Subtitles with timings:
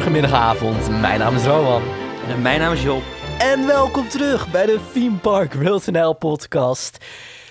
[0.00, 1.00] Goedemorgen, middag, avond.
[1.00, 1.82] Mijn naam is Rowan.
[2.28, 3.02] En mijn naam is Job.
[3.38, 7.04] En welkom terug bij de Theme Park World NL podcast.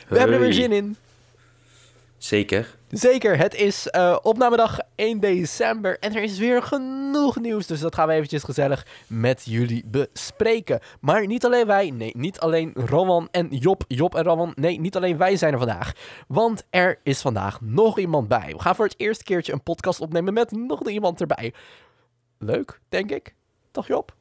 [0.07, 0.95] We hebben er weer zin in.
[2.17, 2.75] Zeker.
[2.89, 7.67] Zeker, het is uh, opnamedag 1 december en er is weer genoeg nieuws.
[7.67, 10.79] Dus dat gaan we eventjes gezellig met jullie bespreken.
[10.99, 14.51] Maar niet alleen wij, nee, niet alleen Rowan en Job, Job en Rowan.
[14.55, 15.93] Nee, niet alleen wij zijn er vandaag.
[16.27, 18.51] Want er is vandaag nog iemand bij.
[18.51, 21.53] We gaan voor het eerste keertje een podcast opnemen met nog iemand erbij.
[22.39, 23.35] Leuk, denk ik.
[23.71, 24.17] Toch Job?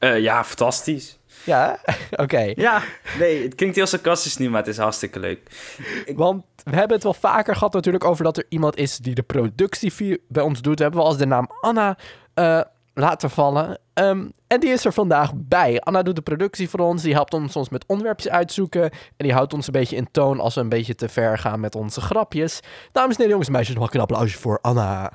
[0.00, 1.18] Uh, ja, fantastisch.
[1.44, 1.78] Ja,
[2.24, 2.52] oké.
[2.56, 2.82] Ja,
[3.18, 5.40] nee, het klinkt heel sarcastisch nu, maar het is hartstikke leuk.
[6.14, 9.22] Want we hebben het wel vaker gehad natuurlijk over dat er iemand is die de
[9.22, 10.76] productie bij ons doet.
[10.76, 11.96] We hebben wel eens de naam Anna
[12.34, 12.60] uh,
[12.94, 13.78] laten vallen.
[13.94, 15.80] Um, en die is er vandaag bij.
[15.80, 17.02] Anna doet de productie voor ons.
[17.02, 18.82] Die helpt ons soms met onderwerpjes uitzoeken.
[18.82, 21.60] En die houdt ons een beetje in toon als we een beetje te ver gaan
[21.60, 22.60] met onze grapjes.
[22.92, 25.12] Dames en heren, jongens en meisjes, nog een applausje voor Anna.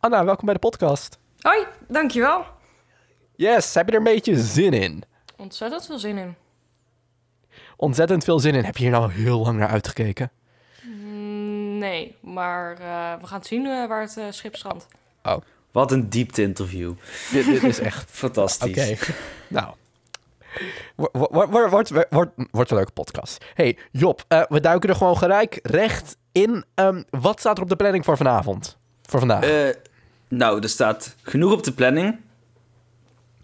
[0.00, 1.18] Anna, welkom bij de podcast.
[1.40, 2.44] Hoi, dankjewel.
[3.36, 5.02] Yes, heb je er een beetje zin in?
[5.36, 6.34] Ontzettend veel zin in.
[7.76, 8.64] Ontzettend veel zin in.
[8.64, 10.30] Heb je hier nou heel lang naar uitgekeken?
[10.82, 14.86] Mm, nee, maar uh, we gaan zien uh, waar het uh, schip strandt.
[15.22, 15.36] Oh.
[15.72, 16.92] Wat een diepte-interview.
[17.32, 18.90] dit, dit, is echt fantastisch.
[18.90, 19.14] Oké, okay.
[19.48, 19.74] nou.
[20.94, 23.44] Wordt word, word, word, word een leuke podcast.
[23.54, 26.64] Hey, Job, we duiken er gewoon gelijk recht in.
[26.74, 28.78] Um, wat staat er op de planning voor vanavond?
[29.02, 29.74] Voor vandaag?
[30.28, 32.18] Nou, er staat genoeg op de planning.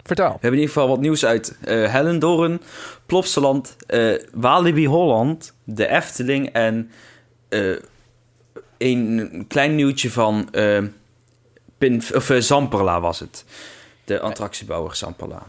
[0.03, 0.27] Vertel.
[0.27, 2.61] We hebben in ieder geval wat nieuws uit uh, Hellendoorn,
[3.07, 6.91] Plopsaland, uh, Walibi Holland, de Efteling en
[7.49, 7.79] uh,
[8.79, 10.49] een klein nieuwtje van
[11.79, 13.45] Pin, of, Zamperla was het.
[14.05, 15.43] De attractiebouwer Zamperla.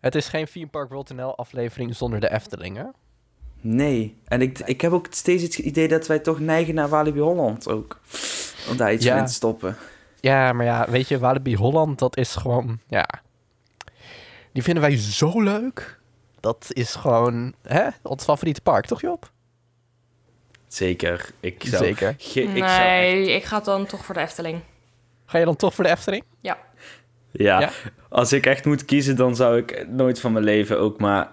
[0.00, 2.84] Het is geen Theme Park World NL aflevering zonder de Efteling, hè?
[3.60, 7.20] Nee, en ik, ik heb ook steeds het idee dat wij toch neigen naar Walibi
[7.20, 8.00] Holland ook.
[8.70, 9.14] Om daar iets ja.
[9.14, 9.76] mee te stoppen.
[10.22, 13.08] Ja, maar ja, weet je, Walibi Holland, dat is gewoon, ja...
[14.52, 16.00] Die vinden wij zo leuk.
[16.40, 19.30] Dat is gewoon hè, ons favoriete park, toch Job?
[20.66, 21.30] Zeker.
[21.40, 22.14] Ik zou, Zeker.
[22.18, 23.28] Ge, ik nee, zou echt...
[23.28, 24.60] ik ga dan toch voor de Efteling.
[25.26, 26.24] Ga je dan toch voor de Efteling?
[26.40, 26.58] Ja.
[27.30, 27.70] Ja, ja?
[28.08, 31.32] als ik echt moet kiezen, dan zou ik nooit van mijn leven ook maar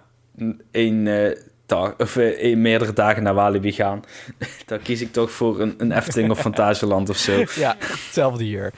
[0.72, 1.38] één uh,
[1.70, 4.04] dag of uh, meerdere dagen naar Walibi gaan.
[4.66, 7.44] dan kies ik toch voor een, een Efteling of Fantasieland of zo.
[7.56, 8.74] Ja, hetzelfde hier.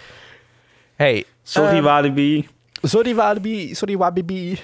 [0.96, 2.48] Hey, sorry um, Walibi.
[2.82, 4.60] Sorry Walibi, sorry Wabibi.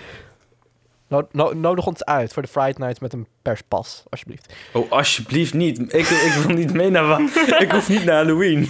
[1.07, 4.53] No, no, nodig ons uit voor de Friday Night met een perspas, alsjeblieft.
[4.73, 5.79] Oh, alsjeblieft niet.
[5.79, 7.21] Ik, ik wil niet mee naar...
[7.63, 8.69] ik hoef niet naar Halloween.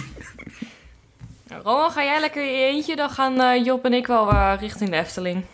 [1.62, 2.96] Roman, ga jij lekker in je eentje?
[2.96, 5.44] Dan gaan uh, Job en ik wel uh, richting de Efteling.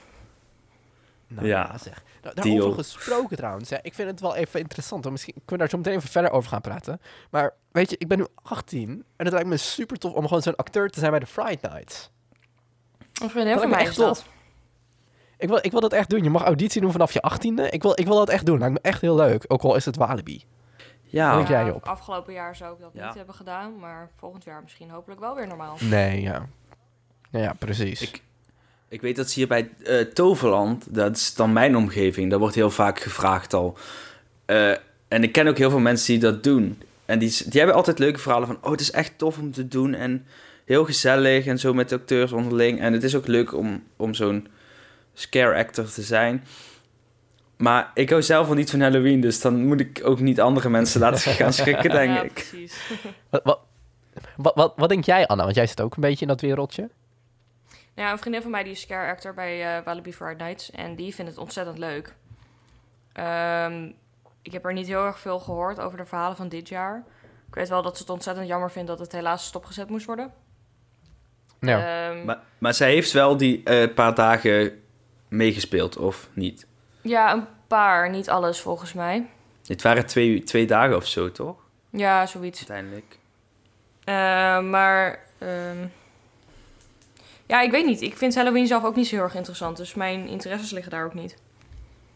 [1.29, 2.03] Nou, ja, zeg.
[2.25, 3.71] Nou, daarover gesproken trouwens.
[3.71, 3.77] Hè.
[3.83, 5.11] Ik vind het wel even interessant.
[5.11, 7.01] Misschien kunnen we daar zo meteen even verder over gaan praten.
[7.31, 10.43] Maar weet je, ik ben nu 18 en het lijkt me super tof om gewoon
[10.43, 12.11] zo'n acteur te zijn bij de Friday Nights.
[13.23, 14.25] Een vriendin van mij is dat.
[15.39, 16.23] Ik wil, ik wil dat echt doen.
[16.23, 17.71] Je mag auditie doen vanaf je achttiende.
[17.71, 18.59] Ik wil, ik wil dat echt doen.
[18.59, 19.45] Lijkt me echt heel leuk.
[19.49, 20.45] Ook al is het Walibi.
[21.03, 21.37] Ja.
[21.37, 21.85] Denk jij op?
[21.85, 23.79] Afgelopen jaar zou ik dat niet hebben gedaan.
[23.79, 25.77] Maar volgend jaar misschien hopelijk wel weer normaal.
[25.81, 26.47] Nee, ja.
[27.31, 28.01] Ja, ja precies.
[28.01, 28.23] Ik,
[28.89, 32.55] ik weet dat ze hier bij uh, Toverland, dat is dan mijn omgeving, dat wordt
[32.55, 33.79] heel vaak gevraagd al.
[34.47, 34.71] Uh,
[35.09, 36.83] en ik ken ook heel veel mensen die dat doen.
[37.05, 39.69] En die, die hebben altijd leuke verhalen van, oh, het is echt tof om te
[39.69, 39.95] doen.
[39.95, 40.27] En
[40.65, 42.81] heel gezellig en zo met de acteurs onderling.
[42.81, 44.49] En het is ook leuk om, om zo'n
[45.15, 46.45] scare actor te zijn.
[47.57, 50.69] Maar ik hou zelf wel niet van Halloween, dus dan moet ik ook niet andere
[50.69, 52.33] mensen laten gaan schrikken, denk ja, ik.
[52.33, 52.77] Precies.
[53.31, 53.61] Wat, wat,
[54.37, 55.45] wat, wat, wat, denk jij, Anna?
[55.45, 56.89] Want jij zit ook een beetje in dat wereldje.
[57.95, 60.71] Ja, een vriendin van mij die is scare actor bij uh, Walibi Friday Nights.
[60.71, 62.15] En die vindt het ontzettend leuk.
[63.19, 63.95] Um,
[64.43, 67.05] ik heb er niet heel erg veel gehoord over de verhalen van dit jaar.
[67.49, 70.33] Ik weet wel dat ze het ontzettend jammer vindt dat het helaas stopgezet moest worden.
[71.61, 72.09] Ja.
[72.11, 74.83] Um, maar, maar zij heeft wel die uh, paar dagen
[75.29, 76.67] meegespeeld, of niet?
[77.01, 78.11] Ja, een paar.
[78.11, 79.27] Niet alles, volgens mij.
[79.67, 81.57] Het waren twee, twee dagen of zo, toch?
[81.91, 82.59] Ja, zoiets.
[82.59, 83.19] Uiteindelijk.
[84.05, 85.19] Uh, maar...
[85.39, 85.93] Um,
[87.47, 88.03] ja, ik weet niet.
[88.03, 89.77] Ik vind Halloween zelf ook niet zo heel erg interessant.
[89.77, 91.37] Dus mijn interesses liggen daar ook niet.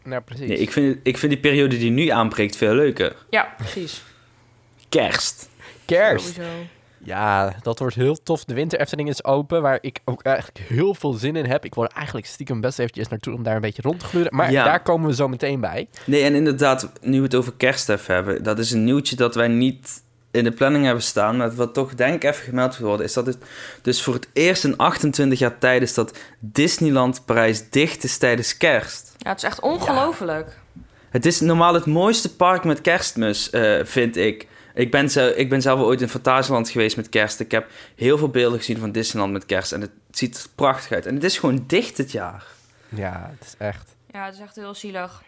[0.03, 0.47] Nou, precies.
[0.47, 3.15] Nee, ik vind, ik vind die periode die nu aanbreekt veel leuker.
[3.29, 4.03] Ja, precies.
[4.89, 5.49] Kerst.
[5.85, 6.25] Kerst.
[6.25, 6.51] Sowieso.
[7.03, 8.43] Ja, dat wordt heel tof.
[8.45, 11.65] De winter Efteling is open, waar ik ook eigenlijk heel veel zin in heb.
[11.65, 14.35] Ik wil er eigenlijk stiekem best eventjes naartoe om daar een beetje rond te gluren.
[14.35, 14.63] Maar ja.
[14.63, 15.87] daar komen we zo meteen bij.
[16.05, 18.43] Nee, en inderdaad, nu we het over kerst even hebben.
[18.43, 21.37] Dat is een nieuwtje dat wij niet in de planning hebben staan.
[21.37, 23.37] Maar wat toch denk ik even gemeld moet worden, is dat het
[23.81, 28.57] dus voor het eerst in 28 jaar tijd is dat Disneyland Parijs dicht is tijdens
[28.57, 29.13] kerst.
[29.17, 30.47] Ja, het is echt ongelooflijk.
[30.47, 30.81] Ja.
[31.09, 34.47] Het is normaal het mooiste park met kerstmis, uh, vind ik.
[34.73, 37.39] Ik ben, zelf, ik ben zelf ooit in Fantasieland geweest met kerst.
[37.39, 39.71] Ik heb heel veel beelden gezien van Disneyland met kerst.
[39.71, 41.05] En het ziet er prachtig uit.
[41.05, 42.45] En het is gewoon dicht dit jaar.
[42.89, 43.95] Ja, het is echt...
[44.11, 45.23] Ja, het is echt heel zielig.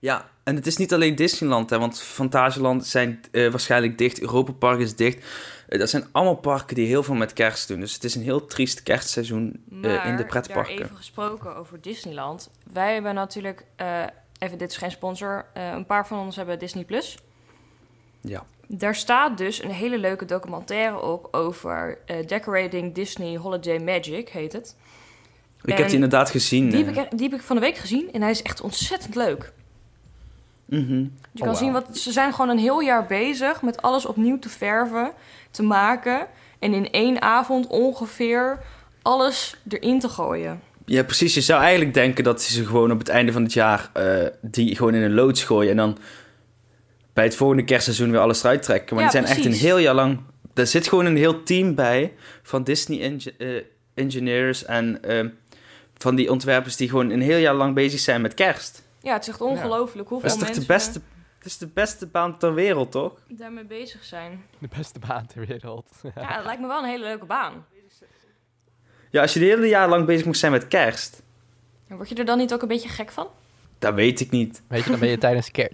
[0.00, 4.52] Ja, en het is niet alleen Disneyland, hè, want Fantasieland zijn eh, waarschijnlijk dicht, Europa
[4.52, 5.24] Park is dicht.
[5.68, 7.80] Eh, dat zijn allemaal parken die heel veel met kerst doen.
[7.80, 10.74] Dus het is een heel triest kerstseizoen eh, Maar, in de daar pretparken.
[10.84, 12.50] even gesproken over Disneyland.
[12.72, 14.02] Wij hebben natuurlijk, eh,
[14.38, 16.84] even dit is geen sponsor, eh, een paar van ons hebben Disney+.
[16.84, 17.18] Plus.
[18.20, 18.44] Ja.
[18.66, 24.52] Daar staat dus een hele leuke documentaire op over eh, Decorating Disney Holiday Magic, heet
[24.52, 24.76] het.
[25.62, 26.70] Ik heb die inderdaad gezien.
[26.70, 29.14] Die heb, ik, die heb ik van de week gezien en hij is echt ontzettend
[29.14, 29.52] leuk.
[30.68, 30.98] Mhm.
[31.32, 31.84] Je Oh, kan zien, wauw.
[31.86, 35.10] wat, ze zijn gewoon een heel jaar bezig met alles opnieuw te verven,
[35.50, 36.26] te maken.
[36.58, 38.58] En in één avond ongeveer
[39.02, 40.60] alles erin te gooien.
[40.84, 41.34] Ja, precies.
[41.34, 44.04] Je zou eigenlijk denken dat ze gewoon op het einde van het jaar eh,
[44.40, 45.98] die gewoon in een loods gooien en dan
[47.12, 48.96] bij het volgende kerstseizoen weer alles eruit trekken.
[48.96, 50.20] Maar Ja, die zijn echt een heel jaar lang.
[50.54, 52.12] Er zit gewoon een heel team bij
[52.42, 53.48] van Disney eh,
[53.94, 55.24] engineers en eh,
[55.98, 58.82] van die ontwerpers die gewoon een heel jaar lang bezig zijn met kerst.
[59.08, 61.00] Ja, het is echt ongelooflijk hoeveel Dat is toch de mensen beste,
[61.36, 63.12] het is de beste baan ter wereld, toch?
[63.28, 64.44] daarmee bezig zijn.
[64.58, 65.86] De beste baan ter wereld.
[66.14, 67.66] Ja, dat lijkt me wel een hele leuke baan.
[69.10, 71.22] Ja, als je de hele jaar lang bezig moet zijn met kerst,
[71.88, 73.26] Word je er dan niet ook een beetje gek van?
[73.78, 74.62] dat weet ik niet.
[74.66, 75.70] Weet je, dan ben je tijdens, ker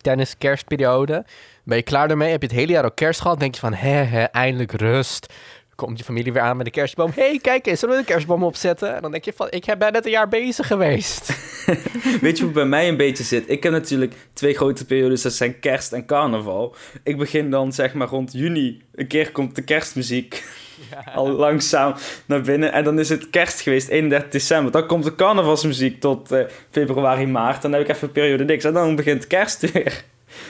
[0.00, 1.24] tijdens kerstperiode,
[1.64, 3.74] ben je klaar ermee, heb je het hele jaar ook kerst gehad, denk je van,
[3.74, 5.32] hè, hè, eindelijk rust.
[5.74, 7.10] Komt je familie weer aan met de kerstboom.
[7.14, 8.94] Hé, hey, kijk eens, zullen we de kerstboom opzetten?
[8.94, 11.28] En dan denk je van, ik ben net een jaar bezig geweest.
[12.20, 13.44] Weet je hoe het bij mij een beetje zit?
[13.50, 16.74] Ik heb natuurlijk twee grote periodes, dat zijn kerst en carnaval.
[17.02, 18.82] Ik begin dan zeg maar rond juni.
[18.94, 20.42] Een keer komt de kerstmuziek
[21.14, 21.94] al langzaam
[22.26, 22.72] naar binnen.
[22.72, 24.72] En dan is het kerst geweest, 31 december.
[24.72, 27.62] Dan komt de carnavalsmuziek tot eh, februari, maart.
[27.62, 28.64] Dan heb ik even een periode niks.
[28.64, 30.04] En dan begint kerst weer.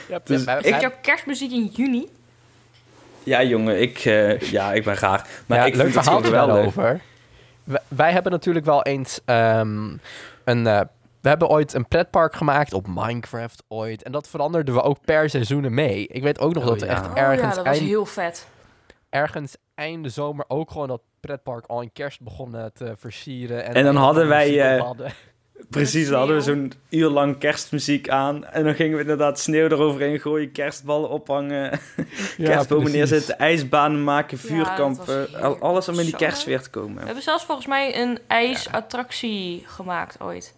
[0.09, 2.07] Ja, Dus ik- Heb kerstmuziek in juni?
[3.25, 5.27] Ja, jongen, ik, eh, ja, ik ben raar.
[5.45, 6.73] Maar ja, ik leuk vind het gewoon verhaal geweldig.
[6.73, 7.01] daarover.
[7.63, 9.89] Wij, wij hebben natuurlijk wel eens ehm,
[10.43, 10.67] een...
[10.67, 10.81] eh,
[11.21, 14.03] we hebben ooit een pretpark gemaakt op Minecraft ooit.
[14.03, 16.07] En dat veranderden we ook per seizoenen mee.
[16.07, 16.91] Ik weet ook nog Oh, dat we ja.
[16.91, 18.47] echt Oh ja, ergens, dat was eind, heel vet.
[19.09, 23.73] ergens einde zomer ook gewoon dat pretpark al in kerst begonnen te versieren.
[23.73, 25.11] En dan hadden wij, eh, hadden.
[25.69, 28.45] Precies, dan hadden we zo'n uur lang kerstmuziek aan.
[28.45, 31.71] En dan gingen we inderdaad sneeuw eroverheen gooien, kerstballen ophangen.
[32.37, 35.27] Ja, kerstbomen neerzetten, ijsbanen maken, vuurkampen.
[35.61, 37.05] alles om in die kerstsfeer te We komen.
[37.05, 40.53] hebben zelfs volgens mij een ijsattractie gemaakt ooit.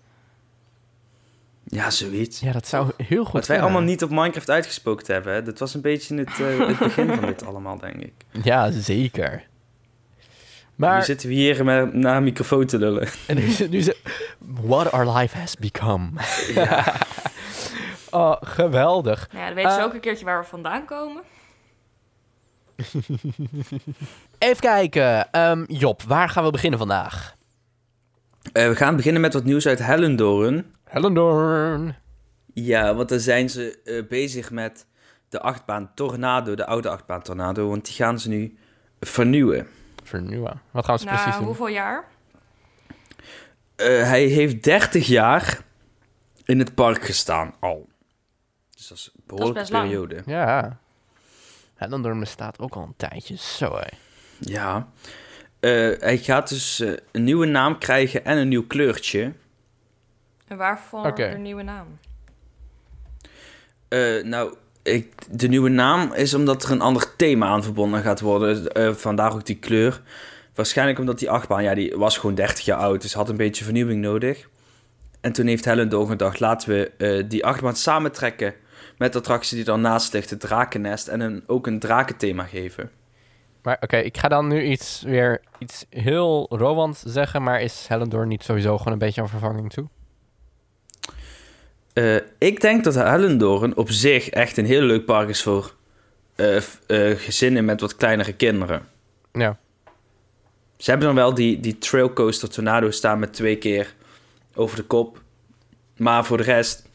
[1.63, 2.40] Ja, zoiets.
[2.40, 5.34] Ja, dat zou heel goed Wat wij allemaal niet op Minecraft uitgespookt hebben.
[5.34, 5.44] Hè?
[5.44, 8.13] Dat was een beetje het, eh, het begin van dit allemaal, denk ik.
[8.44, 9.44] Ja, zeker.
[10.75, 10.98] Maar...
[10.98, 13.07] Nu zitten we hier met, naar een microfoon te lullen.
[13.27, 13.98] en nu, nu zit-
[14.39, 16.10] what our life has become.
[16.54, 16.94] ja.
[18.12, 19.27] Oh, geweldig.
[19.31, 21.22] Nou ja, dan weten ze Eh, ook een keertje waar we vandaan komen.
[24.38, 25.31] Even kijken.
[25.31, 27.36] Ehm, Job, waar gaan we beginnen vandaag?
[28.54, 30.66] Eh, we gaan beginnen met wat nieuws uit Hellendoorn.
[30.83, 31.95] Hellendoorn.
[32.54, 34.85] Ja, want daar zijn ze eh, bezig met
[35.30, 37.69] de achtbaan Tornado, de oude achtbaan Tornado.
[37.69, 38.57] Want die gaan ze nu
[38.99, 39.68] vernieuwen.
[40.07, 40.62] Vernieuwen.
[40.71, 41.45] Wat gaan we Na precies doen?
[41.45, 42.04] hoeveel jaar?
[43.76, 45.62] Eh, hij heeft 30 jaar
[46.45, 47.90] in het park gestaan al.
[48.76, 49.83] Dus dat is een behoorlijke best lang.
[49.83, 50.21] periode.
[50.26, 50.78] Ja.
[51.76, 53.35] Hellendoorn bestaat ook al een tijdje.
[53.38, 53.88] Zo, hé.
[54.40, 54.88] Ja.
[55.59, 59.33] Eh, hij gaat dus eh, een nieuwe naam krijgen en een nieuw kleurtje.
[60.47, 62.00] En waarvoor de nieuwe naam?
[63.88, 68.19] Eh, nou, ik, de nieuwe naam is omdat er een ander thema aan verbonden gaat
[68.19, 68.71] worden.
[68.71, 70.01] Eh, vandaar ook die kleur.
[70.56, 73.01] Waarschijnlijk omdat die achtbaan, ja, die was gewoon 30 jaar oud.
[73.01, 74.49] Dus had een beetje vernieuwing nodig.
[75.21, 78.54] En toen heeft Hellendoorn gedacht, laten we eh, die achtbaan samentrekken
[78.97, 81.07] met de attractie die daarnaast ligt, het Drakennest.
[81.07, 82.92] En een, ook een drakenthema geven.
[83.61, 88.27] Maar oké, ik ga dan nu iets weer iets heel Roland zeggen, maar is Hellendoorn
[88.27, 89.87] niet sowieso gewoon een beetje een vervanging toe?
[91.95, 95.73] Eh, ik denk dat Hellendoorn op zich echt een heel leuk park is voor
[96.35, 96.64] eh, eh,
[97.19, 98.87] gezinnen met wat kleinere kinderen.
[99.31, 99.57] Ja.
[100.78, 103.94] Ze hebben dan wel die, die Trailcoaster Tornado staan met twee keer
[104.56, 105.21] over de kop.
[105.97, 106.90] Maar voor de rest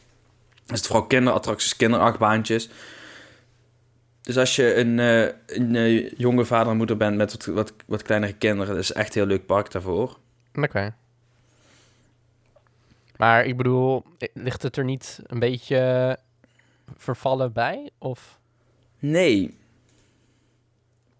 [0.67, 2.69] is het vooral kinderattracties, kinderachtbaantjes.
[4.21, 4.97] Dus als je een,
[5.45, 8.73] een jonge vader en moeder bent met wat, wat, wat kleinere kinderen...
[8.73, 10.17] dat is echt een heel leuk park daarvoor.
[10.53, 10.93] Oké.
[13.21, 16.17] Maar ik bedoel, i- ligt het er niet een beetje
[16.97, 17.89] vervallen bij?
[17.97, 18.39] Of
[18.99, 19.57] Nee,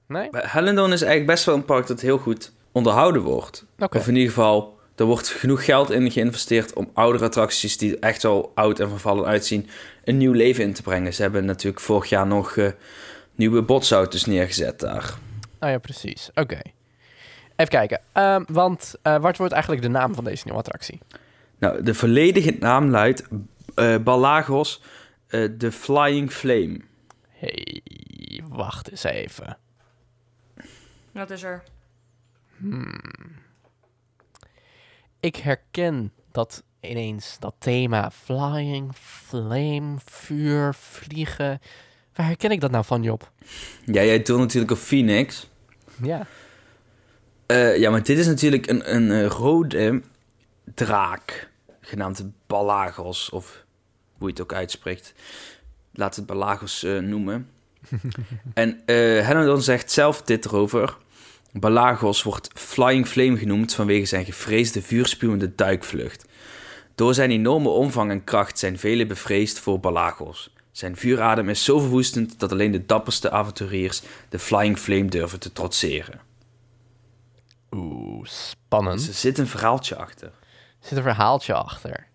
[0.08, 0.28] nee?
[0.32, 3.66] Hellendoorn is eigenlijk best wel een park dat heel goed onderhouden wordt.
[3.80, 3.98] Oké.
[3.98, 8.24] Of in ieder geval, Er wordt genoeg geld in geïnvesteerd om oudere attracties die echt
[8.24, 9.68] wel oud en vervallen uitzien,
[10.04, 11.14] een nieuw leven in te brengen.
[11.14, 12.68] Ze hebben natuurlijk vorig jaar nog eh,
[13.36, 15.18] nieuwe botsauto's neergezet daar.
[15.60, 16.30] Oh ja, precies.
[16.36, 16.60] Oké.
[17.56, 18.02] Even kijken.
[18.12, 21.00] Ehm, want eh, wat wordt eigenlijk de naam van deze nieuwe attractie?
[21.62, 23.28] Nou, de volledige naam luidt
[23.76, 24.82] eh Balagos
[25.28, 26.80] eh, The Flying Flame.
[27.28, 27.82] hey,
[28.50, 29.58] wacht eens even.
[31.12, 31.64] Wat is er?
[35.20, 41.62] Ik herken dat ineens, dat thema flying, flame, vuur, vliegen.
[42.14, 43.32] Waar herken ik dat nou van, Job?
[43.86, 45.50] Ja, jij doet natuurlijk op Phoenix.
[46.02, 46.28] Ja.
[47.46, 50.02] Eh, ja, maar dit is natuurlijk een, een rode
[50.74, 51.50] draak,
[51.82, 53.66] genaamd Balagos, of
[54.18, 55.14] hoe je het ook uitspreekt.
[55.94, 57.50] Laat het Balagos eh, noemen.
[58.54, 60.98] en Hennedon zegt zelf dit erover.
[61.52, 66.26] Balagos wordt Flying Flame genoemd vanwege zijn gevreesde vuurspuwende duikvlucht.
[66.96, 70.54] Door zijn enorme omvang en kracht zijn velen bevreesd voor Balagos.
[70.72, 75.52] Zijn vuuradem is zo verwoestend dat alleen de dapperste avonturiers de Flying Flame durven te
[75.54, 76.20] trotseren.
[77.72, 78.98] Oeh, spannend.
[78.98, 80.32] Dus er zit een verhaaltje achter.
[80.82, 82.08] Er zit een verhaaltje achter.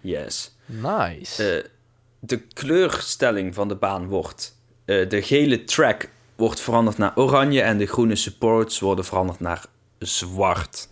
[0.00, 0.56] Yes.
[0.66, 1.56] Nice.
[1.56, 1.70] Eh,
[2.18, 4.56] de kleurstelling van de baan wordt...
[4.84, 7.62] eh, de gele track wordt veranderd naar oranje...
[7.62, 9.64] en de groene supports worden veranderd naar
[9.98, 10.88] zwart.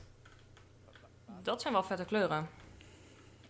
[1.42, 2.48] Dat zijn wel vette kleuren.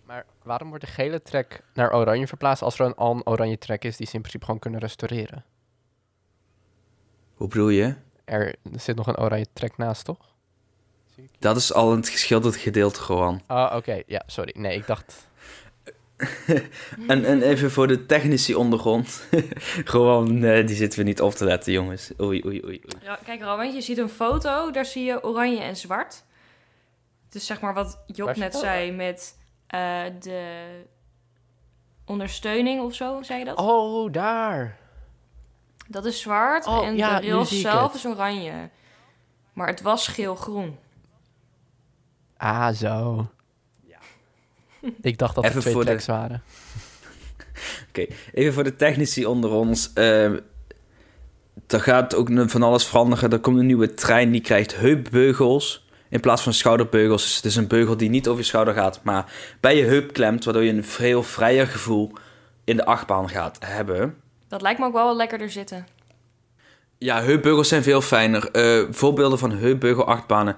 [0.04, 3.59] maar waarom wordt de gele trek naar oranje verplaatst als er een, al een oranje
[3.59, 5.44] trek is die ze in principe gewoon kunnen restaureren?
[7.35, 7.94] Hoe bedoel je?
[8.25, 10.31] Er, zit nog een oranje trek naast, toch?
[11.38, 13.43] Dat is al een geschilderd gedeelte gewoon.
[13.47, 14.02] Ah, oké.
[14.07, 14.52] Ja, sorry.
[14.57, 15.31] Nee, ik dacht...
[17.09, 19.29] En, en even voor de technici ondergrond.
[19.85, 22.12] gewoon, eh, die zitten we niet op te letten, jongens.
[22.21, 22.83] Oei, oei, oei.
[22.85, 23.02] oei.
[23.02, 26.25] Ja, kijk, Rowan, je ziet een foto, daar zie je oranje en zwart.
[27.29, 30.67] Dus zeg maar wat Job net zei met eh, de
[32.07, 33.59] ondersteuning of zo, zei je dat?
[33.59, 34.79] Oh, daar.
[35.88, 37.95] Dat is zwart Oh, en ja, de rails zelf het.
[37.95, 38.71] is oranje.
[39.52, 40.79] Maar het was geel-groen.
[42.42, 43.26] Ah, zo.
[45.00, 46.42] Ik dacht dat er twee voor de- waren.
[48.32, 49.92] Even voor de technici onder ons.
[49.92, 50.32] eh
[51.66, 53.30] er gaat ook van alles veranderen.
[53.32, 57.22] Er komt een nieuwe trein die krijgt heupbeugels in plaats van schouderbeugels.
[57.22, 60.12] Dus het is een beugel die niet over je schouder gaat, maar bij je heup
[60.12, 62.12] klemt, waardoor je een veel vrijer gevoel
[62.64, 64.16] in de achtbaan gaat hebben.
[64.49, 65.87] Dat lijkt me ook wel wel lekkerder zitten.
[66.99, 68.50] Ja, heupbeugels zijn veel fijner.
[68.50, 70.56] Eh, voorbeelden van heupbeugel achtbanen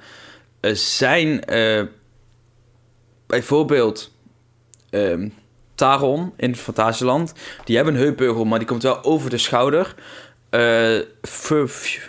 [0.73, 1.83] zijn eh,
[3.27, 4.11] bijvoorbeeld
[4.91, 5.29] ehm,
[5.75, 7.33] Taron in Fantasieland.
[7.65, 9.95] Die hebben een heupbeugel, maar die komt wel over de schouder.
[10.51, 12.01] Eh, Fu- Fu-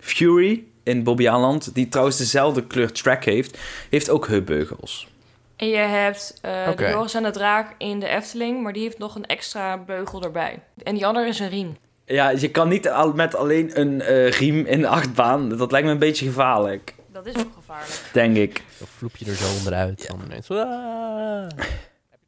[0.00, 3.58] Fury in Bobbejaanland, die trouwens dezelfde kleur track heeft,
[3.90, 5.08] heeft ook heupbeugels.
[5.56, 8.98] En je hebt eh de Joris en de Draak in de Efteling, maar die heeft
[8.98, 10.62] nog een extra beugel erbij.
[10.82, 11.76] En die andere is een riem.
[12.04, 15.48] Ja, je kan niet al met alleen een eh, riem in de achtbaan.
[15.48, 18.10] Dat lijkt me een beetje gevaarlijk, Dat is ook gevaarlijk.
[18.12, 18.62] denk ik.
[18.78, 20.08] Dan vloep je er zo onderuit.
[20.08, 21.48] Dan ineens, ah.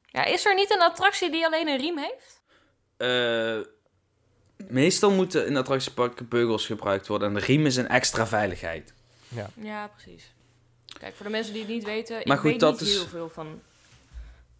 [0.06, 2.40] Ja, is er niet een attractie die alleen een riem heeft?
[2.96, 3.56] Eh,
[4.68, 7.28] meestal moeten in attractieparken beugels gebruikt worden.
[7.28, 8.92] En de riem is een extra veiligheid.
[9.54, 10.32] Ja, precies.
[11.00, 12.94] Kijk, voor de mensen die het niet weten, Maar ik goed, weet dat niet is-
[12.96, 13.60] heel veel van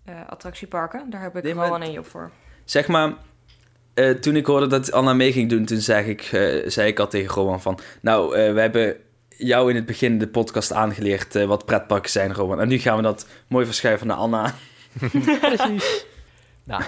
[0.04, 1.10] eh, attractieparken.
[1.10, 2.30] Daar heb ik Nee, gewoon maar- een Job voor.
[2.64, 3.14] Zeg maar,
[3.94, 6.98] eh, toen ik hoorde dat Anna mee ging doen, toen zeg ik, eh, zei ik
[6.98, 7.78] al tegen Rowan van...
[8.00, 8.96] Nou, eh, we hebben
[9.38, 12.60] jou in het begin de podcast aangeleerd eh, wat pretparken zijn, Rowan.
[12.60, 14.54] En nu gaan we dat mooi verschuiven naar Anna.
[15.40, 16.06] Precies.
[16.64, 16.82] nou,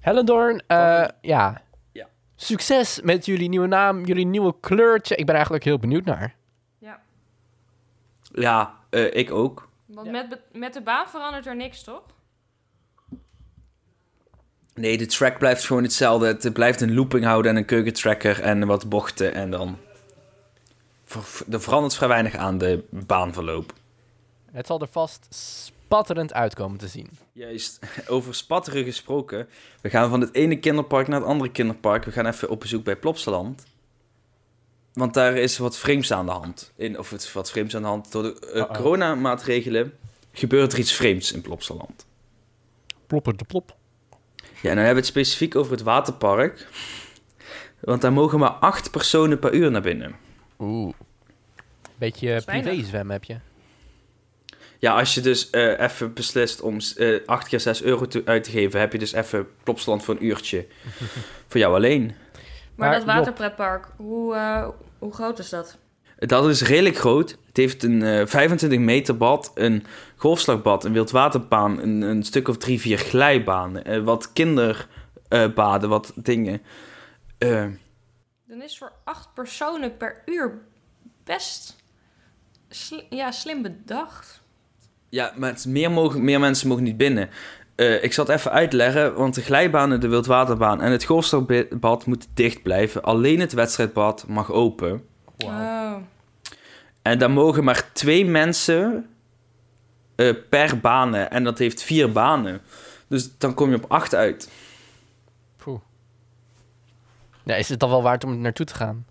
[0.00, 1.62] Hellendoorn, eh, ja.
[1.92, 2.08] Ja.
[2.36, 5.16] Succes met jullie nieuwe naam, jullie nieuwe kleurtje.
[5.16, 6.34] Ik ben eigenlijk heel benieuwd naar.
[6.78, 7.00] Ja.
[8.34, 9.68] Ja, eh, ik ook.
[9.86, 10.12] Want Ja.
[10.12, 12.02] met, met de baan verandert er niks, toch?
[14.74, 16.26] Nee, de track blijft gewoon hetzelfde.
[16.26, 19.34] Het blijft een looping houden en een keukentracker en wat bochten.
[19.34, 19.78] En dan...
[21.50, 23.72] Er verandert vrij weinig aan de baanverloop.
[24.52, 27.10] Het zal er vast spatterend uitkomen te zien.
[27.32, 29.48] Juist, over spatteren gesproken.
[29.80, 32.04] We gaan van het ene kinderpark naar het andere kinderpark.
[32.04, 33.64] We gaan even op bezoek bij Plopsaland.
[34.92, 36.72] Want daar is wat vreemds aan de hand.
[36.76, 38.12] In, of het wat vreemds aan de hand.
[38.12, 38.72] Door de eh, Uh-oh.
[38.72, 39.92] coronamaatregelen
[40.32, 42.06] gebeurt er iets vreemds in Plopsaland.
[43.06, 43.76] Plopper de plop.
[44.36, 46.68] Ja, en dan hebben we het specifiek over het waterpark.
[47.80, 50.16] Want daar mogen maar acht personen per uur naar binnen.
[50.64, 50.94] Oeh.
[51.98, 52.70] Beetje weinig.
[52.72, 53.36] privé zwem heb je.
[54.78, 58.44] Ja, als je dus eh, even beslist om eh 8 keer 6 euro te- uit
[58.44, 60.66] te geven, heb je dus even Plopsaland voor een uurtje.
[61.48, 62.02] voor jou alleen.
[62.74, 64.68] Maar, Maar dat waterpretpark, hoe, eh,
[64.98, 65.78] hoe groot is dat?
[66.18, 67.30] Dat is redelijk groot.
[67.46, 69.84] Het heeft een eh 25 meter bad, een
[70.16, 76.62] golfslagbad, een wildwaterbaan, een, een stuk of drie, vier glijbanen, eh, wat kinderbaden, wat dingen.
[78.54, 80.58] Dan is voor acht personen per uur
[81.24, 81.76] best
[83.10, 84.42] ja, slim bedacht.
[85.08, 87.30] ja, maar het meer, mogen, meer mensen mogen niet binnen.
[87.74, 92.28] Eh, ik zal het even uitleggen, want de glijbanen, de wildwaterbaan en het golfslagbad moeten
[92.34, 93.02] dicht blijven.
[93.02, 95.06] Alleen het wedstrijdbad mag open.
[95.38, 95.94] Oh.
[97.02, 99.06] En daar mogen maar twee mensen
[100.16, 101.30] eh, per banen.
[101.30, 102.60] En dat heeft vier banen.
[103.08, 104.48] Dus dan kom je op acht uit.
[107.44, 109.06] Ja, is het dan wel waard om naartoe te gaan?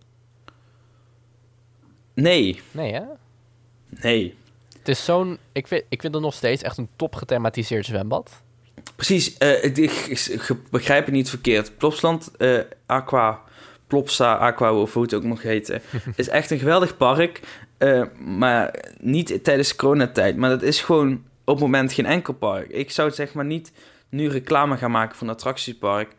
[2.13, 3.01] Nee, Nee, hè?
[3.89, 4.35] nee.
[4.77, 5.37] Het is zo'n...
[5.51, 8.41] Ik vind, ik vind het nog steeds echt een top gethematiseerd zwembad.
[8.95, 11.77] Precies, eh, ik, ik, ik begrijp het niet verkeerd.
[11.77, 13.39] Plopsland, eh, Aqua,
[13.87, 15.81] Plopsa, Aqua, of hoe het ook mag heten,
[16.15, 17.39] is echt een geweldig park.
[17.77, 20.37] eh, maar niet tijdens coronatijd.
[20.37, 21.13] Maar dat is gewoon
[21.43, 22.69] op het moment geen enkel park.
[22.69, 23.71] Ik zou zeg maar niet
[24.09, 26.15] nu reclame gaan maken voor een attractiepark.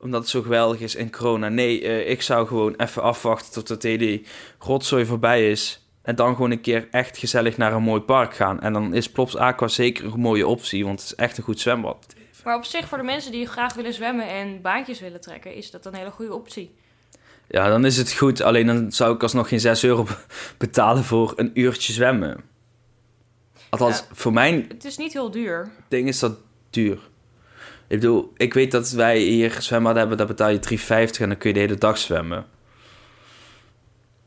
[0.00, 1.48] Omdat het zo geweldig is in corona.
[1.48, 4.22] Nee, eh, ik zou gewoon even afwachten tot het hele
[4.58, 5.84] rotzooi voorbij is.
[6.02, 8.60] En dan gewoon een keer echt gezellig naar een mooi park gaan.
[8.60, 10.84] En dan is Plops Aqua zeker een mooie optie.
[10.84, 12.06] Want het is echt een goed zwembad.
[12.44, 15.70] Maar op zich, voor de mensen die graag willen zwemmen en baantjes willen trekken, is
[15.70, 16.74] dat een hele goede optie.
[17.48, 18.40] Ja, dan is het goed.
[18.40, 20.06] Alleen dan zou ik alsnog geen 6 euro
[20.58, 22.40] betalen voor een uurtje zwemmen.
[23.70, 24.04] Althans, Ja.
[24.12, 25.70] voor mijn Het is niet heel duur.
[25.88, 26.38] ding is dat
[26.70, 26.98] duur.
[27.90, 31.36] Ik bedoel, ik weet dat wij hier zwembad hebben, daar betaal je 3,50 en dan
[31.36, 32.46] kun je de hele dag zwemmen.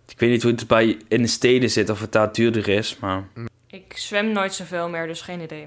[0.08, 2.98] Ik weet niet hoe het bij in de steden zit, of het daar duurder is,
[2.98, 3.24] maar...
[3.67, 5.63] Ik zwem nooit zoveel meer, dus geen idee.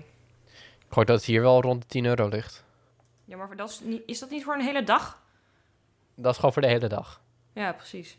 [0.89, 2.65] Ik hoor dat het hier wel rond de 10 euro ligt.
[3.25, 5.23] Ja, maar dat is, niet, is dat niet voor een hele dag?
[6.15, 7.21] Dat is gewoon voor de hele dag.
[7.55, 8.17] Ja, precies.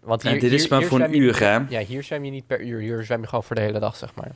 [0.00, 1.56] Want En dit is maar voor zwem een uur, hè?
[1.68, 2.80] Ja, hier zwem je niet per uur.
[2.80, 4.30] Hier zwem je gewoon voor de hele dag, zeg maar.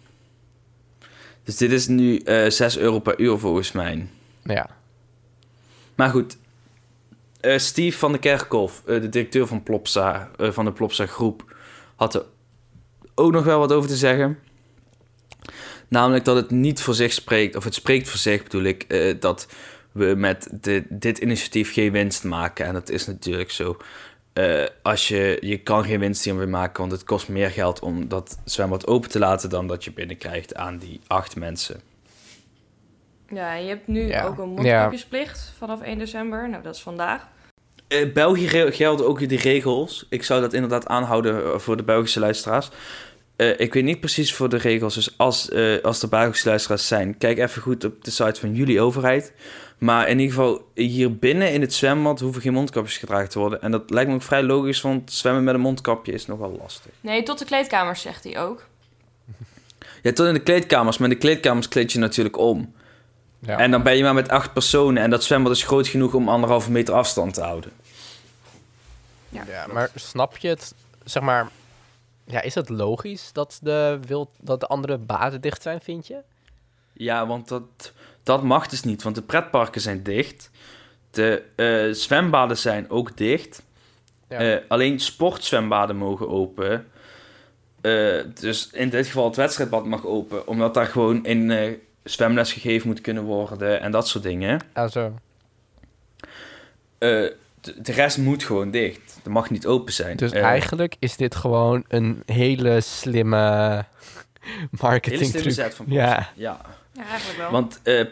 [1.45, 4.09] Dus dit is nu eh 6 euro per uur volgens mij.
[4.43, 4.71] Ja.
[5.95, 6.37] Maar goed,
[7.41, 11.55] eh, Steve van de Kerkhof, eh, de directeur van Plopsa, eh, van de Plopsa groep,
[11.97, 12.25] had er
[13.15, 14.39] ook nog wel wat over te zeggen.
[15.89, 18.87] Namelijk dat het niet voor zich spreekt, of het spreekt voor zich bedoel ik,
[19.21, 19.49] dat
[19.93, 20.49] we met
[20.89, 22.67] dit initiatief geen winst maken.
[22.67, 23.77] En dat is natuurlijk zo.
[24.83, 28.39] Als je, je kan geen winst hiermee maken, want het kost meer geld om dat
[28.45, 31.81] zwembad open te laten dan dat je binnenkrijgt aan die acht mensen.
[33.31, 34.25] Ja, je hebt nu Ja.
[34.25, 36.49] ook een mondkapjesplicht vanaf 1 december.
[36.49, 37.29] Nou, dat is vandaag.
[37.89, 40.07] In België re- gelden ook die regels.
[40.09, 42.69] Ik zou dat inderdaad aanhouden eh, voor de Belgische luisteraars.
[43.37, 44.95] Eh, ik weet niet precies voor de regels.
[44.95, 48.55] Dus als, eh, als er Belgische luisteraars zijn, kijk even goed op de site van
[48.55, 49.33] jullie overheid.
[49.79, 53.63] Maar in ieder geval, hier binnen in het zwembad hoeven geen mondkapjes gedragen te worden.
[53.63, 56.93] En dat lijkt me ook vrij logisch, want zwemmen met een mondkapje is nogal lastig.
[57.01, 58.67] Nee, tot de kleedkamers zegt hij ook.
[60.03, 60.99] Ja, tot in de kleedkamers.
[60.99, 62.75] Maar in de kleedkamers kleed je natuurlijk om.
[63.41, 63.59] Ja.
[63.59, 65.03] En dan ben je maar met acht personen.
[65.03, 67.73] En dat zwembad is groot genoeg om anderhalve meter afstand te houden.
[69.29, 70.75] Ja, ja, maar snap je het,
[71.05, 71.49] zeg maar...
[72.25, 76.19] Ja, is het logisch dat de, wild, dat de andere baden dicht zijn, vind je?
[76.93, 80.51] Ja, want dat, dat mag dus niet, want de pretparken zijn dicht.
[81.11, 83.63] De eh, zwembaden zijn ook dicht.
[84.29, 84.39] Ja.
[84.39, 86.87] Eh, alleen sportzwembaden mogen open.
[87.81, 92.53] Eh, dus in dit geval het wedstrijdbad mag open, omdat daar gewoon in eh, zwemles
[92.53, 94.61] gegeven moet kunnen worden en dat soort dingen.
[94.73, 95.15] Also,
[96.99, 97.09] Eh,
[97.61, 99.21] de, de rest moet gewoon dicht.
[99.23, 100.17] Dat mag niet open zijn.
[100.17, 103.37] dus Eh, eigenlijk is dit gewoon een hele slimme
[104.47, 105.53] hele marketing slimme truc.
[105.53, 106.01] zet van Plops.
[106.01, 106.61] Ja, ja.
[106.93, 107.51] Ja, eigenlijk wel.
[107.51, 108.05] Want eh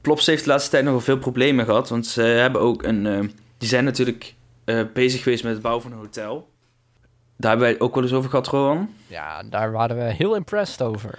[0.00, 1.88] Plops heeft de laatste tijd nogal veel problemen gehad.
[1.88, 3.06] Want ze hebben ook een.
[3.06, 3.20] eh,
[3.58, 6.48] die zijn natuurlijk eh, bezig geweest met het bouwen van een hotel.
[7.36, 8.94] Daar hebben wij het ook wel eens over gehad, Rowan.
[9.06, 11.18] ja, daar waren we heel impressed over.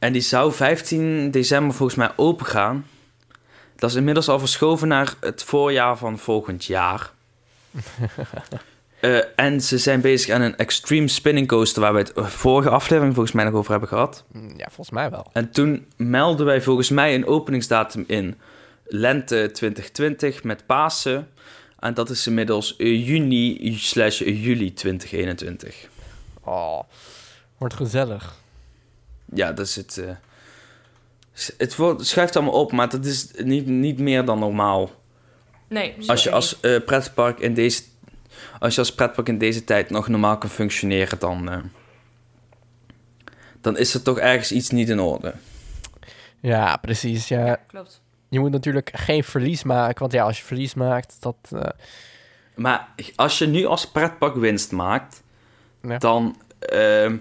[0.00, 2.86] En die zou 15 december volgens mij open gaan.
[3.76, 7.10] Dat is inmiddels al verschoven naar het voorjaar van volgend jaar.
[9.00, 11.82] Eh, en ze zijn bezig aan een extreme spinning coaster...
[11.82, 14.24] waar we het eh, vorige aflevering volgens mij nog over hebben gehad.
[14.32, 15.26] Mm, Ja, volgens mij wel.
[15.32, 18.38] En toen melden wij volgens mij een openingsdatum in
[18.84, 21.28] lente 2020 met Pasen.
[21.78, 25.88] En dat is inmiddels eh, juni slash juli 2021.
[26.44, 26.80] Oh,
[27.58, 28.39] wordt gezellig.
[29.34, 29.98] Ja, dat is het.
[29.98, 30.10] eh,
[31.58, 34.90] het wordt, schuift allemaal op, maar dat is niet, niet meer dan normaal.
[35.68, 37.82] nee, Als je als eh, pretpark in deze.
[38.58, 41.50] Als je als pretpark in deze tijd nog normaal kan functioneren, dan.
[41.50, 41.58] eh,
[43.60, 45.34] dan is er toch ergens iets niet in orde.
[46.40, 47.28] Ja, precies.
[47.28, 47.46] Ja.
[47.46, 48.00] Ja, klopt.
[48.28, 49.98] Je moet natuurlijk geen verlies maken.
[50.00, 51.36] Want ja, als je verlies maakt, dat...
[51.50, 51.60] eh,
[52.54, 55.22] Maar als je nu als pretpark winst maakt,
[55.82, 55.98] Ja.
[55.98, 57.16] dan, ehm,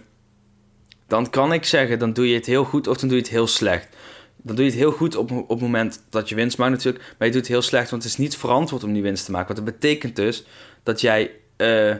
[1.09, 3.31] dan kan ik zeggen, dan doe je het heel goed of dan doe je het
[3.31, 3.87] heel slecht.
[4.41, 7.03] Dan doe je het heel goed op, op het moment dat je winst maakt natuurlijk,
[7.17, 9.31] maar je doet het heel slecht, want het is niet verantwoord om die winst te
[9.31, 9.55] maken.
[9.55, 10.43] Want dat betekent dus
[10.83, 11.95] dat jij eh,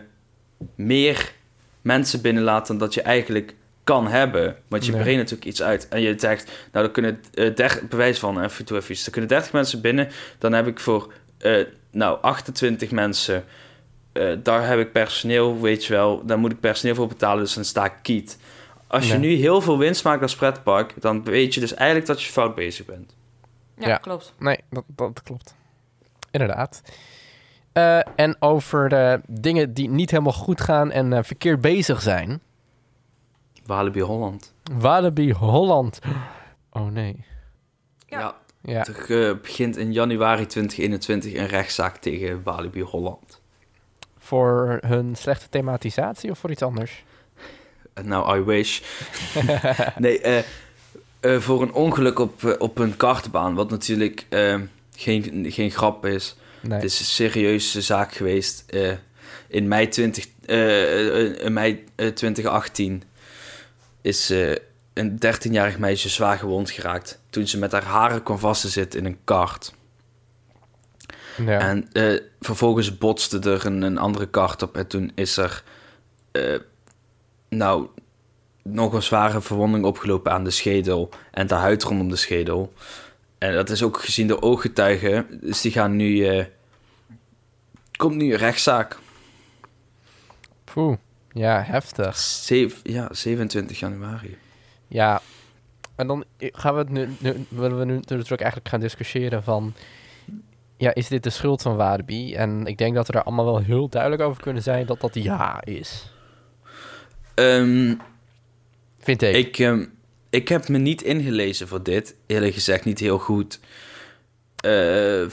[0.76, 1.34] meer
[1.82, 4.56] mensen binnenlaat dan dat je eigenlijk kan hebben.
[4.68, 5.02] Want je Nee.
[5.02, 8.66] brengt natuurlijk iets uit en je zegt, nou dan kunnen uh, 30, bewijs van, even
[8.66, 9.06] toe even, iets.
[9.06, 13.44] er kunnen 30 mensen binnen, dan heb ik voor eh, nou 28 mensen,
[14.12, 17.54] eh, daar heb ik personeel, weet je wel, daar moet ik personeel voor betalen, dus
[17.54, 18.38] dan sta ik kiet.
[18.90, 19.30] Als je Nee.
[19.30, 22.56] nu heel veel winst maakt als pretpark, dan weet je dus eigenlijk dat je fout
[22.56, 23.16] bezig bent.
[23.78, 23.98] Ja, Ja.
[23.98, 24.34] klopt.
[24.40, 25.56] Nee, dat, dat klopt.
[26.32, 26.82] Inderdaad.
[27.74, 32.42] Eh, en over de dingen die niet helemaal goed gaan en eh, verkeerd bezig zijn.
[33.66, 34.54] Walibi Holland.
[34.74, 36.00] Walibi Holland.
[36.72, 37.26] Oh nee.
[38.08, 38.36] Ja.
[38.62, 38.86] Ja.
[38.86, 43.42] Er eh, begint in januari 2021 een rechtszaak tegen Walibi Holland.
[44.18, 47.04] Voor hun slechte thematisatie of voor iets anders?
[48.00, 48.80] En nou, I wish.
[49.98, 50.38] nee, eh,
[51.20, 54.56] eh, voor een ongeluk op, eh, op een kartbaan, wat natuurlijk eh,
[54.96, 56.36] geen, geen grap is.
[56.62, 56.74] Nee.
[56.74, 58.64] Het is een serieuze zaak geweest.
[58.68, 58.92] eh,
[59.48, 63.04] in mei, 20, eh, eh, in mei eh, 2018
[64.02, 64.52] is eh,
[64.94, 67.20] een 13-jarig meisje zwaar gewond geraakt...
[67.30, 69.74] toen ze met haar haren kwam vast te zitten in een kart.
[71.46, 71.60] ja.
[71.60, 74.76] En eh, vervolgens botste er een, een andere kart op.
[74.78, 75.64] En toen is er
[76.32, 76.56] eh,
[77.50, 77.88] nou
[78.64, 82.74] nog een zware verwonding opgelopen aan de schedel en de huid rondom de schedel.
[83.38, 85.40] En dat is ook gezien door ooggetuigen.
[85.42, 86.28] Dus die gaan nu.
[86.28, 86.46] eh,
[87.96, 88.98] komt nu een rechtszaak.
[90.64, 90.98] Poeh.
[91.32, 92.18] Ja, heftig.
[92.18, 94.38] Zeven, ja, 27 januari.
[94.88, 95.22] Ja.
[95.96, 99.74] En dan gaan we het nu, nu willen we nu natuurlijk eigenlijk gaan discussiëren van...
[100.78, 102.36] Ja, is dit de schuld van Walibi?
[102.36, 105.14] En ik denk dat we daar allemaal wel heel duidelijk over kunnen zijn dat dat
[105.14, 106.12] ja is.
[107.40, 107.96] Ehm,
[109.00, 109.36] Vind ik.
[109.36, 109.86] ik, ehm,
[110.30, 112.16] ik heb me niet ingelezen voor dit.
[112.28, 113.60] Eerlijk gezegd niet heel goed.
[114.56, 115.26] Eh,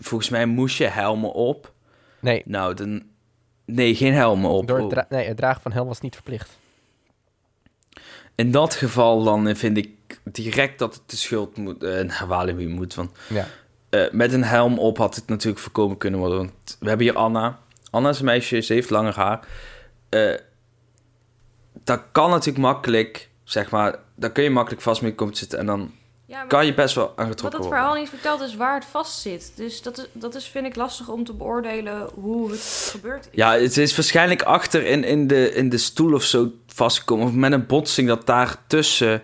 [0.00, 1.72] volgens mij moest je helmen op.
[2.20, 3.02] nee, Nou, dan...
[3.64, 4.66] Nee, geen helmen op.
[4.66, 6.58] door het, dra- nee, het dragen van helm was niet verplicht.
[8.34, 9.90] In dat geval dan vind ik
[10.24, 12.94] direct dat het de schuld moet, eh, naar Walibi moet.
[12.94, 13.46] Want Ja.
[13.90, 16.38] eh, met een helm op had het natuurlijk voorkomen kunnen worden.
[16.38, 17.58] Want we hebben hier Anna.
[17.90, 19.46] Anna is een meisje, ze heeft langer haar.
[20.08, 20.34] Eh,
[21.84, 23.94] dat kan natuurlijk makkelijk, zeg maar...
[24.14, 25.58] Daar kun je makkelijk vast mee komen te zitten.
[25.58, 25.92] En dan
[26.26, 27.78] Ja, maar kan je best wel wat aangetrokken het worden.
[27.78, 29.52] verhaal niet vertelt is waar het vast zit.
[29.56, 33.30] Dus dat is, dat is, vind ik lastig om te beoordelen hoe het gebeurd is.
[33.32, 37.26] Ja, het is waarschijnlijk achter in, in, de, in de stoel of zo vastgekomen.
[37.26, 39.22] Of met een botsing dat daar tussen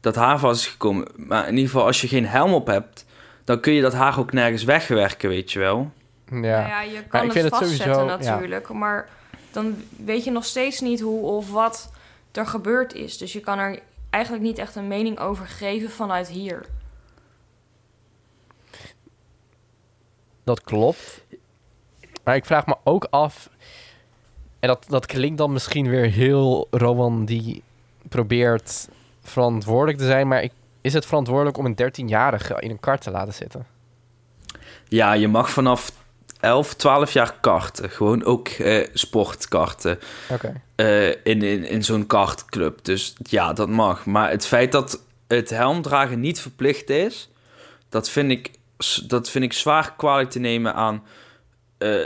[0.00, 1.06] dat haar vast is gekomen.
[1.16, 3.04] Maar in ieder geval, als je geen helm op hebt,
[3.44, 5.90] dan kun je dat haar ook nergens wegwerken, weet je wel.
[6.30, 6.36] Ja.
[6.36, 8.30] Nou ja, je kan het het vastzetten sowieso- ja.
[8.34, 9.08] natuurlijk, maar
[9.54, 11.90] dan weet je nog steeds niet hoe of wat
[12.32, 13.18] er gebeurd is.
[13.18, 16.66] Dus je kan er eigenlijk niet echt een mening over geven vanuit hier.
[20.44, 21.22] Dat klopt.
[22.24, 23.48] Maar ik vraag me ook af...
[24.60, 27.62] En dat, dat klinkt dan misschien weer heel Rowan die
[28.08, 28.88] probeert
[29.22, 30.28] verantwoordelijk te zijn.
[30.28, 33.66] Maar ik, is het verantwoordelijk om een 13-jarige in een kart te laten zitten?
[34.88, 35.92] Ja, je mag vanaf
[36.44, 37.90] 11, 12 jaar karten.
[37.90, 39.98] Gewoon ook eh, sportkarten.
[40.30, 40.60] Oké.
[40.74, 42.84] eh, in, in, in zo'n kartclub.
[42.84, 44.06] Dus ja, dat mag.
[44.06, 47.30] Maar het feit dat het helmdragen niet verplicht is,
[47.88, 48.50] dat vind ik,
[49.06, 51.02] dat vind ik zwaar kwalijk te nemen aan
[51.78, 51.98] eh,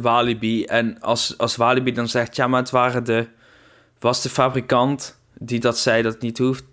[0.00, 0.64] Walibi.
[0.64, 3.26] En als, als Walibi dan zegt, ja, maar het waren de,
[3.98, 6.64] was de fabrikant die dat zei dat het niet hoeft,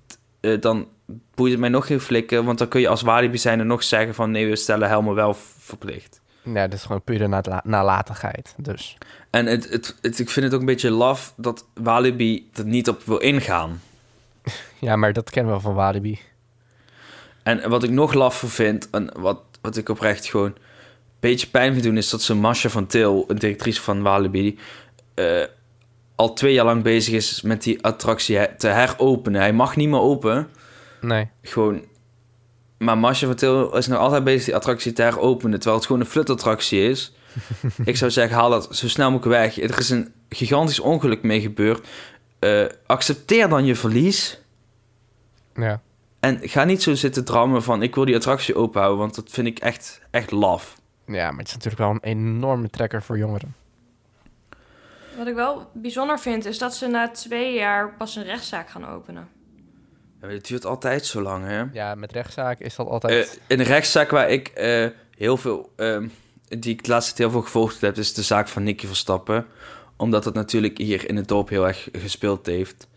[0.59, 0.87] dan
[1.35, 2.45] boeit het mij nog geen flikken.
[2.45, 5.15] Want dan kun je als Walibi zijn er nog zeggen van nee, we stellen helmen
[5.15, 6.21] wel verplicht.
[6.43, 8.53] Nee, dat is gewoon pure nala- nalatigheid.
[8.57, 8.97] Dus
[9.29, 12.89] En het, het, het, ik vind het ook een beetje laf dat Walibi er niet
[12.89, 13.81] op wil ingaan.
[14.79, 16.19] ja, maar dat kennen we van Walibi.
[17.43, 20.55] En wat ik nog laffer vind, en wat, wat ik oprecht gewoon een
[21.19, 24.59] beetje pijn vind doen, is dat ze Masha van Til, een directrice van Walibi,
[25.13, 25.43] eh,
[26.15, 29.41] al twee jaar lang bezig is met die attractie te heropenen.
[29.41, 30.47] Hij mag niet meer open,
[31.01, 31.29] Nee.
[31.41, 31.91] gewoon...
[32.83, 36.01] Maar Masha van Til is nog altijd bezig die attractie te heropenen, terwijl het gewoon
[36.01, 37.13] een flutattractie is.
[37.85, 39.61] ik zou zeggen, haal dat zo snel mogelijk weg.
[39.61, 41.87] Er is een gigantisch ongeluk mee gebeurd.
[42.39, 44.39] Eh, accepteer dan je verlies.
[45.55, 45.81] Ja.
[46.19, 49.47] En ga niet zo zitten drammen van ik wil die attractie openhouden, want dat vind
[49.47, 50.77] ik echt, echt laf.
[51.05, 53.55] ja, maar het is natuurlijk wel een enorme trekker voor jongeren.
[55.17, 58.87] Wat ik wel bijzonder vind, is dat ze na twee jaar pas een rechtszaak gaan
[58.87, 59.27] openen.
[60.27, 61.63] Het duurt altijd zo lang, hè?
[61.73, 63.29] Ja, met rechtszaken is dat altijd...
[63.29, 66.07] Eh, in een rechtszaak waar ik eh, heel veel, ehm,
[66.47, 69.45] die ik de laatste tijd heel veel gevolgd heb, is de zaak van Nicky Verstappen.
[69.97, 72.87] Omdat het natuurlijk hier in het dorp heel erg gespeeld heeft.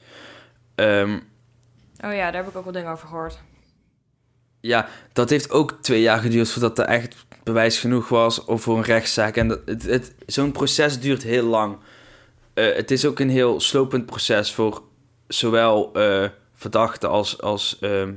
[0.75, 1.19] Ehm,
[2.05, 3.39] Oh ja, daar heb ik ook wel dingen over gehoord.
[4.61, 8.77] ja, dat heeft ook twee jaar geduurd voordat er echt bewijs genoeg was of voor
[8.77, 9.37] een rechtszaak.
[9.37, 11.77] En dat, het, het, zo'n proces duurt heel lang.
[12.55, 14.83] Eh, het is ook een heel slopend proces voor
[15.29, 18.13] zowel eh, verdachten als, als ehm,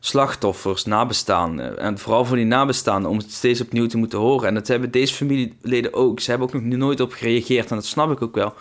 [0.00, 1.78] slachtoffers, nabestaanden.
[1.78, 4.48] En vooral voor die nabestaanden om het steeds opnieuw te moeten horen.
[4.48, 6.20] En dat hebben deze familieleden ook.
[6.20, 8.54] Ze hebben ook nog nooit op gereageerd en dat snap ik ook wel.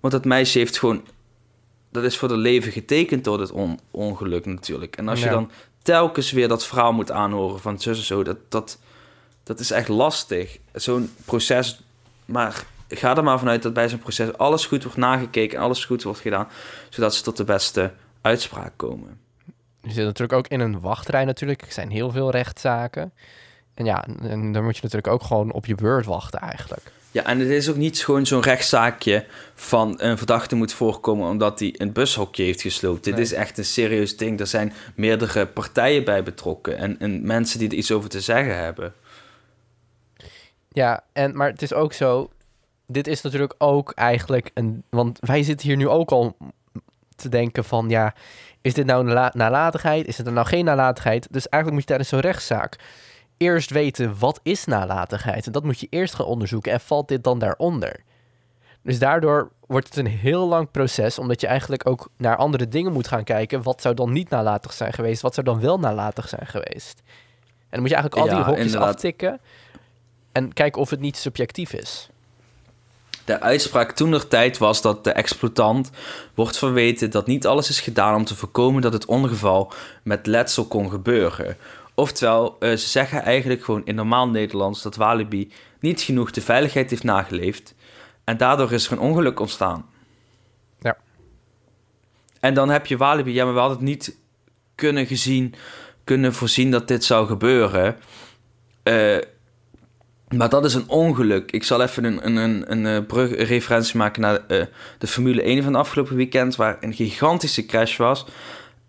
[0.00, 1.02] Want dat meisje heeft gewoon...
[1.90, 4.96] Dat is voor het leven getekend door dit on- ongeluk natuurlijk.
[4.96, 5.50] En als je dan
[5.82, 8.22] telkens weer dat verhaal moet aanhoren van zus en zo...
[8.22, 8.78] Dat, dat,
[9.42, 10.58] dat is echt lastig.
[10.72, 11.82] Zo'n proces...
[12.24, 15.58] Maar ga er maar vanuit dat bij zo'n proces alles goed wordt nagekeken...
[15.58, 16.48] en alles goed wordt gedaan...
[16.88, 19.20] zodat ze tot de beste uitspraak komen.
[19.82, 21.62] Je zit natuurlijk ook in een wachtrij natuurlijk.
[21.62, 23.12] Er zijn heel veel rechtszaken.
[23.74, 26.92] En ja, en dan moet je natuurlijk ook gewoon op je beurt wachten eigenlijk.
[27.10, 31.58] Ja, en het is ook niet gewoon zo'n rechtszaakje van een verdachte moet voorkomen omdat
[31.58, 33.04] hij een bushokje heeft gesloopt.
[33.04, 34.40] Dit is echt een serieus ding.
[34.40, 38.58] Er zijn meerdere partijen bij betrokken en, en mensen die er iets over te zeggen
[38.58, 38.94] hebben.
[40.68, 42.30] Ja, en, maar het is ook zo...
[42.86, 44.82] Dit is natuurlijk ook eigenlijk een...
[44.90, 46.36] Want wij zitten hier nu ook al
[47.16, 47.88] te denken van...
[47.88, 48.14] Ja,
[48.60, 50.06] is dit nou een nala- nalatigheid?
[50.06, 51.26] Is het er nou geen nalatigheid?
[51.30, 52.78] Dus eigenlijk moet je tijdens zo'n rechtszaak...
[53.36, 55.46] Eerst weten, wat is nalatigheid?
[55.46, 56.72] En dat moet je eerst gaan onderzoeken.
[56.72, 58.00] En valt dit dan daaronder?
[58.82, 61.18] Dus daardoor wordt het een heel lang proces...
[61.18, 63.62] omdat je eigenlijk ook naar andere dingen moet gaan kijken.
[63.62, 65.22] Wat zou dan niet nalatig zijn geweest?
[65.22, 67.02] Wat zou dan wel nalatig zijn geweest?
[67.06, 68.94] En dan moet je eigenlijk al die Ja, hokjes inderdaad.
[68.94, 69.40] aftikken...
[70.32, 72.10] en kijken of het niet subjectief is.
[73.24, 75.90] De uitspraak toen tijd was dat de exploitant
[76.34, 80.64] wordt verweten dat niet alles is gedaan om te voorkomen dat het ongeval met letsel
[80.64, 81.56] kon gebeuren.
[81.94, 86.90] Oftewel, eh, ze zeggen eigenlijk gewoon in normaal Nederlands dat Walibi niet genoeg de veiligheid
[86.90, 87.74] heeft nageleefd
[88.24, 89.86] en daardoor is er een ongeluk ontstaan.
[90.80, 90.96] Ja.
[92.40, 94.16] En dan heb je Walibi, ja, maar we hadden het niet
[94.74, 95.54] kunnen gezien,
[96.04, 97.96] kunnen voorzien dat dit zou gebeuren.
[98.82, 99.18] Eh,
[100.36, 101.50] maar dat is een ongeluk.
[101.50, 104.62] Ik zal even een, een, een, een, eh, brug, een referentie maken naar eh,
[104.98, 108.26] de Formule 1 van afgelopen weekend, waar een gigantische crash was.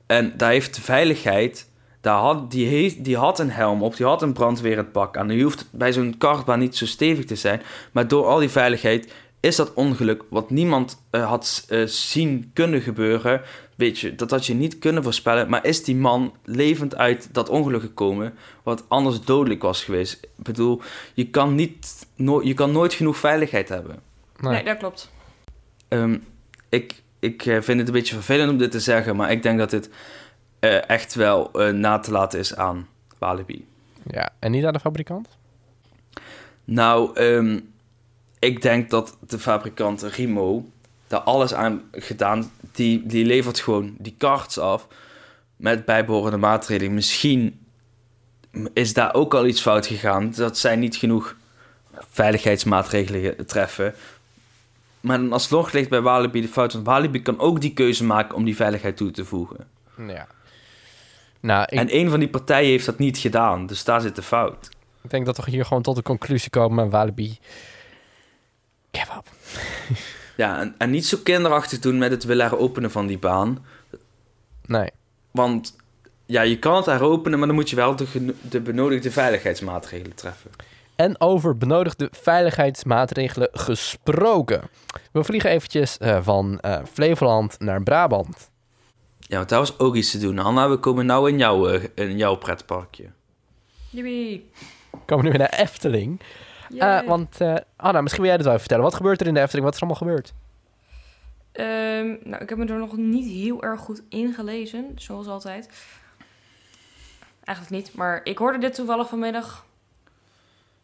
[0.06, 1.69] En daar heeft de veiligheid,
[2.01, 5.27] daar had, die, die had een helm op, die had een brandweerpak aan.
[5.27, 8.49] Nu hoeft het bij zo'n kartbaan niet zo stevig te zijn, maar door al die
[8.49, 13.41] veiligheid is dat ongeluk, wat niemand eh, had zien kunnen gebeuren,
[13.75, 17.49] weet je, dat had je niet kunnen voorspellen, maar is die man levend uit dat
[17.49, 20.27] ongeluk gekomen, wat anders dodelijk was geweest.
[20.43, 20.82] Ik bedoel,
[21.13, 23.99] je kan, niet, no je kan nooit genoeg veiligheid hebben.
[24.39, 25.12] Nee, dat klopt.
[25.88, 26.17] Ehm,
[26.69, 29.58] ik ik eh, vind het een beetje vervelend om dit te zeggen, maar ik denk
[29.58, 29.89] dat dit
[30.60, 33.67] eh, echt wel eh, na te laten is aan Walibi.
[34.08, 35.27] Ja, en niet aan de fabrikant?
[36.65, 37.60] Nou, ehm,
[38.39, 40.65] ik denk dat de fabrikant Rimo
[41.08, 42.51] daar alles aan gedaan.
[42.71, 44.88] Die, die levert gewoon die karts af
[45.56, 46.93] met bijbehorende maatregelen.
[46.93, 47.62] Misschien
[48.74, 50.32] is daar ook al iets fout gegaan.
[50.36, 51.36] Dat zij niet genoeg
[52.10, 53.96] veiligheidsmaatregelen treffen.
[55.00, 56.74] Maar dan alsnog ligt bij Walibi de fout.
[56.74, 59.68] Want Walibi kan ook die keuze maken om die veiligheid toe te voegen.
[60.08, 60.28] Ja.
[61.39, 63.66] Nou, ik, En een van die partijen heeft dat niet gedaan.
[63.66, 64.70] Dus daar zit de fout.
[65.02, 66.89] ik denk dat we hier gewoon tot de conclusie komen.
[66.89, 67.39] Walibi.
[68.92, 69.28] Give up.
[70.36, 73.66] Ja, en, en niet zo kinderachtig doen met het willen heropenen van die baan.
[74.66, 74.89] Nee.
[75.32, 75.76] Want
[76.34, 80.52] ja, je kan het heropenen, maar dan moet je wel de, de benodigde veiligheidsmaatregelen treffen.
[80.96, 84.62] En over benodigde veiligheidsmaatregelen gesproken.
[85.12, 88.52] We vliegen eventjes eh, van eh, Flevoland naar Brabant.
[89.19, 90.39] Ja, want daar was ook iets te doen.
[90.39, 93.06] Anna, we komen nou in jouw, eh, in jouw pretparkje.
[93.89, 94.50] Jippie.
[94.91, 96.22] We komen nu weer naar Efteling.
[96.78, 98.84] Eh, want eh, Anna, misschien wil jij dat wel even vertellen.
[98.84, 99.65] Wat gebeurt er in de Efteling?
[99.65, 100.34] Wat is er allemaal gebeurd?
[101.52, 105.69] Ehm, nou, ik heb me er nog niet heel erg goed ingelezen, zoals altijd.
[107.43, 109.65] Eigenlijk niet, maar ik hoorde dit toevallig vanmiddag,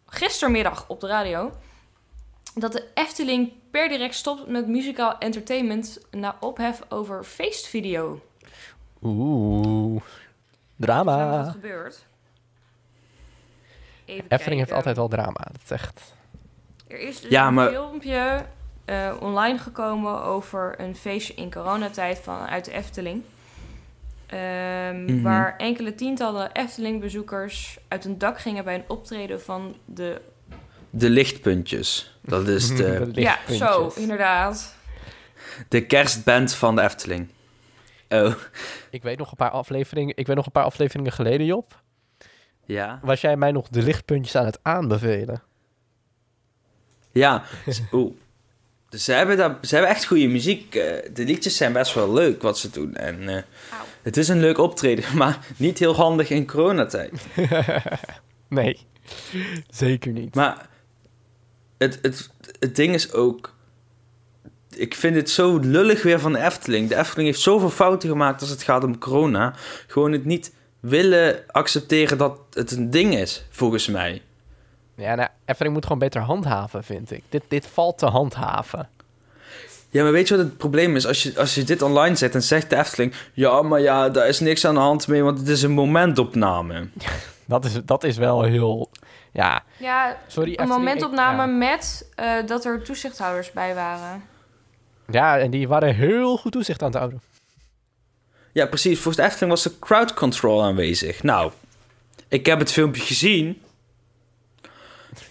[0.06, 1.52] gistermiddag op de radio,
[2.56, 8.22] dat de Efteling per direct stopt met muzikaal entertainment na ophef over feestvideo.
[9.02, 9.94] Oeh.
[9.96, 10.04] Wat
[10.76, 11.44] Drama.
[11.52, 12.06] gebeurt?
[14.06, 15.48] Even Efteling heeft altijd wel drama.
[15.52, 16.14] Dat is echt...
[16.88, 18.46] Er is dus Ja, een maar- filmpje
[18.86, 23.24] eh, online gekomen over een feestje in coronatijd vanuit de Efteling.
[24.30, 25.22] Ehm, Mhm.
[25.22, 30.22] Waar enkele tientallen Efteling-bezoekers uit een dak gingen bij een optreden van de...
[30.90, 32.18] De lichtpuntjes.
[32.22, 34.76] Dat is de, De Ja, zo, inderdaad.
[35.70, 37.28] de kerstband van de Efteling.
[38.10, 38.34] Oh,
[38.90, 40.18] Ik weet nog een paar afleveringen.
[40.18, 41.82] Ik weet nog een paar afleveringen geleden, Job.
[42.66, 43.00] ja.
[43.04, 45.42] Was jij mij nog de lichtpuntjes aan het aanbevelen?
[47.12, 47.44] Ja,
[47.92, 48.14] oeh.
[48.90, 50.76] Dus ze hebben, daar, ze hebben echt goede muziek.
[50.76, 52.96] eh, de liedjes zijn best wel leuk wat ze doen.
[52.96, 53.44] En eh.
[54.10, 57.28] Het is een leuk optreden, maar niet heel handig in coronatijd.
[58.48, 58.80] nee,
[59.70, 60.36] zeker niet.
[60.36, 60.70] Maar
[61.78, 63.58] het, het, het ding is ook...
[64.76, 66.90] Ik vind het zo lullig weer van de Efteling.
[66.90, 69.54] De Efteling heeft zoveel fouten gemaakt als het gaat om corona.
[69.88, 74.22] Gewoon het niet willen accepteren dat het een ding is, volgens mij.
[74.96, 77.24] Ja, nou, Efteling moet gewoon beter handhaven, vind ik.
[77.30, 78.90] Dit, dit valt te handhaven.
[79.90, 81.06] Ja, maar weet je wat het probleem is?
[81.08, 83.14] Als je, als je dit online zet en zegt de Efteling...
[83.34, 86.88] Ja, maar ja, daar is niks aan de hand mee, want het is een momentopname.
[87.46, 88.90] Dat is, dat is wel heel...
[89.34, 94.24] Ja, Ja, sorry een Efteling, momentopname ik- met eh, dat er toezichthouders bij waren.
[95.08, 95.36] ja.
[95.36, 97.22] ja, en die waren heel goed toezicht aan het houden.
[98.54, 98.96] Ja, precies.
[99.00, 101.24] Volgens de Efteling was er crowd control aanwezig.
[101.24, 101.52] Nou,
[102.28, 103.62] ik heb het filmpje gezien.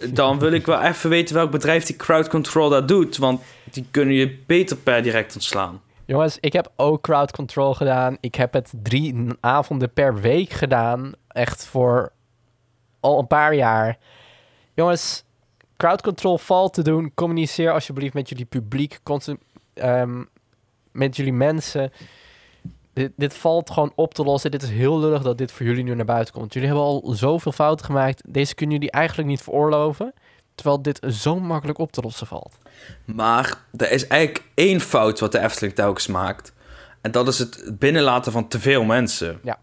[0.07, 3.17] Dan wil ik wel even weten welk bedrijf die crowd control dat doet.
[3.17, 5.81] Want die kunnen je beter per direct ontslaan.
[6.05, 8.17] Jongens, ik heb ook crowd control gedaan.
[8.19, 11.11] Ik heb het drie avonden per week gedaan.
[11.27, 12.11] Echt voor
[12.99, 13.97] al een paar jaar.
[14.73, 15.23] Jongens,
[15.77, 17.11] crowd control valt te doen.
[17.13, 18.99] Communiceer alsjeblieft met jullie publiek.
[19.73, 20.23] Ehm,
[20.91, 21.91] met jullie mensen.
[22.99, 24.51] Dit, dit valt gewoon op te lossen.
[24.51, 26.53] Dit is heel lullig dat dit voor jullie nu naar buiten komt.
[26.53, 28.21] Jullie hebben al zoveel fouten gemaakt.
[28.27, 30.13] Deze kunnen jullie eigenlijk niet veroorloven.
[30.55, 32.57] Terwijl dit zo makkelijk op te lossen valt.
[33.05, 36.53] Maar er is eigenlijk één fout wat de Efteling telkens maakt.
[37.01, 39.39] En dat is het binnenlaten van te veel mensen.
[39.43, 39.59] Ja.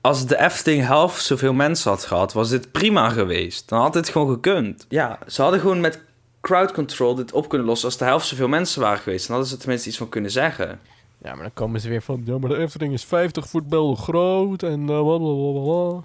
[0.00, 3.68] Als de Efteling helft zoveel mensen had gehad, was dit prima geweest.
[3.68, 4.86] Dan had dit gewoon gekund.
[4.88, 6.00] Ja, ze hadden gewoon met
[6.40, 9.26] crowd control dit op kunnen lossen als de helft zoveel mensen waren geweest.
[9.26, 10.80] Dan hadden ze er tenminste iets van kunnen zeggen.
[11.26, 12.22] Ja, maar dan komen ze weer van...
[12.24, 16.02] Ja, maar de Efteling is 50 voetbal groot en blablabla.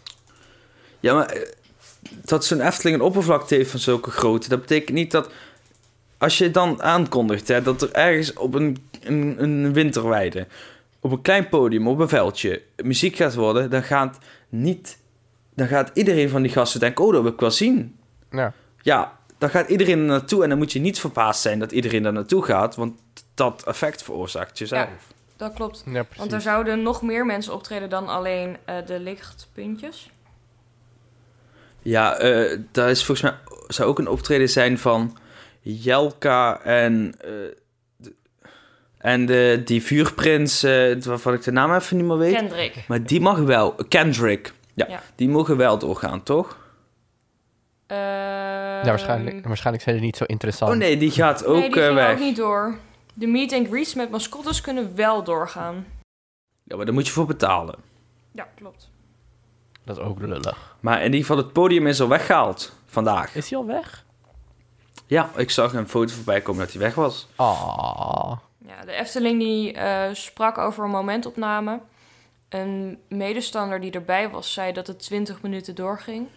[0.99, 1.41] Ja, maar eh,
[2.25, 5.31] dat zo'n Efteling een oppervlakte heeft van zulke grootte, dat betekent niet dat
[6.17, 10.47] als je dan aankondigt hè, dat er ergens op een, een, een winterweide,
[10.99, 14.17] op een klein podium, op een veldje, muziek gaat worden, dan gaat
[14.49, 14.97] niet,
[15.55, 17.95] dan gaat iedereen van die gasten denken, oh, dat wil ik wel zien.
[18.31, 18.53] Ja.
[18.81, 22.03] Ja, dan gaat iedereen er naartoe en dan moet je niet verbaasd zijn dat iedereen
[22.03, 22.99] daar naartoe gaat, want
[23.33, 25.10] dat effect veroorzaakt jezelf.
[25.41, 25.83] Dat klopt.
[25.85, 26.17] Ja, precies.
[26.17, 30.09] Want er zouden nog meer mensen optreden dan alleen eh, de lichtpuntjes.
[31.79, 35.17] Ja, eh daar is volgens mij zou ook een optreden zijn van
[35.61, 37.29] Jelka en, eh,
[37.97, 38.13] de-
[38.97, 42.33] en de, die vuurprins, eh, waarvan ik de naam even niet meer weet.
[42.35, 42.83] Kendrick.
[42.87, 44.53] Maar die mag wel, Kendrick.
[44.73, 45.01] Ja, Ja.
[45.15, 46.59] die mogen wel doorgaan, toch?
[47.87, 50.71] Ja, waarschijnlijk, waarschijnlijk zijn ze niet zo interessant.
[50.71, 52.11] Oh nee, die gaat ook nee, die weg.
[52.11, 52.75] ook niet door.
[53.13, 55.85] De meet and greets met mascottes kunnen wel doorgaan.
[56.63, 57.75] Ja, maar daar moet je voor betalen.
[58.31, 58.89] Ja, klopt.
[59.83, 60.75] Dat is ook lullig.
[60.79, 63.35] Maar in ieder geval, het podium is al weggehaald vandaag.
[63.35, 64.05] Is hij al weg?
[65.07, 67.27] Ja, ik zag een foto voorbij komen dat hij weg was.
[67.35, 68.31] Ah.
[68.67, 71.79] Ja, de Efteling die eh, sprak over een momentopname.
[72.49, 76.27] Een medestander die erbij was, zei dat het 20 minuten doorging.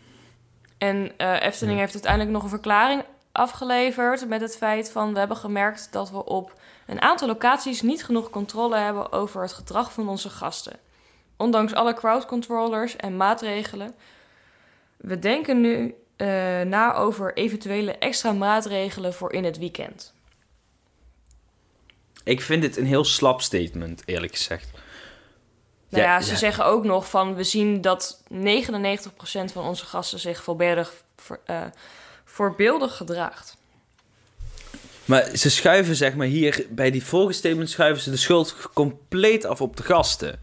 [0.79, 1.81] En eh, Efteling Ja.
[1.81, 5.13] heeft uiteindelijk nog een verklaring afgeleverd met het feit van...
[5.13, 9.53] we hebben gemerkt dat we op een aantal locaties niet genoeg controle hebben over het
[9.53, 10.79] gedrag van onze gasten.
[11.37, 13.95] Ondanks alle crowdcontrollers en maatregelen.
[14.97, 20.13] We denken nu eh, na over eventuele extra maatregelen voor in het weekend.
[22.25, 24.71] Ik vind dit een heel slap statement, eerlijk gezegd.
[25.89, 26.37] Nou ja, Ja, ze ja.
[26.37, 27.35] zeggen ook nog van...
[27.35, 28.35] we zien dat 99%
[29.53, 31.63] van onze gasten zich voorbeeldig, voor, eh,
[32.25, 33.57] voorbeeldig gedraagt.
[35.05, 39.45] Maar ze schuiven, zeg maar, hier bij die vorige statement schuiven ze de schuld compleet
[39.45, 40.41] af op de gasten.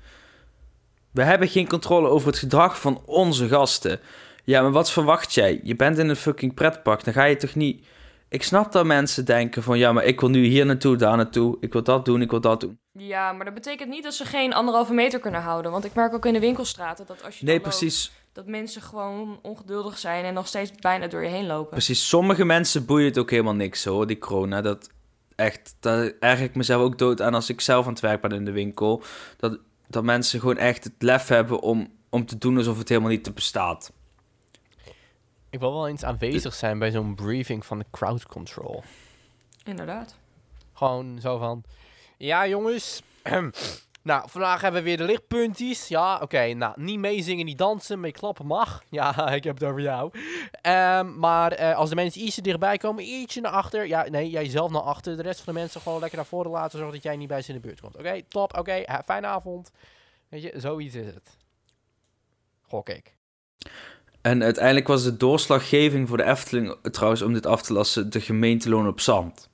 [1.12, 4.00] We hebben geen controle over het gedrag van onze gasten.
[4.44, 5.60] Ja, maar wat verwacht jij?
[5.64, 7.86] Je bent in een fucking pretpark, dan ga je toch niet...
[8.30, 11.58] Ik snap dat mensen denken van, ja, maar ik wil nu hier naartoe, daar naartoe.
[11.60, 12.80] Ik wil dat doen, ik wil dat doen.
[12.92, 15.72] Ja, maar dat betekent niet dat ze geen anderhalve meter kunnen houden.
[15.72, 18.12] Want ik merk ook in de winkelstraten dat als je Nee, loopt, precies.
[18.32, 20.26] Dat mensen gewoon ongeduldig zijn...
[20.26, 21.70] en nog steeds bijna door je heen lopen.
[21.70, 24.62] Precies, sommige mensen boeien het ook helemaal niks hoor, die corona.
[24.62, 24.90] Dat
[25.36, 28.32] echt, daar erg ik mezelf ook dood aan als ik zelf aan het werk ben
[28.32, 29.04] in de winkel.
[29.38, 33.10] Dat, dat mensen gewoon echt het lef hebben om, om te doen alsof het helemaal
[33.10, 33.92] niet bestaat.
[35.50, 38.84] Ik wil wel eens aanwezig zijn bij zo'n briefing van de crowd control.
[39.64, 40.16] Inderdaad.
[40.74, 41.64] Gewoon zo van...
[42.18, 43.02] Ja, jongens.
[44.04, 45.88] nou, vandaag hebben we weer de lichtpuntjes.
[45.88, 46.54] Ja, oké.
[46.54, 48.00] nou, niet meezingen, niet dansen.
[48.00, 48.84] Mee klappen mag.
[48.90, 50.12] Ja, ik heb het over jou.
[50.62, 53.88] Ehm, maar eh, als de mensen ietsje dichtbij komen, ietsje naar achter.
[53.88, 55.18] Ja, nee, jij zelf naar achter.
[55.18, 56.80] De rest van de mensen gewoon lekker naar voren laten.
[56.80, 57.98] Zorg dat jij niet bij ze in de buurt komt.
[57.98, 58.58] Oké, top.
[58.58, 59.72] Oké, fijne avond.
[60.30, 61.38] Weet je, zoiets is het.
[62.62, 63.16] Gok ik.
[64.22, 68.22] En uiteindelijk was de doorslaggeving voor de Efteling, trouwens om dit af te lassen, de
[68.22, 69.50] gemeenteloon op zand.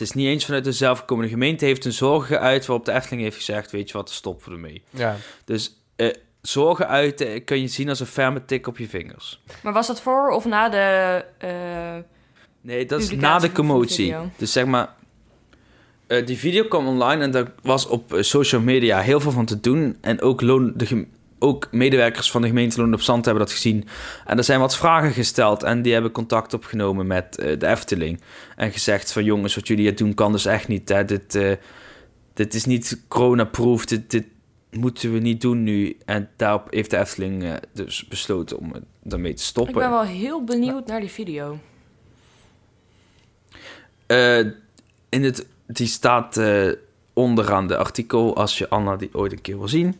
[0.00, 1.24] Het is niet eens vanuit de zelfgekomen.
[1.24, 4.42] De gemeente heeft een zorgen geuit waarop de Efteling heeft gezegd, weet je wat, stop
[4.42, 4.82] voor ermee.
[4.90, 5.16] Ja.
[5.44, 6.08] Dus eh,
[6.42, 9.40] zorgen uiten kun je zien als een ferme tik op je vingers.
[9.62, 11.24] Maar was dat voor of na de...
[11.38, 11.96] eh,
[12.60, 14.14] Nee, dat is na de commotie.
[14.36, 14.94] Dus zeg maar,
[16.06, 19.44] eh, die video kwam online en daar was op eh, social media heel veel van
[19.44, 19.96] te doen.
[20.00, 21.06] En ook, loon, de
[21.40, 23.88] ook medewerkers van de gemeente Loon op Zand hebben dat gezien.
[24.26, 28.20] En er zijn wat vragen gesteld en die hebben contact opgenomen met eh, de Efteling.
[28.56, 30.88] En gezegd van jongens, wat jullie hier doen kan dus echt niet.
[30.88, 31.04] Hè?
[31.04, 31.52] Dit, eh,
[32.34, 34.24] dit is niet corona-proof, dit, dit
[34.70, 35.96] moeten we niet doen nu.
[36.04, 38.72] En daarop heeft de Efteling eh, dus besloten om
[39.02, 39.74] daarmee te stoppen.
[39.74, 41.58] ik ben wel heel benieuwd naar die video.
[45.08, 46.40] In het, die staat
[47.12, 49.96] onderaan de artikel, als je Anna die ooit een keer wil zien.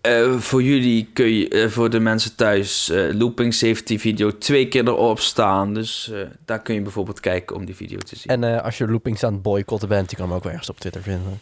[0.00, 4.68] Eh, voor jullie kun je, eh, voor de mensen thuis, eh, Looping Safety video twee
[4.68, 5.74] keer erop staan.
[5.74, 8.26] Dus eh, daar kun je bijvoorbeeld kijken om die video te zien.
[8.26, 10.70] En eh, als je loopings aan het boycotten bent, je kan hem ook wel ergens
[10.70, 11.40] op Twitter vinden.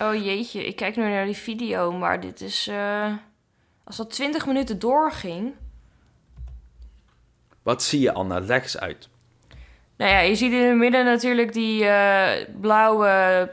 [0.00, 2.66] Oh jeetje, ik kijk nu naar die video, maar dit is...
[2.68, 3.12] eh,
[3.84, 5.52] als dat 20 minuten doorging...
[7.62, 8.40] Wat zie je Anna?
[8.40, 9.08] Leg eens uit.
[9.96, 13.50] Nou ja, je ziet in het midden natuurlijk die eh, blauwe,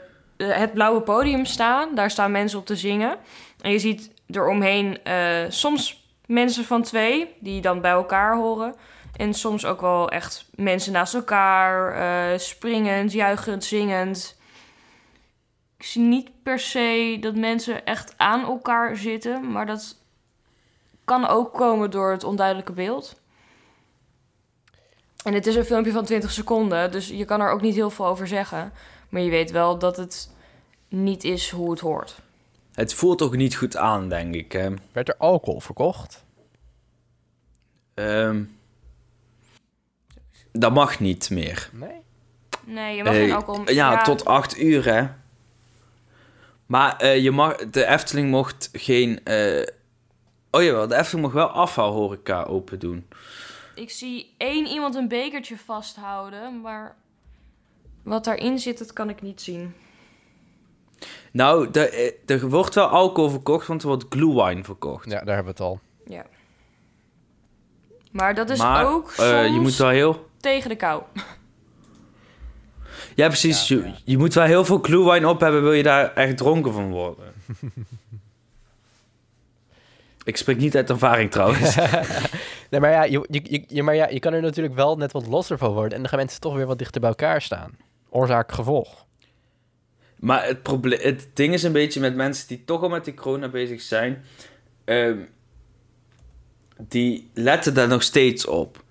[0.50, 1.94] eh, het blauwe podium staan.
[1.94, 3.16] Daar staan mensen op te zingen.
[3.60, 8.74] En je ziet eromheen eh soms mensen van twee, die dan bij elkaar horen.
[9.16, 14.38] En soms ook wel echt mensen naast elkaar, eh, springend, juichend, zingend.
[15.78, 19.96] Ik zie niet per se dat mensen echt aan elkaar zitten, maar dat
[21.04, 23.22] kan ook komen door het onduidelijke beeld.
[25.24, 27.90] En het is een filmpje van 20 seconden, dus je kan er ook niet heel
[27.90, 28.72] veel over zeggen.
[29.08, 30.33] Maar je weet wel dat het
[30.94, 32.14] niet is hoe het hoort.
[32.74, 34.52] Het voelt ook niet goed aan, denk ik.
[34.52, 34.70] Hè?
[34.92, 36.24] Werd er alcohol verkocht?
[37.94, 38.42] Ehm,
[40.52, 41.70] dat mag niet meer.
[41.72, 42.00] Nee.
[42.64, 43.70] Nee, je mag Eh, geen alcohol...
[43.70, 45.06] Ja, tot acht uur, hè.
[46.66, 49.24] Maar eh, je mag, de Efteling mocht geen...
[49.24, 49.66] eh
[50.50, 53.06] oh jawel, de Efteling mocht wel afvalhoreca open doen.
[53.74, 56.96] Ik zie één iemand een bekertje vasthouden, maar
[58.02, 59.74] wat daarin zit, dat kan ik niet zien.
[61.34, 65.10] Nou, de, eh, er wordt wel alcohol verkocht, want er wordt glühwein verkocht.
[65.10, 65.80] Ja, daar hebben we het al.
[66.06, 66.24] Ja.
[68.12, 70.28] Maar dat is maar ook eh, soms je moet wel heel...
[70.40, 71.02] tegen de kou.
[73.14, 73.68] Ja, precies.
[73.68, 73.94] Ja, je, ja.
[74.04, 77.24] je moet wel heel veel glühwein op hebben, wil je daar echt dronken van worden.
[80.24, 81.76] Ik spreek niet uit ervaring trouwens.
[82.70, 85.12] Nee, maar ja, je, je, je, je- maar ja, je kan er natuurlijk wel net
[85.12, 85.92] wat losser van worden.
[85.92, 87.76] En dan gaan mensen toch weer wat dichter bij elkaar staan.
[88.08, 89.03] Oorzaak, gevolg.
[90.24, 93.14] Maar het, probleem, het ding is een beetje met mensen die toch al met die
[93.14, 94.24] corona bezig zijn.
[94.84, 95.18] ehm,
[96.78, 98.82] die letten daar nog steeds op.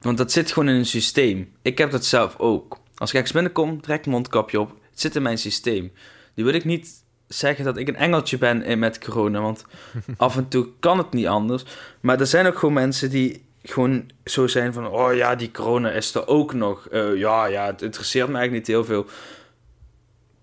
[0.00, 1.52] Want dat zit gewoon in een systeem.
[1.62, 2.78] Ik heb dat zelf ook.
[2.96, 4.68] Als ik ergens binnenkom, trek ik mondkapje op.
[4.90, 5.92] Het zit in mijn systeem.
[6.34, 6.88] Nu wil ik niet
[7.28, 9.40] zeggen dat ik een engeltje ben met corona.
[9.40, 9.64] Want
[10.16, 11.64] af en toe kan het niet anders.
[12.00, 14.86] Maar er zijn ook gewoon mensen die gewoon zo zijn van...
[14.86, 16.88] Oh ja, die corona is er ook nog.
[16.88, 19.06] Eh, ja, ja, het interesseert me eigenlijk niet heel veel.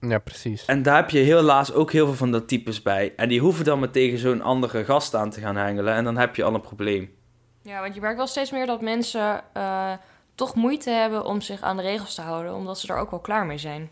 [0.08, 0.66] Ja, precies.
[0.66, 3.14] En daar heb je helaas ook heel veel van dat types bij.
[3.16, 5.94] En die hoeven dan maar tegen zo'n andere gast aan te gaan hengelen.
[5.94, 7.16] En dan heb je al een probleem.
[7.62, 9.94] Ja, want je merkt wel steeds meer dat mensen eh,
[10.36, 13.20] toch moeite hebben om zich aan de regels te houden, omdat ze er ook wel
[13.20, 13.90] klaar mee zijn.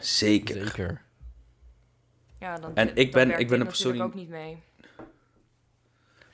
[0.00, 0.54] Zeker.
[0.66, 1.02] Zeker.
[2.38, 4.62] Ja, dan, En ik dan ben- ik ben een persoon die- ook niet mee.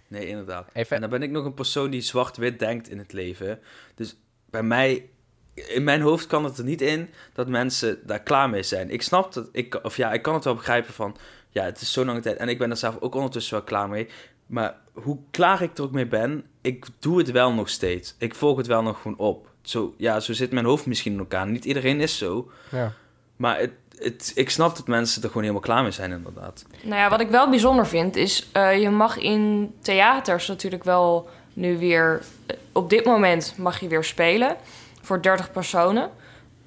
[0.08, 0.68] Nee, inderdaad.
[0.72, 3.60] Even- En dan ben ik nog een persoon die zwart-wit denkt in het leven.
[3.94, 4.16] Dus
[4.50, 5.08] bij mij,
[5.54, 8.90] in mijn hoofd kan het er niet in dat mensen daar klaar mee zijn.
[8.90, 11.16] Ik snap dat, ik, of ja, ik kan het wel begrijpen van,
[11.50, 12.36] ja, het is zo'n lange tijd.
[12.36, 14.08] En ik ben er zelf ook ondertussen wel klaar mee.
[14.46, 18.14] Maar hoe klaar ik er ook mee ben, ik doe het wel nog steeds.
[18.18, 19.48] Ik volg het wel nog gewoon op.
[19.62, 21.46] Zo, ja, zo zit mijn hoofd misschien in elkaar.
[21.46, 22.50] Niet iedereen is zo.
[22.70, 22.92] Ja.
[23.36, 26.64] Maar het, het, ik snap dat mensen er gewoon helemaal klaar mee zijn, inderdaad.
[26.82, 31.28] Nou ja, wat ik wel bijzonder vind, is eh, je mag in theaters natuurlijk wel
[31.52, 32.22] nu weer...
[32.46, 34.56] eh, op dit moment mag je weer spelen
[35.02, 36.10] voor 30 personen.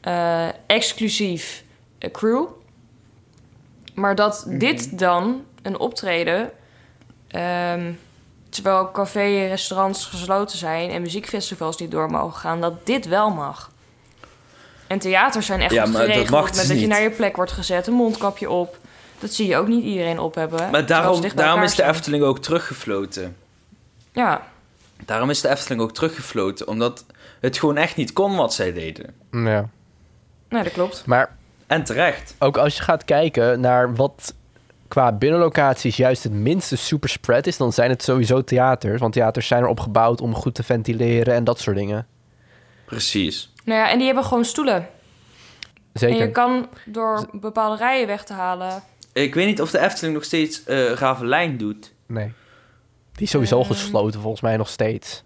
[0.02, 1.64] eh, exclusief
[1.98, 2.46] eh, crew.
[3.94, 6.52] Maar dat dit dan een optreden...
[7.28, 7.92] ehm,
[8.50, 13.72] terwijl café, restaurants gesloten zijn en muziekfestivals niet door mogen gaan, dat dit wel mag.
[14.88, 16.88] En theaters zijn echt Ja, goed maar dat mag met dus dat je niet.
[16.88, 18.78] naar je plek wordt gezet, een mondkapje op.
[19.20, 20.70] Dat zie je ook niet iedereen op hebben.
[20.70, 21.84] Maar daarom, daarom is de.
[21.84, 23.36] Efteling ook teruggefloten.
[24.12, 24.42] Ja,
[25.06, 26.68] Daarom is de Efteling ook teruggefloten.
[26.68, 27.06] Omdat
[27.42, 29.14] het gewoon echt niet kon wat zij deden.
[29.32, 29.70] ja.
[30.50, 31.06] nee, dat klopt.
[31.06, 31.36] Maar
[31.68, 32.36] En terecht.
[32.40, 34.34] ook als je gaat kijken naar wat
[34.88, 39.00] qua binnenlocaties juist het minste superspread is, dan zijn het sowieso theaters.
[39.00, 42.08] Want theaters zijn erop gebouwd om goed te ventileren en dat soort dingen.
[42.86, 43.54] Precies.
[43.64, 44.76] Nou ja, en die hebben gewoon stoelen.
[44.76, 44.88] En
[45.94, 46.18] Zeker.
[46.26, 48.84] je kan door bepaalde rijen weg te halen...
[49.14, 51.94] Ik weet niet of de Efteling nog steeds eh Ravelijn doet.
[52.06, 52.34] Nee.
[53.14, 53.68] Die is sowieso Ehm.
[53.68, 55.24] gesloten volgens mij nog steeds.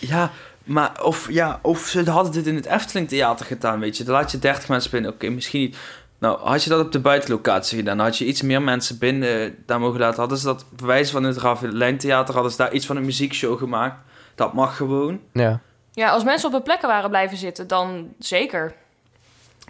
[0.00, 0.30] Ja,
[0.64, 4.04] maar of, ja, of ze hadden dit in het Efteling Theater gedaan, weet je.
[4.04, 5.12] Dan laat je 30 mensen binnen.
[5.12, 5.76] Oké, misschien niet.
[6.18, 9.40] Nou, had je dat op de buitenlocatie gedaan, dan had je iets meer mensen binnen
[9.44, 10.20] eh, daar mogen laten.
[10.20, 13.58] Hadden ze dat bewijs van het Ravelijn Theater, hadden ze daar iets van een muziekshow
[13.58, 13.96] gemaakt.
[14.34, 15.20] Dat mag gewoon.
[15.32, 15.60] Ja.
[15.92, 18.74] Ja, als mensen op hun plekken waren blijven zitten, dan zeker.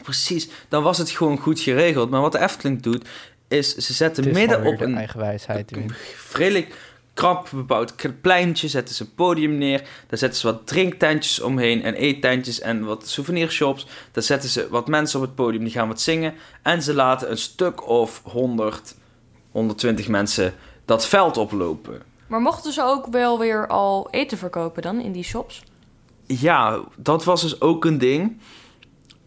[0.03, 2.11] Precies, dan was het gewoon goed geregeld.
[2.11, 3.09] Maar wat de Efteling doet,
[3.49, 5.73] is ze zetten Het is midden op een eigen wijsheid.
[5.73, 5.91] erin.
[6.33, 6.75] redelijk
[7.15, 9.79] krap bebouwd pleintje, zetten ze een podium neer.
[10.07, 13.87] Daar zetten ze wat drinktentjes omheen en eettentjes en wat souvenirshops.
[14.13, 16.35] Daar zetten ze wat mensen op het podium, die gaan wat zingen.
[16.63, 18.95] En ze laten een stuk of 100,
[19.51, 20.55] 120 mensen
[20.85, 22.03] dat veld oplopen.
[22.27, 25.63] Maar mochten ze ook wel weer al eten verkopen dan in die shops?
[26.27, 28.41] Ja, dat was dus ook een ding.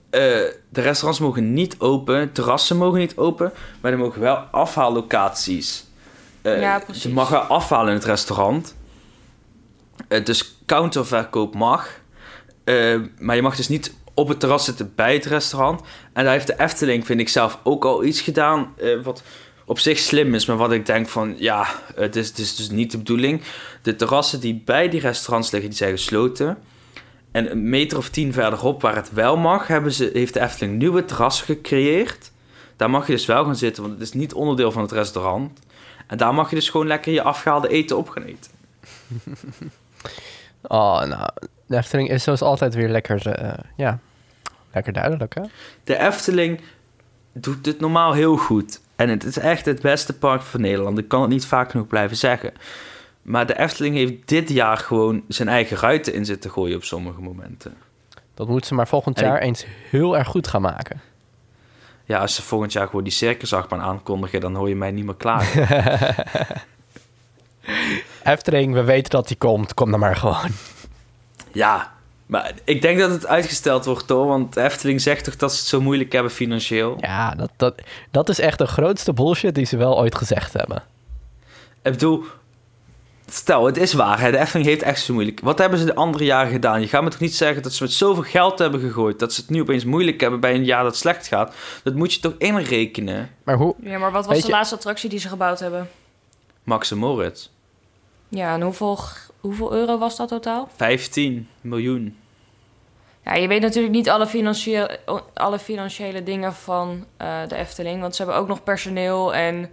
[0.10, 0.22] Eh,
[0.70, 5.87] de restaurants mogen niet open, terrassen mogen niet open, maar er mogen wel afhaallocaties.
[6.42, 6.84] Eh, Ja.
[6.94, 8.76] Je mag wel afhalen in het restaurant.
[10.08, 11.90] Eh, dus counterverkoop mag.
[12.64, 15.82] Eh, maar je mag dus niet op het terras zitten bij het restaurant.
[16.14, 18.74] En daar heeft de Efteling, vind ik zelf, ook al iets gedaan.
[19.04, 19.24] wat
[19.66, 22.70] op zich slim is, maar wat ik denk van ja, het is, het is dus
[22.70, 23.42] niet de bedoeling.
[23.82, 26.58] De terrassen die bij die restaurants liggen, die zijn gesloten.
[27.32, 30.78] En een meter of tien verderop, waar het wel mag, hebben ze, heeft de Efteling
[30.78, 32.32] nieuwe terrassen gecreëerd.
[32.76, 35.60] Daar mag je dus wel gaan zitten, want het is niet onderdeel van het restaurant.
[36.08, 38.52] En daar mag je dus gewoon lekker je afgehaalde eten op gaan eten.
[40.62, 41.30] Oh, nou,
[41.66, 44.00] de Efteling is zoals altijd weer lekker, eh, ja,
[44.74, 45.42] lekker duidelijk, hè?
[45.84, 46.62] De Efteling
[47.34, 48.82] doet het normaal heel goed.
[48.96, 50.98] En het is echt het beste park van Nederland.
[50.98, 52.54] Ik kan het niet vaak genoeg blijven zeggen.
[53.22, 57.22] Maar de Efteling heeft dit jaar gewoon zijn eigen ruiten in zitten gooien op sommige
[57.22, 57.74] momenten.
[58.34, 61.02] Dat moeten ze maar volgend ik- jaar eens heel erg goed gaan maken.
[62.08, 65.16] Ja, als ze volgend jaar gewoon die circusachtbaan aankondigen, dan hoor je mij niet meer
[65.16, 65.48] klaar.
[68.24, 69.74] Efteling, we weten dat die komt.
[69.74, 70.52] Kom dan maar gewoon.
[71.52, 71.94] ja,
[72.26, 74.28] maar ik denk dat het uitgesteld wordt hoor.
[74.28, 76.98] Want Efteling zegt toch dat ze het zo moeilijk hebben financieel.
[77.00, 77.82] Ja, dat, dat,
[78.12, 80.84] dat is echt de grootste bullshit die ze wel ooit gezegd hebben.
[81.82, 82.24] Ik bedoel,
[83.28, 84.20] stel, het is waar.
[84.20, 84.32] Hè?
[84.32, 85.40] De Efteling heeft echt zo moeilijk.
[85.40, 86.82] Wat hebben ze de andere jaren gedaan?
[86.82, 89.20] Je gaat me toch niet zeggen dat ze met zoveel geld hebben gegooid...
[89.20, 91.54] dat ze het nu opeens moeilijk hebben bij een jaar dat slecht gaat?
[91.84, 93.30] Dat moet je toch inrekenen?
[93.44, 93.76] Maar hoe...
[93.82, 95.90] Ja, maar wat was Weet de je- laatste attractie die ze gebouwd hebben?
[96.64, 97.50] Max en Moritz.
[98.30, 99.00] Ja, en hoeveel,
[99.40, 100.70] hoeveel euro was dat totaal?
[100.76, 102.18] 15 miljoen.
[103.24, 105.00] Ja, je weet natuurlijk niet alle financiële,
[105.34, 108.02] alle financiële dingen van eh, de Efteling.
[108.02, 109.70] Want ze hebben ook nog personeel en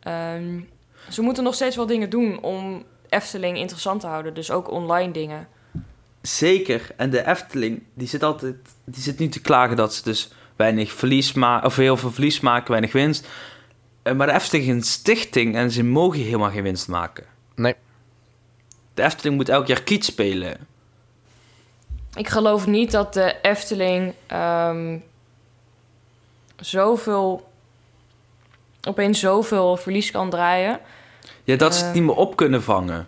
[0.00, 0.60] ehm,
[1.08, 4.34] ze moeten nog steeds wel dingen doen om Efteling interessant te houden.
[4.34, 5.48] Dus ook online dingen.
[6.22, 6.90] Zeker.
[6.96, 8.56] En de Efteling, die zit altijd...
[8.84, 11.66] Die zit nu te klagen dat ze dus weinig verlies maken...
[11.66, 13.28] of heel veel verlies maken, weinig winst.
[14.02, 17.24] Eh, Maar de Efteling is een stichting en ze mogen helemaal geen winst maken.
[17.54, 17.74] Nee.
[18.94, 20.68] De Efteling moet elk jaar kiet spelen.
[22.14, 24.98] Ik geloof niet dat de Efteling ehm,
[26.56, 27.49] zoveel,
[28.88, 30.80] opeens zoveel verlies kan draaien.
[31.44, 31.94] Ja, dat ze het Eh.
[31.94, 33.00] niet meer op kunnen vangen.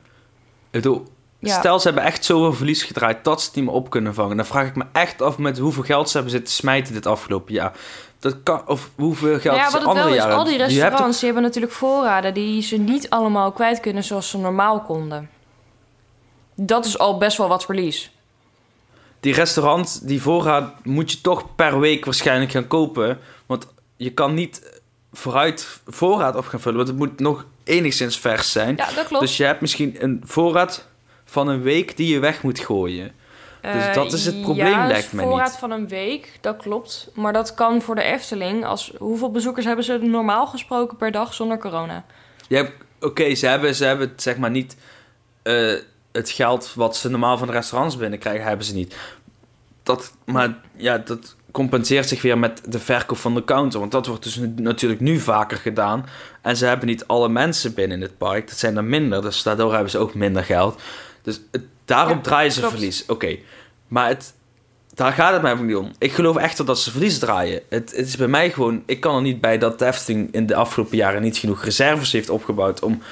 [0.71, 1.05] Ik bedoel,
[1.39, 1.59] Ja.
[1.59, 4.37] stel ze hebben echt zoveel verlies gedraaid dat ze het niet meer op kunnen vangen.
[4.37, 7.55] Dan vraag ik me echt af met hoeveel geld ze hebben zitten smijten dit afgelopen
[7.55, 7.73] jaar.
[8.19, 10.37] Dat kan, of hoeveel geld Nou ja, ze wat het andere wel is, jaren...
[10.37, 14.31] al die hebt restaurants die hebben natuurlijk voorraden die ze niet allemaal kwijt kunnen zoals
[14.31, 15.31] ze normaal konden.
[16.55, 18.11] Dat is al best wel wat verlies.
[19.21, 23.19] die restaurants, die voorraad moet je toch per week waarschijnlijk gaan kopen.
[23.47, 23.67] Want
[23.97, 24.72] je kan niet
[25.13, 28.77] vooruit voorraad op gaan vullen, want het moet nog enigszins vers zijn.
[28.77, 29.25] Ja, dat klopt.
[29.25, 30.87] Dus je hebt misschien een voorraad
[31.25, 33.13] van een week die je weg moet gooien.
[33.63, 35.59] dus Eh, dat is het probleem, ja, lijkt mij voorraad niet.
[35.59, 37.09] van een week, dat klopt.
[37.15, 38.65] Maar dat kan voor de Efteling.
[38.65, 42.05] Als, hoeveel bezoekers hebben ze normaal gesproken per dag zonder corona?
[42.49, 44.77] Hebt- Oké, ze, hebben, ze hebben zeg maar niet
[45.43, 45.75] eh,
[46.13, 48.97] het geld wat ze normaal van de restaurants binnenkrijgen, hebben ze niet.
[49.83, 53.81] Dat, maar ja, dat compenseert zich weer met de verkoop van de counter.
[53.81, 56.07] Want dat wordt dus natuurlijk nu vaker gedaan.
[56.43, 58.49] En ze hebben niet alle mensen binnen in het park.
[58.49, 60.81] Dat zijn er minder, dus daardoor hebben ze ook minder geld.
[61.23, 62.75] Dus het, daarom Ja, draaien ze klopt.
[62.75, 63.07] verlies.
[63.07, 63.37] Oké,
[63.89, 64.35] maar het,
[64.95, 65.93] daar gaat het mij ook niet om.
[65.99, 67.61] Ik geloof echt dat ze verlies draaien.
[67.69, 68.83] Het, het is bij mij gewoon...
[68.87, 72.13] Ik kan er niet bij dat de Efteling in de afgelopen jaren niet genoeg reserves
[72.13, 72.83] heeft opgebouwd...
[72.83, 73.03] om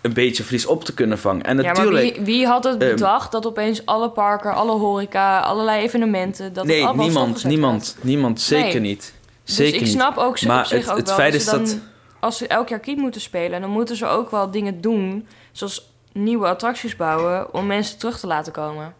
[0.00, 1.42] een beetje verlies op te kunnen vangen.
[1.44, 2.14] En Ja, maar natuurlijk...
[2.16, 6.52] wie, wie had het ehm, bedacht dat opeens alle parken, alle horeca, allerlei evenementen...
[6.52, 8.90] Dat nee, niemand, niemand, niemand, zeker Nee.
[8.90, 9.14] niet.
[9.44, 9.90] Dus Zeker ik niet.
[9.90, 11.78] snap ook, Maar op zich het- ook het wel feit dat is ze dan, dat-
[12.20, 13.60] als ze elk jaar Kiet moeten spelen...
[13.60, 17.54] dan moeten ze ook wel dingen doen, zoals nieuwe attracties bouwen...
[17.54, 18.94] om mensen terug te laten komen.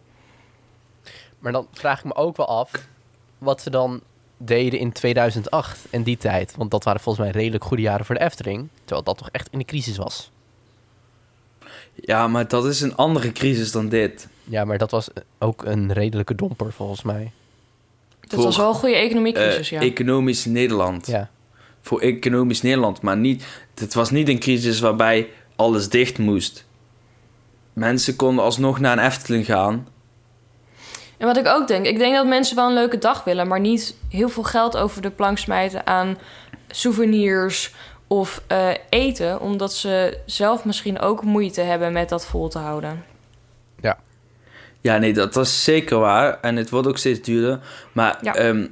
[1.39, 2.71] Maar dan vraag ik me ook wel af
[3.37, 4.01] wat ze dan
[4.37, 6.53] deden in 2008 en die tijd.
[6.57, 8.67] Want dat waren volgens mij redelijk goede jaren voor de Efteling.
[8.79, 10.31] Terwijl dat toch echt in de crisis was.
[12.01, 14.27] Ja, maar dat is een andere crisis dan dit.
[14.43, 17.31] Ja, maar dat was ook een redelijke domper volgens mij.
[18.19, 19.85] Dat was wel een goede economiecrisis, Eh, ja.
[19.87, 21.07] Economisch Nederland.
[21.07, 21.29] Ja,
[21.81, 23.01] Voor economisch Nederland.
[23.01, 23.45] Maar niet,
[23.75, 26.65] het was niet een crisis waarbij alles dicht moest.
[27.73, 29.87] Mensen konden alsnog naar een Efteling gaan.
[31.17, 33.59] En wat ik ook denk, ik denk dat mensen wel een leuke dag willen, maar
[33.59, 36.17] niet heel veel geld over de plank smijten aan
[36.67, 37.73] souvenirs
[38.11, 43.05] of eh, eten, omdat ze zelf misschien ook moeite hebben met dat vol te houden.
[44.83, 46.39] Ja, nee, dat was zeker waar.
[46.39, 47.59] En het wordt ook steeds duurder.
[47.91, 48.35] Maar Ja.
[48.35, 48.67] ehm,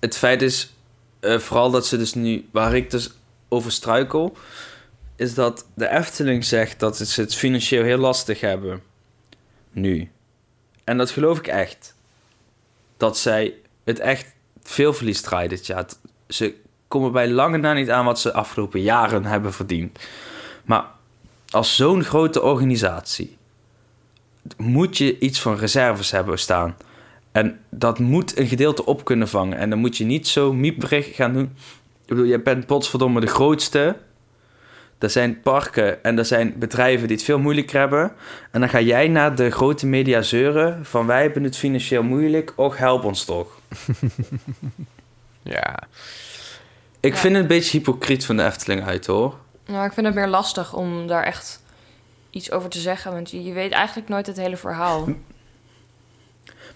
[0.00, 0.74] het feit is
[1.20, 3.10] eh, vooral dat ze dus nu, waar ik dus
[3.48, 4.36] over struikel,
[5.16, 8.82] is dat de Efteling zegt dat ze het financieel heel lastig hebben.
[9.70, 10.10] Nu.
[10.84, 11.94] En dat geloof ik echt.
[12.96, 14.26] Dat zij het echt
[14.62, 15.86] veel verlies draaien dit jaar.
[16.28, 16.54] Ze
[16.94, 19.98] komen bij lange na niet aan wat ze afgelopen jaren hebben verdiend.
[20.64, 20.84] Maar
[21.50, 23.36] als zo'n grote organisatie
[24.56, 26.76] moet je iets van reserves hebben staan.
[27.32, 29.58] En dat moet een gedeelte op kunnen vangen.
[29.58, 31.44] En dan moet je niet zo mieperig gaan doen.
[31.44, 33.96] Ik bedoel, je bent potsverdomme de grootste.
[34.98, 38.12] Er zijn parken en er zijn bedrijven die het veel moeilijker hebben.
[38.50, 42.52] En dan ga jij naar de grote media zeuren van wij hebben het financieel moeilijk.
[42.56, 43.60] Och, help ons toch.
[45.56, 45.78] ja.
[47.04, 47.18] Ik Ja.
[47.20, 49.38] vind het een beetje hypocriet van de Efteling uit hoor.
[49.66, 51.62] Nou, ik vind het meer lastig om daar echt
[52.30, 55.08] iets over te zeggen, want je je weet eigenlijk nooit het hele verhaal.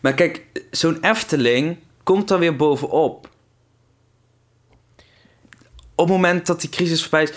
[0.01, 3.29] Maar kijk, zo'n Efteling komt er weer bovenop.
[5.95, 7.33] Op het moment dat die crisis voorbij is.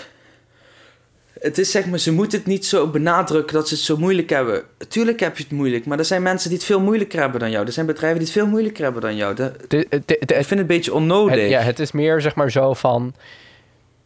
[1.42, 4.30] Het is zeg maar, ze moeten het niet zo benadrukken dat ze het zo moeilijk
[4.30, 4.62] hebben.
[4.88, 7.50] Tuurlijk heb je het moeilijk, maar er zijn mensen die het veel moeilijker hebben dan
[7.50, 7.66] jou.
[7.66, 9.34] Er zijn bedrijven die het veel moeilijker hebben dan jou.
[9.34, 11.40] Dat, De, de, de- ik vind het een beetje onnodig.
[11.40, 13.14] het, ja, het is meer zeg maar zo van...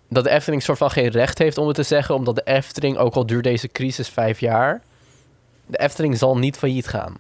[0.09, 2.14] dat de Efteling soort van geen recht heeft om het te zeggen...
[2.14, 4.82] omdat de Efteling, ook al duurt deze crisis vijf jaar...
[5.66, 7.16] de Efteling zal niet failliet gaan.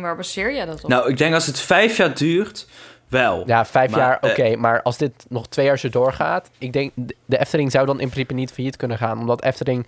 [0.00, 0.88] Waar baseer jij dat op?
[0.90, 2.66] Nou, ik denk als het vijf jaar duurt,
[3.12, 3.42] wel.
[3.46, 4.42] Ja, vijf Maar, jaar, oké.
[4.42, 6.50] eh, maar als dit nog twee jaar zo doorgaat...
[6.58, 9.18] ik denk, de- de Efteling zou dan in principe niet failliet kunnen gaan.
[9.18, 9.86] Omdat Efteling...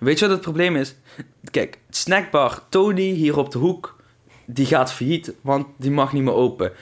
[0.00, 0.94] Weet je wat het probleem is?
[1.50, 3.96] Kijk, snackbar Tony hier op de hoek,
[4.44, 6.72] die gaat failliet, want die mag niet meer open.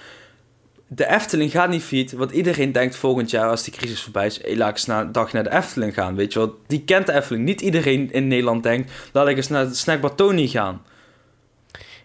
[0.87, 4.43] De Efteling gaat niet failliet, want iedereen denkt volgend jaar als die crisis voorbij is,
[4.43, 6.59] hey, laat ik eens na een dag naar de Efteling gaan, weet je wel.
[6.67, 7.45] Die kent de Efteling.
[7.45, 10.83] Niet iedereen in Nederland denkt, laat ik eens naar de snackbar Tony gaan.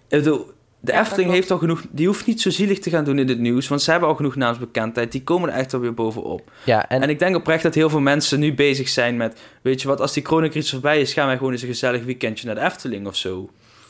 [0.08, 0.52] Ik bedoel,
[0.84, 3.28] de Ja, Efteling heeft al genoeg, die hoeft niet zo zielig te gaan doen in
[3.28, 6.52] het nieuws, want ze hebben al genoeg naamsbekendheid, die komen er echt alweer bovenop.
[6.64, 9.42] Ja, en, En ik denk oprecht dat heel veel mensen nu bezig zijn met...
[9.62, 11.14] Weet je wat, als die coronacrisis voorbij is...
[11.14, 13.50] gaan wij gewoon eens een gezellig weekendje naar de Efteling of zo.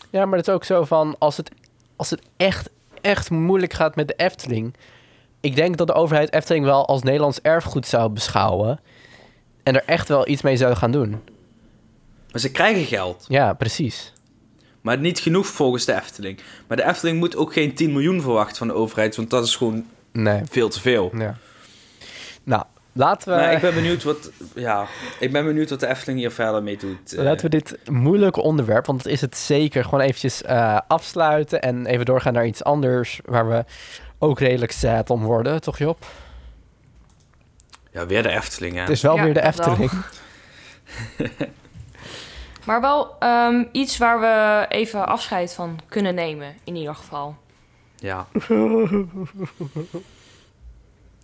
[0.10, 1.16] ja, maar het is ook zo van...
[1.20, 1.52] als het,
[1.96, 2.70] als het echt,
[3.02, 4.74] echt moeilijk gaat met de Efteling...
[5.40, 8.80] ik denk dat de overheid Efteling wel als Nederlands erfgoed zou beschouwen...
[9.64, 11.10] en er echt wel iets mee zou gaan doen.
[12.32, 13.26] Maar ze krijgen geld.
[13.28, 14.13] Ja, precies.
[14.84, 16.40] Maar niet genoeg volgens de Efteling.
[16.68, 19.16] Maar de Efteling moet ook geen 10 miljoen verwachten van de overheid...
[19.16, 21.12] want dat is gewoon Nee, veel te veel.
[21.18, 21.38] ja.
[22.44, 22.64] Nou,
[22.94, 23.40] laten we...
[23.40, 24.32] Maar ik ben benieuwd wat...
[24.56, 24.88] Ja,
[25.20, 27.14] ik ben benieuwd wat de Efteling hier verder mee doet.
[27.14, 27.24] eh.
[27.24, 31.86] Laten we dit moeilijke onderwerp, want dat is het zeker, gewoon eventjes eh, afsluiten en
[31.86, 33.66] even doorgaan naar iets anders waar we
[34.20, 36.06] ook redelijk sad om worden, toch Job?
[37.92, 38.80] Ja, weer de Efteling, hè.
[38.82, 39.42] Het is wel Ja, weer de.
[39.42, 39.92] Efteling.
[42.64, 47.36] Maar wel ehm, iets waar we even afscheid van kunnen nemen, in ieder geval.
[47.96, 48.28] Ja.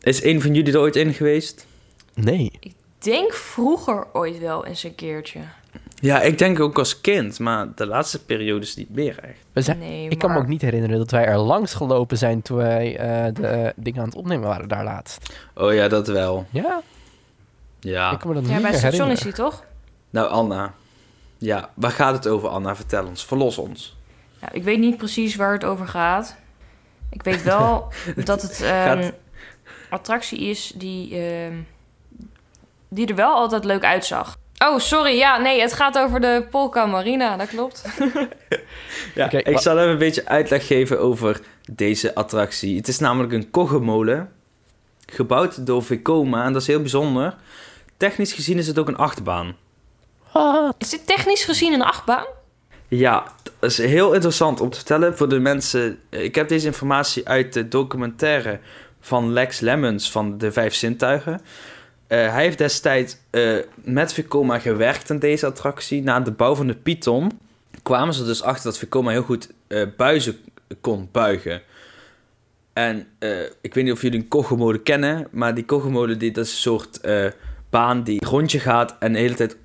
[0.02, 1.66] Is een van jullie er ooit in geweest?
[2.14, 2.52] Nee.
[3.00, 5.40] Denk vroeger ooit wel eens een keertje.
[6.02, 7.40] Ja, ik denk ook als kind.
[7.40, 9.38] Maar de laatste periodes niet meer echt.
[9.54, 12.42] We zijn, Nee, ik kan me ook niet herinneren dat wij er langs gelopen zijn
[12.42, 15.36] toen wij eh, de dingen aan het opnemen waren daar laatst.
[15.56, 16.46] Oh ja, dat wel.
[16.50, 16.82] Ja,
[17.80, 18.12] Ja.
[18.12, 19.64] ik kan me dat Ja, niet bij het station is die toch?
[20.10, 20.74] Nou, Anna.
[21.40, 22.76] Ja, waar gaat het over, Anna?
[22.76, 23.26] Vertel ons.
[23.26, 23.98] Verlos ons.
[24.42, 26.36] Nou, ik weet niet precies waar het over gaat.
[27.10, 29.14] Ik weet wel dat het een Gaat-
[29.90, 31.54] attractie is die, ehm,
[32.90, 34.38] die er wel altijd leuk uitzag.
[34.66, 35.18] Oh, sorry.
[35.18, 37.38] Ja, nee, het gaat over de Polka Marina.
[37.38, 37.84] Dat klopt.
[39.16, 41.40] Ja, ik zal even een beetje uitleg geven over
[41.72, 42.78] deze attractie.
[42.78, 44.32] Het is namelijk een koggemolen.
[45.06, 46.44] Gebouwd door Vekoma.
[46.46, 47.36] En dat is heel bijzonder.
[47.98, 49.56] Technisch gezien is het ook een achtbaan.
[50.40, 50.76] Wat?
[50.78, 52.26] Is dit technisch gezien een achtbaan?
[52.88, 56.00] Ja, dat is heel interessant om te vertellen voor de mensen.
[56.10, 58.60] Ik heb deze informatie uit de documentaire
[59.00, 61.42] van Lex Lemmens van de Vijf Zintuigen.
[62.08, 66.68] Eh, hij heeft destijds eh, met Vekoma gewerkt aan deze attractie na de bouw van
[66.68, 67.40] de Python.
[67.84, 70.38] kwamen ze dus achter dat Vekoma heel goed eh, buizen
[70.82, 71.62] kon buigen.
[72.74, 76.46] En eh, ik weet niet of jullie een kogelmolen kennen, maar die kogelmolen die, dat
[76.46, 77.26] is een soort eh,
[77.70, 79.58] baan die rondje gaat en de hele tijd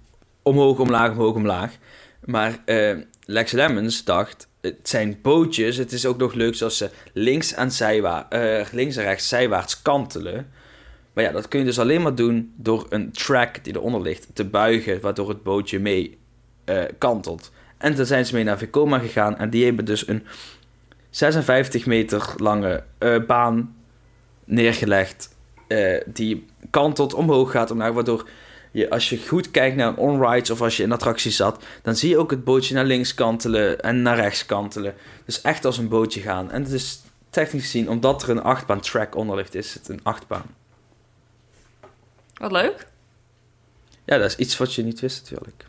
[0.45, 1.79] omhoog, omlaag, omhoog, omlaag.
[2.25, 6.91] Maar eh, Lex Lemmens dacht, het zijn bootjes, het is ook nog leuk zoals ze
[7.13, 10.51] links en, zijwa eh, links en rechts zijwaarts kantelen.
[11.13, 14.29] Maar ja, dat kun je dus alleen maar doen door een track die eronder ligt
[14.33, 16.19] te buigen, waardoor het bootje mee
[16.65, 17.53] eh, kantelt.
[17.79, 20.27] En toen zijn ze mee naar Vekoma gegaan en die hebben dus een
[21.11, 22.85] 56 meter lange
[23.27, 23.77] baan
[24.45, 25.37] neergelegd.
[26.07, 28.29] die kantelt omhoog gaat omlaag, waardoor
[28.75, 31.97] je, als je goed kijkt naar een on-rides of als je in attracties zat, dan
[31.97, 34.95] zie je ook het bootje naar links kantelen en naar rechts kantelen.
[35.25, 36.51] Dus echt als een bootje gaan.
[36.51, 40.01] En het is technisch gezien, omdat er een achtbaan track onder ligt, is het een
[40.03, 40.55] achtbaan.
[42.35, 42.87] Wat leuk.
[44.05, 45.65] Ja, dat is iets wat je niet wist natuurlijk.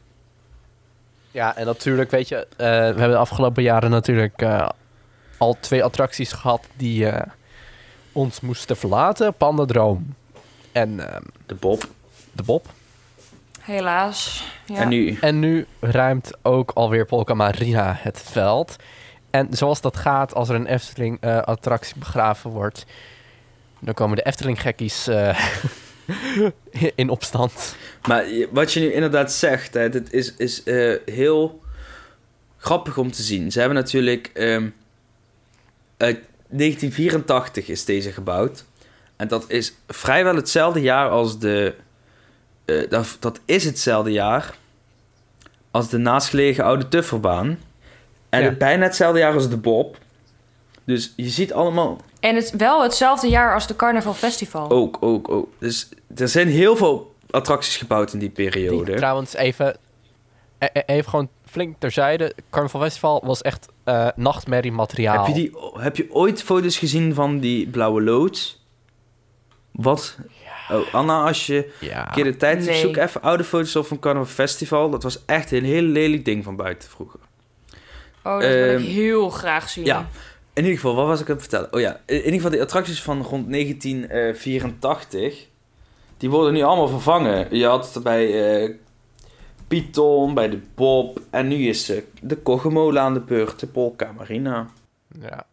[1.31, 4.69] Ja, en natuurlijk, weet je, eh, we hebben de afgelopen jaren natuurlijk eh,
[5.37, 7.31] al twee attracties gehad die eh,
[8.11, 9.33] ons moesten verlaten.
[9.33, 10.15] Pandadroom
[10.71, 11.87] en ehm, De Bob.
[12.31, 12.67] de Bob.
[13.65, 14.47] Helaas.
[14.65, 14.75] Ja.
[14.75, 18.75] En nu, En nu ruimt ook alweer Polka Marina het veld.
[19.29, 22.85] En zoals dat gaat als er een Efteling-attractie begraven wordt...
[23.79, 25.39] dan komen de Efteling-gekkies eh,
[26.95, 27.75] in opstand.
[28.07, 31.61] Maar wat je nu inderdaad zegt, hè, dit is, is eh, heel
[32.57, 33.51] grappig om te zien.
[33.51, 34.29] Ze hebben natuurlijk...
[34.33, 34.69] ehm,
[35.97, 38.65] uit 1984 is deze gebouwd.
[39.15, 41.75] En dat is vrijwel hetzelfde jaar als de...
[42.65, 44.55] eh, dat, dat is hetzelfde jaar
[45.71, 47.57] als de naastgelegen oude Tufferbaan.
[48.29, 48.49] En Ja.
[48.49, 49.97] het bijna hetzelfde jaar als de Bob.
[50.83, 54.69] Dus je ziet allemaal En het wel hetzelfde jaar als de Carnaval Festival.
[54.69, 55.49] ook, ook, ook.
[55.59, 58.85] Dus er zijn heel veel attracties gebouwd in die periode.
[58.85, 59.77] Die, trouwens, even,
[60.59, 62.33] e- e- even gewoon flink terzijde.
[62.49, 65.25] Carnaval Festival was echt eh nachtmerrie materiaal.
[65.25, 68.63] Heb je, die, heb je ooit foto's gezien van die blauwe loods?
[69.71, 70.17] Wat?
[70.71, 72.07] Oh, Anna, als je Ja.
[72.07, 72.79] een keer de tijd hebt, Nee.
[72.81, 74.89] zoek even oude foto's op van Carnaval Festival.
[74.89, 77.19] Dat was echt een heel lelijk ding van buiten vroeger.
[78.23, 79.85] Oh, dat wil ik Ehm, heel graag zien.
[79.85, 80.07] Ja,
[80.53, 81.73] in ieder geval, wat was ik aan het vertellen?
[81.73, 85.47] Oh ja, in ieder geval die attracties van rond 1984,
[86.17, 87.57] die worden nu allemaal vervangen.
[87.57, 88.69] Je had het bij eh
[89.67, 94.11] Python, bij de Bob en nu is eh, de Kogemolen aan de beurt, de Polka
[94.17, 94.67] Marina.
[95.21, 95.45] Ja.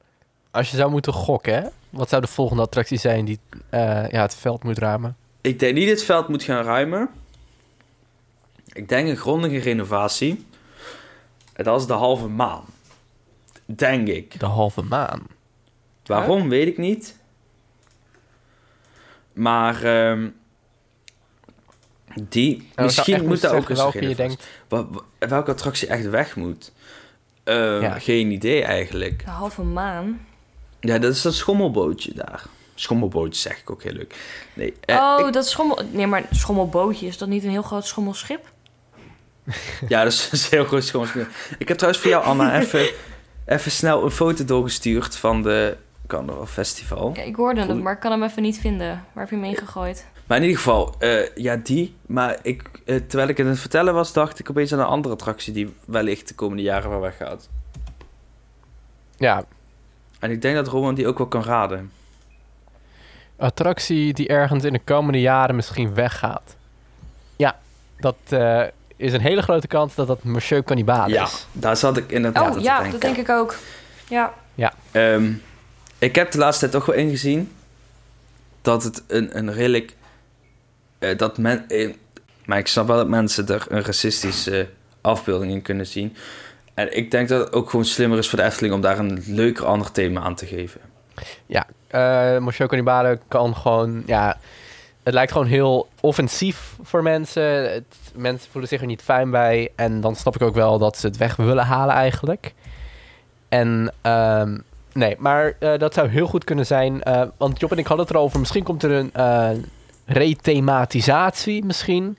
[0.53, 1.69] Als je zou moeten gokken, hè?
[1.91, 3.39] wat zou de volgende attractie zijn die
[3.71, 5.17] eh, ja, het veld moet ruimen?
[5.41, 7.09] Ik denk niet dat het veld moet gaan ruimen.
[8.73, 10.47] Ik denk een grondige renovatie.
[11.53, 12.65] En dat is de halve maan.
[13.67, 14.41] Denk ik.
[14.41, 15.23] De halve maan.
[16.05, 17.19] Waarom, weet ik niet.
[19.33, 20.29] Maar ehm,
[22.29, 24.47] die, En zou misschien moet moeten daar ook eens welke je denkt.
[25.19, 26.73] Welke attractie echt weg moet.
[27.45, 27.99] Eh, Ja.
[27.99, 29.25] Geen idee eigenlijk.
[29.25, 30.27] De halve maan.
[30.85, 32.45] Ja, dat is dat schommelbootje daar.
[32.75, 34.15] Schommelbootje zeg ik ook heel leuk.
[34.55, 35.79] Nee, eh, oh, ik- dat schommel...
[35.91, 38.51] Nee, maar schommelbootje, is dat niet een heel groot schommelschip?
[39.89, 41.25] Ja, dat is een heel groot schoonspel.
[41.59, 42.87] Ik heb trouwens voor jou, Anna, even,
[43.47, 45.77] even snel een foto doorgestuurd van de
[46.07, 47.13] Carnaval Festival.
[47.17, 48.89] Ja, ik hoorde hem, maar ik kan hem even niet vinden.
[49.13, 50.07] Waar heb je hem ingegooid?
[50.27, 51.95] Maar in ieder geval, eh, ja, die.
[52.07, 54.85] Maar ik, eh, terwijl ik het aan het vertellen was, dacht ik opeens aan een
[54.85, 57.49] andere attractie die wellicht de komende jaren wel weggaat.
[59.17, 59.45] Ja,
[60.23, 61.93] En ik denk dat Roman die ook wel kan raden.
[63.37, 66.57] attractie die ergens in de komende jaren misschien weggaat.
[67.37, 67.59] Ja,
[67.99, 68.63] dat eh,
[68.97, 71.47] is een hele grote kans dat dat Monsieur Cannibale ja, is.
[71.53, 72.93] daar zat ik inderdaad aan oh, te ja, denken.
[72.93, 73.57] dat denk ik ook.
[74.09, 74.33] Ja.
[74.91, 75.33] Ehm,
[75.99, 77.53] ik heb de laatste tijd toch wel ingezien
[78.63, 79.95] dat het een, een redelijk.
[80.99, 81.69] eh, dat men.
[81.69, 81.95] eh,
[82.45, 84.69] maar ik snap wel dat mensen er een racistische
[85.01, 86.17] afbeelding in kunnen zien.
[86.75, 89.23] En ik denk dat het ook gewoon slimmer is voor de Efteling om daar een
[89.27, 90.81] leuker ander thema aan te geven.
[91.87, 94.39] Eh Monsieur Cannibale kan gewoon, ja,
[95.03, 97.85] het lijkt gewoon heel offensief voor mensen.
[98.15, 99.73] Mensen voelen zich er niet fijn bij.
[99.77, 102.55] En dan snap ik ook wel dat ze het weg willen halen eigenlijk.
[103.49, 104.59] En ehm,
[104.93, 107.03] nee, maar eh, dat zou heel goed kunnen zijn.
[107.03, 108.39] eh, want Job en ik hadden het erover.
[108.39, 109.67] Misschien komt er een
[110.07, 112.19] rethematisatie misschien.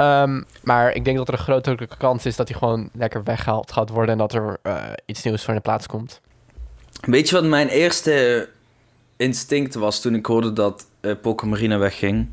[0.00, 3.72] Ehm, maar ik denk dat er een grotere kans is dat hij gewoon lekker weggehaald
[3.72, 4.12] gaat worden.
[4.12, 6.20] En dat er eh, iets nieuws voor in de plaats komt.
[7.00, 8.48] Weet je wat mijn eerste
[9.16, 12.28] instinct was toen ik hoorde dat eh Polka Marina wegging?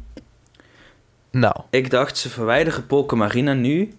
[1.32, 3.98] Nou, Ik dacht, ze verwijderen Polka Marina nu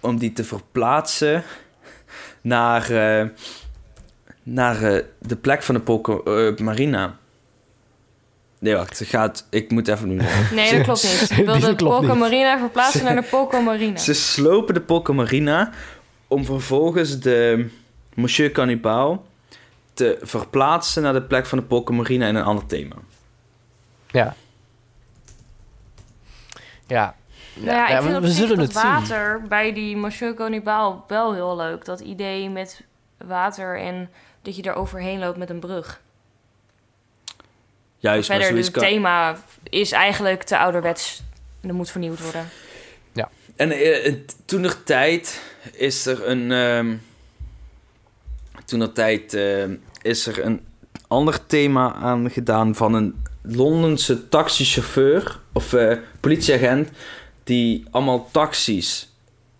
[0.00, 1.42] om die te verplaatsen
[2.40, 3.28] naar, eh,
[4.42, 7.16] naar eh, de plek van de Polka eh, Marina.
[8.64, 9.46] Nee, wacht, ze gaat.
[9.50, 10.16] Ik moet even nu.
[10.52, 11.30] Nee, dat klopt niet.
[11.30, 12.18] Ik wil de niet.
[12.18, 13.98] Marina verplaatsen naar de Polka Marina.
[13.98, 15.70] Ze slopen de Polka Marina
[16.28, 17.68] om vervolgens de
[18.14, 19.26] Monsieur Cannibal
[19.94, 22.96] te verplaatsen naar de plek van de Pokémarine in een ander thema.
[24.10, 24.34] Ja.
[26.86, 27.14] Ja.
[27.54, 28.82] Nou ja, ik we- vind we zullen het zien.
[28.82, 31.84] water bij die Monsieur Cannibal wel heel leuk.
[31.84, 32.82] Dat idee met
[33.24, 34.10] water en
[34.42, 36.02] dat je er overheen loopt met een brug.
[38.04, 38.82] Juist, maar Verder, het kan...
[38.82, 41.22] thema is eigenlijk te ouderwets.
[41.60, 42.48] En dat moet vernieuwd worden.
[43.56, 45.40] En eh, toen er tijd
[45.72, 46.52] is er een.
[46.52, 46.96] ehm
[48.64, 49.38] toen er tijd
[50.02, 50.60] is er een
[51.08, 56.88] ander thema aan gedaan van een Londense taxichauffeur of eh, politieagent
[57.44, 59.12] die allemaal taxis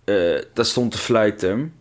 [0.04, 1.72] eh daar stond te fluiten.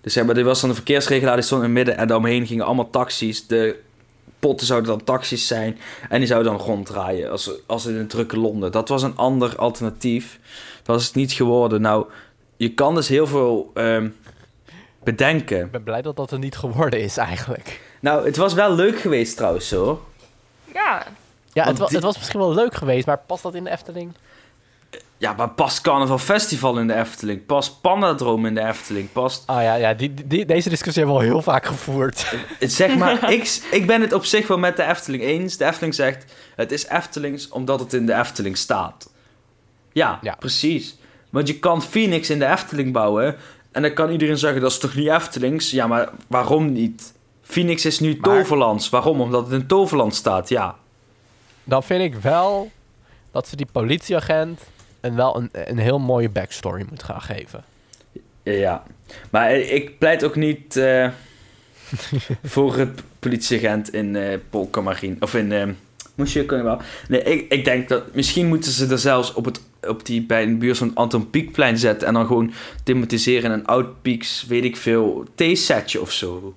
[0.00, 2.46] Dus zeg maar, er was dan een verkeersregelaar die stond in het midden en daaromheen
[2.46, 3.46] gingen allemaal taxis.
[3.46, 3.80] De
[4.48, 5.78] potten zouden dan taxis zijn
[6.08, 8.72] en die zouden dan ronddraaien als, als in een drukke Londen.
[8.72, 10.38] Dat was een ander alternatief.
[10.82, 11.80] Dat is het niet geworden.
[11.80, 12.06] Nou,
[12.56, 14.08] je kan dus heel veel ehm,
[15.04, 15.60] bedenken.
[15.64, 17.80] Ik ben blij dat dat er niet geworden is eigenlijk.
[18.00, 19.98] Nou, het was wel leuk geweest trouwens hoor.
[20.74, 21.06] Ja,
[21.52, 23.70] Ja, het, wa- die- het was misschien wel leuk geweest, maar past dat in de
[23.70, 24.12] Efteling?
[25.16, 27.46] Ja, maar past Carnaval Festival in de Efteling?
[27.46, 29.12] Past Pandadroom in de Efteling?
[29.12, 29.42] Past...
[29.46, 32.34] Ah ja, ja die, die, deze discussie hebben we al heel vaak gevoerd.
[32.60, 35.56] Zeg maar, ik, ik ben het op zich wel met de Efteling eens.
[35.56, 39.10] De Efteling zegt, het is Eftelings omdat het in de Efteling staat.
[39.92, 40.34] Ja, Ja.
[40.38, 40.96] precies.
[41.30, 43.36] Want je kan Phoenix in de Efteling bouwen...
[43.72, 45.70] en dan kan iedereen zeggen, dat is toch niet Eftelings?
[45.70, 47.12] Ja, maar waarom niet?
[47.42, 48.88] Phoenix is nu Maar- Toverlands.
[48.88, 49.20] Waarom?
[49.20, 50.74] Omdat het in Toverland staat, ja.
[51.64, 52.70] Dan vind ik wel
[53.30, 54.60] dat ze die politieagent
[55.04, 57.64] een, wel een, een heel mooie backstory moet gaan geven.
[58.42, 58.82] Ja,
[59.30, 61.08] maar ik pleit ook niet eh,
[62.54, 65.16] voor het politieagent in eh Polkamarine.
[65.20, 65.68] Of in eh
[66.14, 66.80] Monsieur Cannibal.
[67.08, 70.42] Nee, ik, ik denk dat misschien moeten ze er zelfs op, het, op die, bij
[70.42, 72.08] een buurt van het Anton Pieckplein zetten.
[72.08, 72.52] En dan gewoon
[72.84, 76.54] thematiseren in een oud Pieks, weet ik veel, theesetje of zo.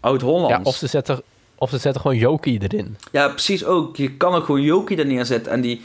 [0.00, 0.50] Oud-Hollands.
[0.50, 1.22] Ja, of ze zetten,
[1.54, 2.96] of ze zetten gewoon Jokie erin.
[3.12, 3.96] Ja, precies ook.
[3.96, 5.52] Je kan ook gewoon Jokie er neerzetten.
[5.52, 5.80] En die,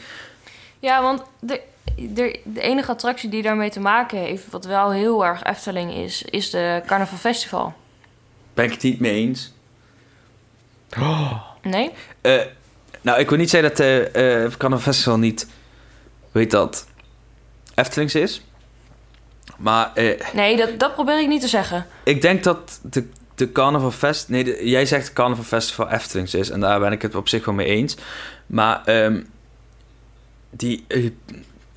[0.78, 1.60] ja want de,
[1.96, 4.50] de, de enige attractie die daarmee te maken heeft...
[4.50, 6.22] wat wel heel erg Efteling is...
[6.22, 7.74] is de Carnaval Festival.
[8.54, 9.52] ben ik het niet mee eens.
[11.62, 11.90] Nee?
[12.20, 12.40] Eh,
[13.00, 15.46] nou, ik wil niet zeggen dat de eh Carnaval Festival niet,
[16.32, 16.86] weet dat,
[17.74, 18.42] Eftelings is.
[19.58, 21.86] Maar eh, Nee, dat, dat probeer ik niet te zeggen.
[22.04, 24.28] ik denk dat de, de Carnaval Fest...
[24.28, 26.50] Nee, de- jij zegt de Carnaval Festival Eftelings is.
[26.50, 27.96] En daar ben ik het op zich wel mee eens.
[28.46, 29.22] Maar ehm,
[30.50, 30.84] die...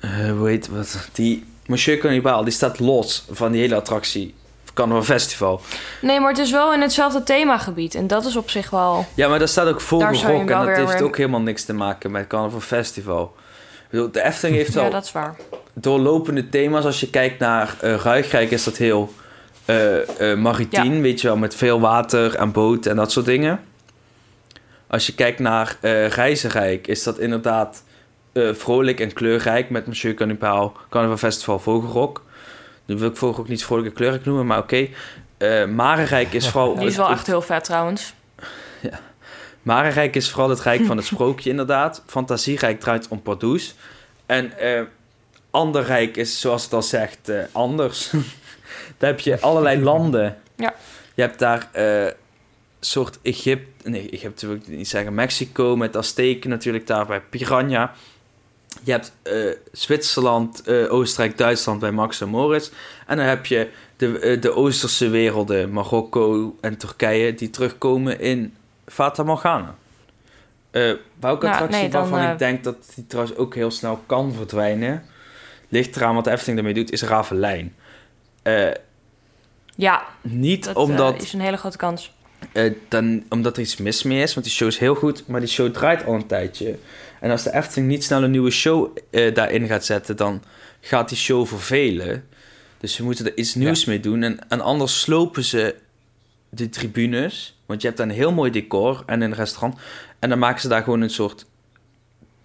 [0.06, 1.08] eh, eh, heet wat?
[1.12, 4.34] Die Monsieur Cannibal, die staat los van die hele attractie.
[4.74, 5.60] Carnaval Festival.
[6.02, 7.94] Nee, maar het is wel in hetzelfde themagebied.
[7.94, 9.06] En dat is op zich wel...
[9.14, 10.40] Ja, maar daar staat ook Vogelrok.
[10.40, 13.34] En dat heeft ook helemaal niks te maken met Carnaval Festival.
[13.82, 15.36] Ik bedoel, de Efteling heeft wel Ja, dat is waar.
[15.72, 16.84] doorlopende thema's.
[16.84, 19.12] Als je kijkt naar eh Ruigrijk is dat heel
[19.64, 23.60] eh, maritiem, weet je wel, met veel water en boten en dat soort dingen.
[24.86, 25.76] Als je kijkt naar
[26.08, 27.82] Reizenrijk is dat inderdaad
[28.36, 32.22] eh, vrolijk en kleurrijk met Monsieur Cannibal, Carnaval Festival, Vogelrok.
[32.84, 34.88] Nu wil ik Vogelrok niet vrolijk en kleurrijk noemen, maar oké.
[35.36, 36.74] Eh Marenrijk is vooral...
[36.74, 38.14] Die is wel echt heel vet trouwens.
[39.62, 42.02] Marenrijk is vooral het rijk van het sprookje, inderdaad.
[42.06, 43.74] Fantasierijk draait om Pardoes.
[44.26, 44.82] En eh
[45.50, 48.10] ander rijk is, zoals het al zegt, eh, anders.
[48.98, 50.38] daar heb je allerlei landen.
[50.56, 50.74] Ja.
[51.14, 52.12] Je hebt daar eh
[52.80, 53.90] soort Egypte...
[53.90, 55.14] Nee, Egypte wil ik niet zeggen.
[55.14, 57.94] Mexico met Azteken natuurlijk daar bij Piranha.
[58.82, 59.34] Je hebt eh,
[59.72, 62.70] Zwitserland, eh, Oostenrijk, Duitsland bij Max en Moritz.
[63.06, 68.54] En dan heb je de, eh, de Oosterse werelden, Marokko en Turkije, die terugkomen in
[68.86, 69.74] Fata Morgana.
[70.70, 75.04] Welke Nou, attractie nee, waarvan ik denk dat die trouwens ook heel snel kan verdwijnen,
[75.68, 77.74] ligt eraan wat de Efteling daarmee doet, is Ravelijn.
[79.74, 82.14] Ja, niet dat omdat is een hele grote kans.
[82.88, 84.34] dan, omdat er iets mis mee is.
[84.34, 86.78] Want die show is heel goed, maar die show draait al een tijdje.
[87.20, 90.42] En als de Efteling niet snel een nieuwe show eh, daarin gaat zetten, dan
[90.80, 92.28] gaat die show vervelen.
[92.78, 94.22] Dus ze moeten er iets nieuws mee doen.
[94.22, 95.74] En, en anders slopen ze
[96.48, 97.60] de tribunes.
[97.66, 99.78] Want je hebt daar een heel mooi decor en een restaurant.
[100.18, 101.46] En dan maken ze daar gewoon een soort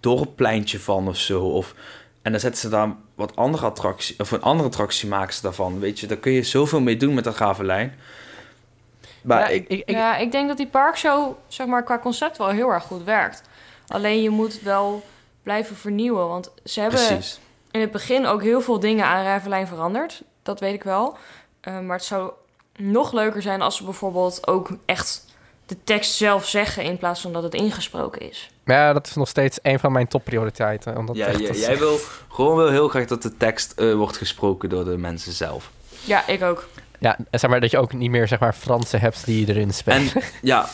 [0.00, 1.42] dorppleintje van of zo.
[1.42, 1.74] Of,
[2.22, 5.80] en dan zetten ze daar wat andere attractie, of een andere attractie maken ze daarvan.
[5.80, 7.94] Weet je, daar kun je zoveel mee doen met dat Ravelijn.
[9.22, 12.38] Maar Ja, ik, ik, ik, ja, ik denk dat die parkshow, zeg maar, qua concept
[12.38, 13.42] wel heel erg goed werkt.
[13.92, 15.04] Alleen je moet wel
[15.42, 16.28] blijven vernieuwen.
[16.28, 17.40] Want ze hebben precies.
[17.70, 20.22] in het begin ook heel veel dingen aan Ravelijn veranderd.
[20.42, 21.16] Dat weet ik wel.
[21.60, 22.32] Eh, maar het zou
[22.76, 25.24] nog leuker zijn als ze bijvoorbeeld ook echt
[25.66, 26.82] de tekst zelf zeggen...
[26.82, 28.50] in plaats van dat het ingesproken is.
[28.64, 30.96] ja, dat is nog steeds een van mijn topprioriteiten.
[30.96, 34.68] Om dat Ja, jij wil gewoon wil heel graag dat de tekst eh, wordt gesproken
[34.68, 35.70] door de mensen zelf.
[36.04, 36.68] Ja, ik ook.
[36.98, 39.72] Ja, en zeg maar dat je ook niet meer zeg maar Fransen hebt die erin
[39.74, 40.12] spelen.
[40.14, 40.68] En ja,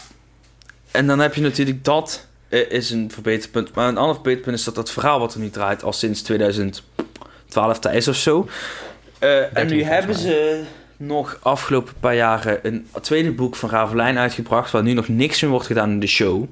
[0.90, 3.74] en dan heb je natuurlijk dat is een verbeterpunt.
[3.74, 7.78] Maar een ander verbeterpunt is dat dat verhaal wat er nu draait al sinds 2012
[7.80, 8.48] daar is of zo.
[9.18, 10.64] Eh, en nu hebben ze
[10.96, 15.50] nog afgelopen paar jaren een tweede boek van Ravelijn uitgebracht, waar nu nog niks meer
[15.50, 16.48] wordt gedaan in de show.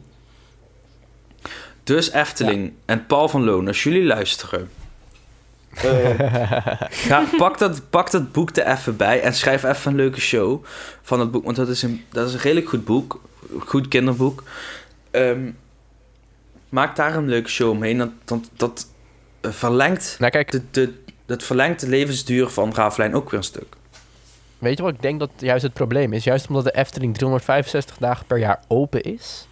[1.84, 4.70] Dus Efteling en Paul van Loon, als jullie luisteren.
[5.70, 10.20] eh, ga, pak, dat, pak dat boek er even bij en schrijf even een leuke
[10.20, 10.64] show
[11.02, 11.44] van het boek.
[11.44, 13.20] Want dat is een, dat is een redelijk goed boek.
[13.58, 14.42] Goed kinderboek.
[15.10, 15.50] Ehm,
[16.76, 17.98] maak daar een leuke show omheen.
[17.98, 18.86] Dat, dat, dat
[19.40, 20.92] eh, verlengt nou kijk, de, de,
[21.26, 23.74] dat verlengt de levensduur van Ravelijn ook weer een stuk.
[24.58, 26.24] weet je wat ik denk dat juist het probleem is?
[26.24, 29.48] Juist omdat de Efteling 365 dagen per jaar open is,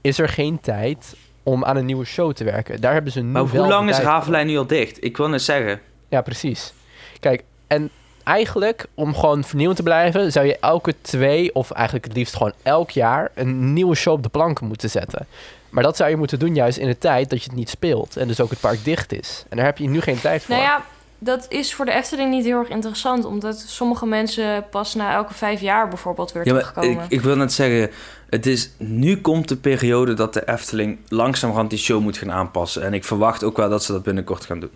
[0.00, 2.80] is er geen tijd om aan een nieuwe show te werken.
[2.80, 3.98] Daar hebben ze nu Maar wel hoe lang is.
[3.98, 5.04] Ravelijn nu al dicht?
[5.04, 5.80] Ik wil net zeggen.
[6.08, 6.72] Ja, precies.
[7.20, 7.90] Kijk, en
[8.24, 12.52] eigenlijk, om gewoon vernieuwend te blijven, zou je elke twee, of eigenlijk het liefst gewoon
[12.62, 15.26] elk jaar, een nieuwe show op de planken moeten zetten.
[15.70, 18.16] Maar dat zou je moeten doen juist in de tijd dat je het niet speelt.
[18.16, 19.44] En dus ook het park dicht is.
[19.48, 20.54] En daar heb je nu geen tijd voor.
[20.54, 20.84] Nou ja,
[21.18, 23.24] dat is voor de Efteling niet heel erg interessant.
[23.24, 27.06] Omdat sommige mensen pas na elke vijf jaar bijvoorbeeld weer Ja, maar ik, terugkomen.
[27.08, 27.90] ik wil net zeggen,
[28.30, 32.82] het is, nu komt de periode dat de Efteling langzamerhand die show moet gaan aanpassen.
[32.82, 34.70] En ik verwacht ook wel dat ze dat binnenkort gaan doen.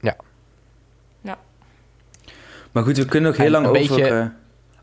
[0.00, 0.16] Ja.
[1.20, 1.38] Ja.
[2.72, 4.26] Maar goed, we kunnen nog heel En lang een over beetje- eh,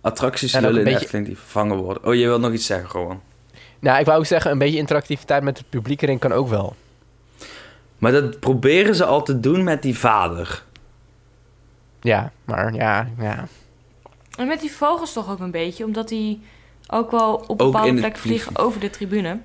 [0.01, 2.05] attracties en ook lullen in de beetje- Efteling die vervangen worden.
[2.05, 3.21] Oh, je wilt nog iets zeggen, Rowan.
[3.79, 6.75] Nou, ik wou ook zeggen, een beetje interactiviteit met het publiek erin kan ook wel.
[7.97, 10.63] Maar dat proberen ze al te doen met die vader.
[12.01, 13.47] Ja, maar ja, ja.
[14.37, 15.85] En met die vogels toch ook een beetje.
[15.85, 16.41] Omdat die
[16.87, 19.39] ook wel op bepaalde plekken vliegen over de tribune.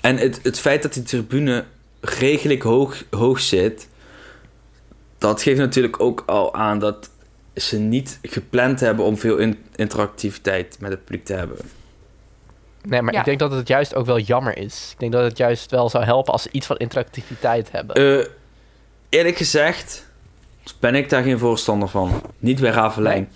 [0.00, 1.64] En het, het feit dat die tribune
[2.00, 3.88] redelijk hoog, hoog zit,
[5.18, 7.10] dat geeft natuurlijk ook al aan dat
[7.54, 11.56] ze niet gepland hebben om veel in- interactiviteit met het publiek te hebben.
[12.88, 13.18] Nee, maar Ja.
[13.18, 14.88] ik denk dat het juist ook wel jammer is.
[14.92, 17.96] Ik denk dat het juist wel zou helpen als ze iets van interactiviteit hebben.
[18.18, 18.26] Eh,
[19.08, 20.06] eerlijk gezegd
[20.80, 22.22] ben ik daar geen voorstander van.
[22.38, 23.28] Niet bij Ravelijn.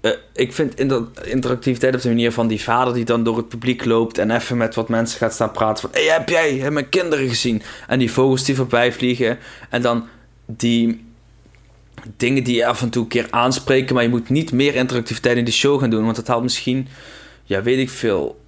[0.00, 3.48] Eh, ik vind inter- interactiviteit op de manier van die vader die dan door het
[3.48, 5.90] publiek loopt en even met wat mensen gaat staan praten van...
[5.92, 7.62] Hey, heb jij heb mijn kinderen gezien?
[7.86, 9.38] En die vogels die voorbij vliegen.
[9.70, 10.06] En dan
[10.46, 11.04] die
[12.16, 15.36] dingen die je af en toe een keer aanspreken, maar je moet niet meer interactiviteit
[15.36, 16.88] in die show gaan doen, want dat haalt misschien,
[17.44, 18.44] ja, weet ik veel.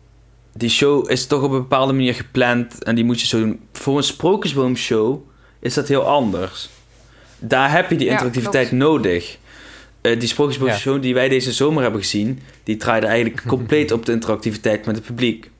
[0.59, 3.61] Die show is toch op een bepaalde manier gepland en die moet je zo doen.
[3.72, 5.28] Voor een sprookjesboomshow
[5.59, 6.68] is dat heel anders.
[7.38, 9.38] Daar heb je die Ja, interactiviteit nodig.
[10.00, 14.12] Eh, die sprookjesboomshow die wij deze zomer hebben gezien, die draaide eigenlijk compleet op de
[14.12, 15.50] interactiviteit met het publiek.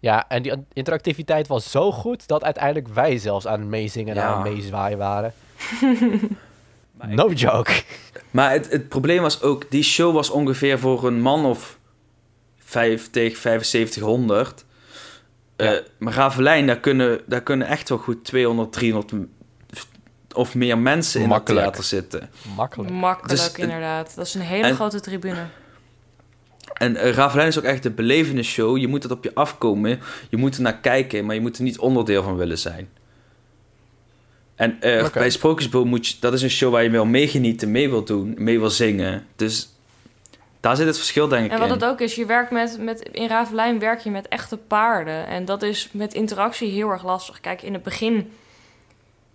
[0.00, 4.22] Ja, en die interactiviteit was zo goed dat uiteindelijk wij zelfs aan het meezingen en
[4.22, 4.28] Ja.
[4.28, 5.32] aan het meezwaaien waren.
[7.08, 7.82] no joke.
[8.30, 11.77] Maar het, het probleem was ook, die show was ongeveer voor een man of
[12.68, 14.64] 50, 7500.
[15.56, 15.80] Eh, Ja.
[15.98, 19.28] maar Ravelijn, daar kunnen, daar kunnen echt wel goed 200, 300 m-
[20.34, 21.64] of meer mensen in Makkelijk.
[21.66, 22.30] het theater zitten.
[22.56, 22.90] Makkelijk.
[22.90, 24.12] Makkelijk, Dus inderdaad.
[24.16, 25.44] Dat is een hele en- grote tribune.
[26.72, 28.76] En eh, Ravelijn is ook echt de belevende show.
[28.78, 30.00] Je moet het op je afkomen.
[30.30, 32.88] Je moet er naar kijken, maar je moet er niet onderdeel van willen zijn.
[34.54, 36.14] En eh, bij Sprookjesboom moet je...
[36.20, 39.26] Dat is een show waar je wil meegenieten, mee wil doen, mee wil zingen.
[39.36, 39.68] Dus
[40.60, 41.74] daar zit het verschil denk ik En wat in.
[41.74, 45.26] het ook is, je werkt met, met, in Ravelijn werk je met echte paarden.
[45.26, 47.40] En dat is met interactie heel erg lastig.
[47.40, 48.32] Kijk, in het begin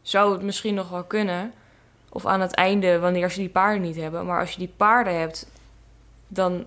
[0.02, 1.54] zou het misschien nog wel kunnen.
[2.10, 4.26] Of aan het einde, wanneer ze die paarden niet hebben.
[4.26, 5.48] Maar als je die paarden hebt,
[6.28, 6.66] dan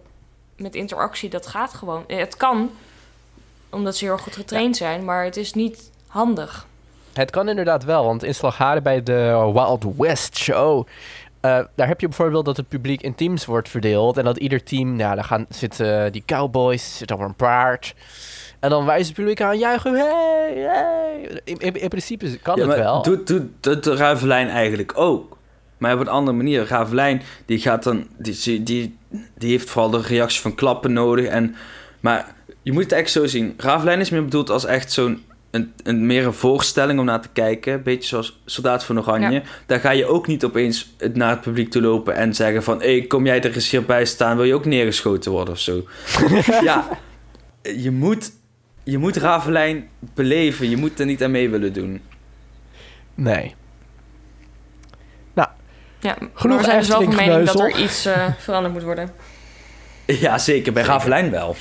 [0.56, 2.04] met interactie, dat gaat gewoon.
[2.06, 2.70] Eh, Het kan,
[3.70, 5.04] omdat ze heel erg goed getraind zijn.
[5.04, 6.66] Maar het is niet handig.
[7.12, 10.86] Het kan inderdaad wel, want in Slagharen bij de Wild West Show...
[11.40, 14.16] eh, daar heb je bijvoorbeeld dat het publiek in teams wordt verdeeld...
[14.16, 17.94] en dat ieder team, nou, daar gaan, zitten die cowboys, zit over een paard...
[18.60, 21.40] En dan wijst het publiek aan, juichen, hey, hey.
[21.44, 23.02] In, in, in principe kan Ja, het maar wel.
[23.02, 25.36] Doet, doet, doet de Ravelijn eigenlijk ook.
[25.78, 26.66] Maar op een andere manier.
[26.66, 28.06] Ravelijn, die gaat dan...
[28.18, 28.98] Die, die,
[29.34, 31.26] die heeft vooral de reactie van klappen nodig.
[31.26, 31.54] En,
[32.00, 33.54] maar je moet het echt zo zien.
[33.56, 35.24] Ravelijn is meer bedoeld als echt zo'n...
[35.50, 37.72] Een, een, meer een voorstelling om naar te kijken.
[37.72, 39.30] Een beetje zoals Soldaat van Oranje.
[39.30, 39.42] Ja.
[39.66, 42.80] Daar ga je ook niet opeens het- naar het publiek toe lopen en zeggen van...
[42.82, 44.36] Hé, kom jij er eens hierbij staan?
[44.36, 45.84] Wil je ook neergeschoten worden of zo?
[46.62, 46.88] ja,
[47.62, 48.32] je moet,
[48.84, 50.70] je moet Ravelijn beleven.
[50.70, 52.00] Je moet er niet aan mee willen doen.
[53.14, 53.54] Nee.
[56.00, 58.82] Ja, Genoeg maar we zijn dus wel van mening dat er iets eh, veranderd moet
[58.82, 59.10] worden.
[60.06, 60.72] Ja, zeker.
[60.72, 60.98] Bij Zeker.
[60.98, 61.56] Ravelijn wel.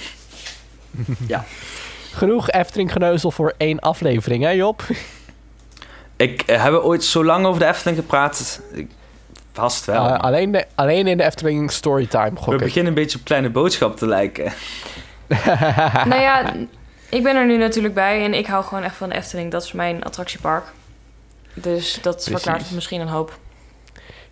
[2.15, 4.83] Genoeg Efteling geneuzel voor één aflevering, hè Job?
[6.15, 8.61] Ik eh, heb ooit zo lang over de Efteling gepraat.
[8.71, 8.87] Ik
[9.55, 10.05] Vast wel.
[10.05, 12.59] Uh, alleen, de, alleen in de Efteling Storytime, gok We ik.
[12.59, 14.53] beginnen een beetje op kleine boodschap te lijken.
[16.09, 16.53] nou ja,
[17.09, 19.51] ik ben er nu natuurlijk bij en ik hou gewoon echt van de Efteling.
[19.51, 20.65] Dat is mijn attractiepark.
[21.53, 22.31] Dus dat Precies.
[22.31, 23.37] verklaart misschien een hoop.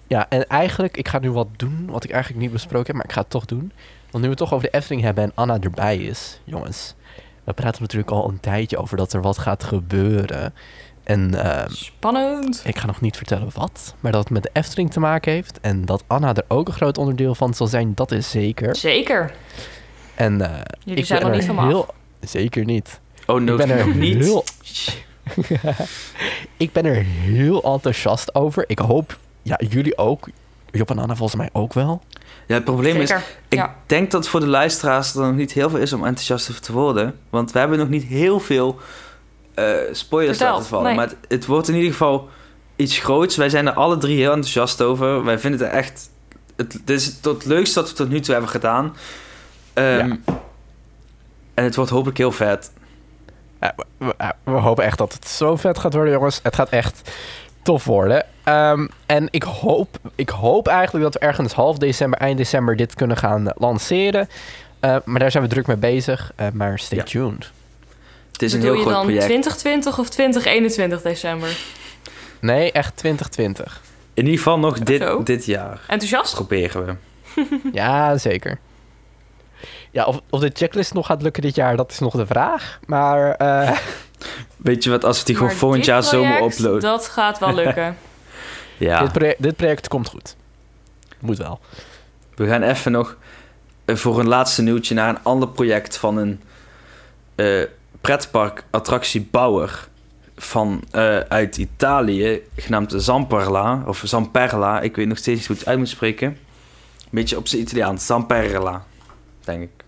[0.08, 3.06] Ja, en eigenlijk, ik ga nu wat doen wat ik eigenlijk niet besproken heb, maar
[3.06, 3.72] ik ga het toch doen.
[4.12, 6.96] Want nu we het toch over de Efteling hebben en Anna erbij is, jongens.
[7.44, 10.54] We praten natuurlijk al een tijdje over dat er wat gaat gebeuren.
[11.04, 12.62] En ehm, Spannend.
[12.66, 15.60] ik ga nog niet vertellen wat, maar dat het met de Efteling te maken heeft.
[15.62, 18.76] En dat Anna er ook een groot onderdeel van zal zijn, dat is zeker.
[18.76, 19.34] Zeker.
[20.16, 21.88] En eh, Jullie ik zijn ben nog er niet van heel...
[22.20, 23.00] Zeker niet.
[23.26, 24.18] Oh, no, ik ben er niet.
[24.18, 24.44] heel...
[26.58, 28.64] ik ben er heel enthousiast over.
[28.68, 30.30] Ik hoop, ja, jullie ook.
[30.76, 32.02] Job en Anna volgens mij ook wel.
[32.48, 33.76] Ja, het probleem is, ik ja.
[33.86, 36.72] denk dat voor de luisteraars er nog niet heel veel is om enthousiast over te
[36.72, 37.20] worden.
[37.30, 38.80] Want we hebben nog niet heel veel
[39.54, 40.86] eh, spoilers Verteld, laten vallen.
[40.86, 40.96] nee.
[40.96, 42.30] Maar het, het wordt in ieder geval
[42.76, 43.36] iets groots.
[43.36, 45.24] Wij zijn er alle drie heel enthousiast over.
[45.24, 46.10] Wij vinden het echt...
[46.56, 48.96] Het, dit is het, het leukste dat we tot nu toe hebben gedaan.
[49.74, 50.16] Ehm,
[51.54, 52.72] En het wordt hopelijk heel vet.
[53.62, 56.40] Ja, we, we- we hopen echt dat het zo vet gaat worden, jongens.
[56.44, 57.12] Het gaat echt
[57.64, 58.26] tof worden.
[58.44, 62.96] Ehm, en ik hoop, ik hoop eigenlijk dat we ergens half december, eind december dit
[62.96, 64.30] kunnen gaan lanceren.
[64.80, 66.32] Eh, maar daar zijn we druk mee bezig.
[66.36, 67.04] Eh, maar stay Ja.
[67.04, 67.52] tuned.
[68.32, 69.24] Het is een heel je groot dan project.
[69.26, 71.58] 2020 of 2021 december?
[72.40, 73.82] Nee, echt 2020.
[74.14, 75.24] In ieder geval nog dit, Zo.
[75.24, 75.80] dit jaar.
[75.88, 76.34] Enthousiast?
[76.36, 76.96] Proberen we.
[77.74, 78.60] ja, zeker.
[79.92, 82.80] Ja, of, of de checklist nog gaat lukken dit jaar, dat is nog de vraag.
[82.86, 83.78] Maar eh,
[84.58, 86.82] Weet je wat, als we die gewoon Maar volgend jaar zomer project, uploaden.
[86.82, 87.98] Dat gaat wel lukken.
[88.78, 89.00] Ja.
[89.02, 90.36] dit, proje- dit project komt goed.
[91.20, 91.60] Moet wel.
[92.36, 93.18] We gaan even nog
[93.86, 96.42] eh, voor een laatste nieuwtje naar een ander project van een
[97.36, 97.64] eh
[98.02, 99.88] pretpark attractiebouwer
[100.36, 104.82] van eh, uit Italië, genaamd Zamperla of Zamperla.
[104.82, 106.28] Ik weet nog steeds niet hoe ik het uit moet spreken.
[106.28, 108.86] Een beetje op zijn Italiaans, Zamperla,
[109.44, 109.83] denk ik.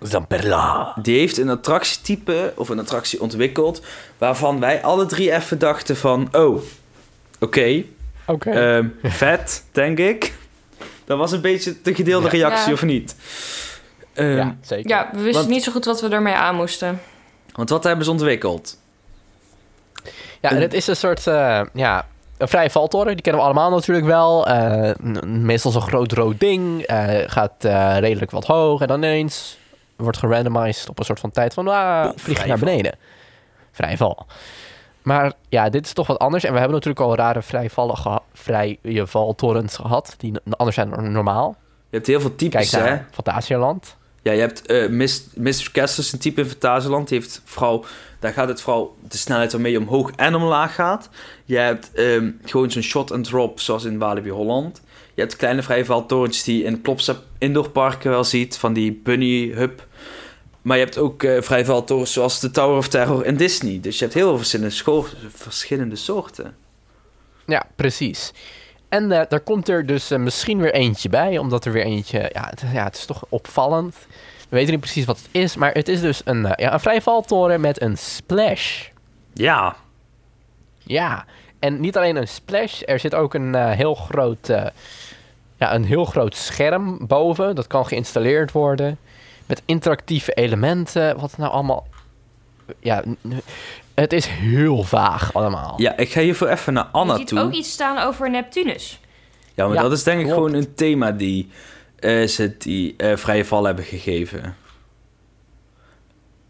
[0.00, 0.92] Zamperla.
[1.02, 3.82] Die heeft een attractietype of een attractie ontwikkeld
[4.18, 6.62] waarvan wij alle drie even dachten van, oh,
[7.40, 7.82] oké,
[8.26, 8.50] Oké.
[8.50, 10.34] Ehm, vet, denk ik.
[11.04, 12.32] Dat was een beetje de gedeelde Ja.
[12.32, 12.72] reactie, Ja.
[12.72, 13.16] of niet?
[14.12, 14.88] Ehm, ja, zeker.
[14.90, 17.00] Ja, we wisten Want- niet zo goed wat we ermee aan moesten.
[17.54, 18.78] Want wat hebben ze ontwikkeld?
[20.40, 23.12] Ja, en het is een soort, eh, ja, een vrije valtoren.
[23.12, 24.46] Die kennen we allemaal natuurlijk wel.
[24.46, 24.90] Eh,
[25.26, 26.82] meestal zo'n groot rood ding.
[26.82, 28.80] eh, gaat eh, redelijk wat hoog.
[28.80, 29.58] En dan ineens
[29.98, 32.94] wordt gerandomized op een soort van tijd van, ah, vlieg je naar beneden.
[33.72, 34.26] Vrije val.
[35.02, 36.44] Maar ja, dit is toch wat anders.
[36.44, 40.14] En we hebben natuurlijk al rare vrije, vallen geha- vrije valtorens gehad.
[40.18, 41.56] Die anders zijn dan normaal.
[41.90, 42.96] Je hebt heel veel types, Kijk hè?
[43.10, 43.96] Fantasialand.
[44.22, 45.68] Ja, je hebt eh Mis- Mr.
[45.72, 47.08] Kessler is een type in Fantasieland.
[47.08, 47.84] Die heeft vooral,
[48.18, 51.08] daar gaat het vooral de snelheid waarmee je omhoog en omlaag gaat.
[51.44, 54.82] Je hebt ehm, gewoon zo'n shot and drop, zoals in Walibi Holland.
[55.14, 59.86] Je hebt kleine vrijvaltorentjes die je in Plopsa indoorparken wel ziet, van die bunny hub.
[60.68, 63.80] Maar je hebt ook vrijvaltorens zoals de Tower of Terror in Disney.
[63.80, 66.56] Dus je hebt heel veel verschillende, soorten.
[67.46, 68.32] Ja, precies.
[68.88, 72.30] En eh, daar komt er dus eh, misschien weer eentje bij, omdat er weer eentje...
[72.32, 73.96] Ja het, ja, het is toch opvallend.
[74.48, 77.60] We weten niet precies wat het is, maar het is dus een, ja, een vrijvaltoren
[77.60, 78.88] met een splash.
[79.32, 79.76] Ja,
[80.78, 81.24] Ja,
[81.58, 84.46] en niet alleen een splash, er zit ook een heel groot...
[85.56, 87.54] ja, een heel groot scherm boven.
[87.54, 88.98] Dat kan geïnstalleerd worden.
[89.48, 91.18] Met interactieve elementen.
[91.20, 91.86] Wat nou allemaal...
[92.80, 93.02] Ja,
[93.94, 95.74] het is heel vaag allemaal.
[95.76, 97.38] ja, ik ga hiervoor even naar Anna je ziet toe.
[97.40, 99.00] ook iets staan over Neptunus.
[99.54, 101.50] Ja, maar Ja, dat is denk ik gewoon een thema die
[101.98, 104.56] eh, ze die eh, vrije val hebben gegeven.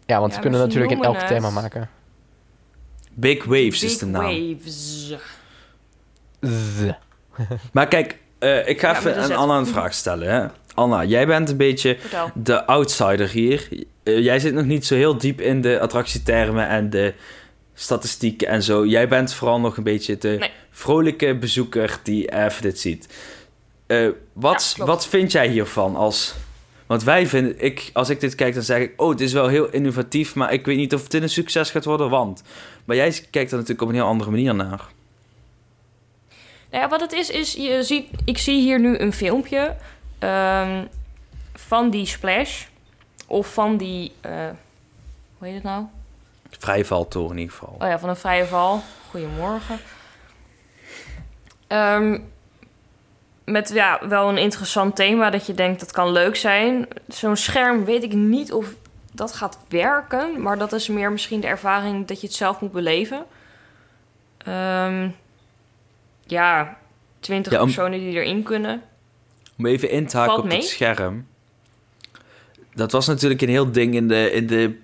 [0.05, 1.89] Ja, want Ja, ze kunnen natuurlijk in elk thema maken.
[3.13, 4.23] Big Waves is de naam.
[4.23, 5.13] Waves.
[6.41, 6.91] Z.
[7.71, 10.31] Maar kijk, eh, ik ga Ja, even aan Anna een vraag stellen.
[10.33, 10.47] Hè?
[10.79, 12.31] Anna, jij bent een beetje Vertel.
[12.33, 13.67] de outsider hier.
[14.03, 17.13] Eh, jij zit nog niet zo heel diep in de attractietermen en de
[17.73, 18.85] statistieken en zo.
[18.85, 20.49] Jij bent vooral nog een beetje de Nee.
[20.71, 23.07] vrolijke bezoeker die even dit ziet.
[23.87, 26.35] Eh, wat, Ja, wat vind jij hiervan als...
[26.87, 28.93] Want wij vinden, ik, als ik dit kijk, dan zeg ik...
[29.01, 31.85] Oh, het is wel heel innovatief, maar ik weet niet of dit een succes gaat
[31.85, 32.43] worden, want...
[32.85, 34.87] Maar jij kijkt er natuurlijk op een heel andere manier naar.
[36.71, 39.75] Nou ja, wat het is, is je ziet, ik zie hier nu een filmpje
[40.19, 40.85] ehm,
[41.53, 42.65] van die splash.
[43.27, 44.31] Of van die, eh,
[45.37, 45.85] hoe heet het nou?
[46.49, 47.75] Vrijvaltoren in ieder geval.
[47.79, 48.81] Oh ja, van een vrije val.
[49.09, 49.77] Goedemorgen.
[51.67, 52.19] Ehm,
[53.45, 56.87] met ja, wel een interessant thema dat je denkt dat kan leuk zijn.
[57.07, 58.73] Zo'n scherm weet ik niet of
[59.11, 60.41] dat gaat werken.
[60.41, 63.25] Maar dat is meer misschien de ervaring dat je het zelf moet beleven.
[64.37, 65.09] Ehm,
[66.25, 66.77] ja,
[67.19, 68.81] 20 Ja, om- personen die erin kunnen.
[69.59, 70.57] Om even in te haken Valt op mee?
[70.59, 71.25] het scherm.
[72.73, 74.75] Dat was natuurlijk een heel ding in de, in de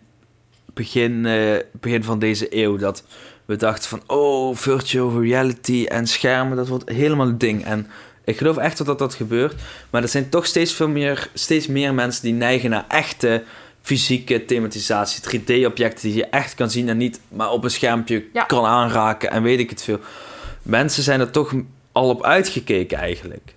[0.73, 2.77] begin, eh, begin van deze eeuw.
[2.77, 3.03] Dat
[3.45, 7.65] we dachten van, oh, virtual reality en schermen, dat wordt helemaal een ding.
[7.65, 7.87] En
[8.23, 9.53] ik geloof echt dat dat, dat gebeurt.
[9.89, 13.43] Maar er zijn toch steeds, veel meer, steeds meer mensen die neigen naar echte
[13.81, 15.21] fysieke thematisatie.
[15.39, 18.43] 3D-objecten die je echt kan zien en niet maar op een schermpje Ja.
[18.43, 19.99] kan aanraken en weet ik het veel.
[20.61, 21.53] Mensen zijn er toch
[21.91, 23.54] al op uitgekeken eigenlijk.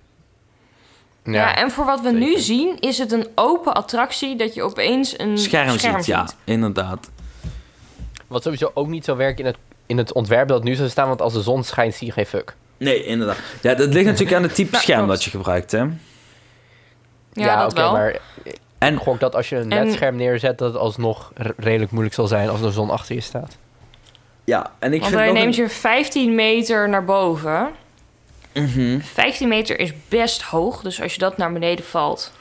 [1.33, 5.19] Ja, en voor wat we nu zien, is het een open attractie dat je opeens
[5.19, 7.09] een scherm, scherm, ziet, ja, inderdaad.
[8.27, 11.07] Wat sowieso ook niet zo werkt in het, in het ontwerp dat nu zou staan,
[11.07, 12.55] want als de zon schijnt zie je geen fuck.
[12.77, 13.37] Nee, inderdaad.
[13.61, 15.13] Ja, dat ligt natuurlijk aan het type Ja, scherm klopt.
[15.13, 15.85] dat je gebruikt, hè.
[17.33, 17.91] Ja, dat oké, wel.
[17.91, 18.19] maar
[18.77, 22.15] En ik gok dat als je een En- ledscherm neerzet, dat het alsnog redelijk moeilijk
[22.15, 23.57] zal zijn als de zon achter je staat.
[24.43, 27.69] ja, en ik Want vind hij neemt een- je 15 meter naar boven.
[28.61, 28.99] Mhm.
[28.99, 32.33] 15 meter is best hoog, dus als je dat naar beneden valt,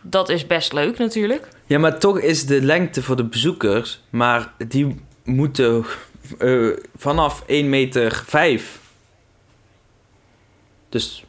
[0.00, 1.48] dat is best leuk natuurlijk.
[1.66, 5.84] Ja, maar toch is de lengte voor de bezoekers, maar die moeten
[6.38, 8.80] eh, vanaf 1 meter 5.
[10.88, 11.24] Dus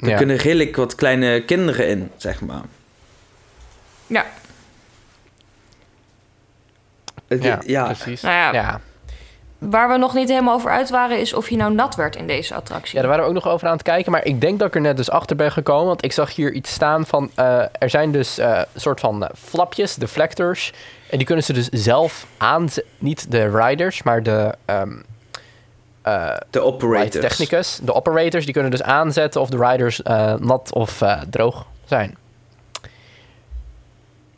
[0.00, 0.16] er Ja.
[0.16, 2.62] kunnen redelijk wat kleine kinderen in, zeg maar.
[4.06, 4.26] Ja,
[7.66, 8.20] ja, precies.
[8.22, 8.80] nou ja, Ja.
[9.58, 12.26] Waar we nog niet helemaal over uit waren, is of je nou nat werd in
[12.26, 12.94] deze attractie.
[12.94, 14.12] ja, daar waren we ook nog over aan het kijken.
[14.12, 15.86] Maar ik denk dat ik er net dus achter ben gekomen.
[15.86, 17.30] Want ik zag hier iets staan van...
[17.34, 20.72] eh, er zijn dus eh, een soort van eh, flapjes, deflectors.
[21.10, 22.92] En die kunnen ze dus zelf aanzetten.
[22.98, 24.54] Niet de riders, maar de...
[24.64, 24.92] ehm
[26.06, 27.24] eh, de operators.
[27.24, 27.78] technicus.
[27.82, 32.16] De operators, die kunnen dus aanzetten of de riders eh, nat of eh, droog zijn.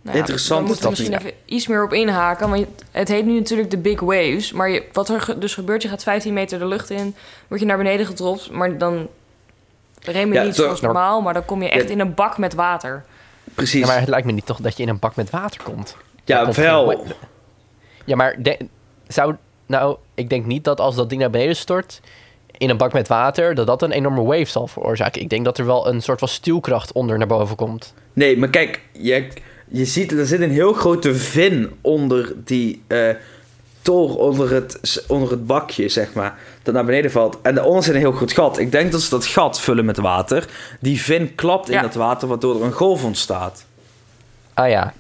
[0.09, 2.51] Nou ja, Interessant is moeten we dat misschien even iets meer op inhaken.
[2.51, 4.53] Want het heet nu natuurlijk de Big Waves.
[4.53, 7.15] Maar je, wat er ge- dus gebeurt, je gaat 15 meter de lucht in.
[7.49, 8.51] Word je naar beneden gedropt.
[8.51, 9.09] Maar dan
[10.03, 11.21] rem je Ja, niet zoals normaal.
[11.21, 11.91] Maar dan kom je echt Ja.
[11.91, 13.05] in een bak met water.
[13.55, 13.81] Precies.
[13.81, 15.97] Ja, maar het lijkt me niet toch dat je in een bak met water komt.
[16.25, 16.89] Ja, Er komt wel.
[16.89, 16.99] geen-
[18.05, 18.59] Ja, maar de-
[19.07, 19.35] zou...
[19.67, 22.01] Nou, ik denk niet dat als dat ding naar beneden stort...
[22.59, 25.23] in een bak met water, dat dat een enorme wave zal veroorzaken.
[25.23, 27.95] Ik denk dat er wel een soort van stuwkracht onder naar boven komt.
[28.13, 29.29] Nee, maar kijk, je,
[29.71, 33.09] je ziet, er zit een heel grote vin onder die eh
[33.83, 37.39] tor, onder het, onder het bakje, zeg maar, dat naar beneden valt.
[37.43, 38.59] En daaronder zit een heel groot gat.
[38.59, 40.45] Ik denk dat ze dat gat vullen met water.
[40.81, 41.83] Die vin klapt in Ja.
[41.83, 43.65] dat water, waardoor er een golf ontstaat.
[44.55, 44.93] Ah ja.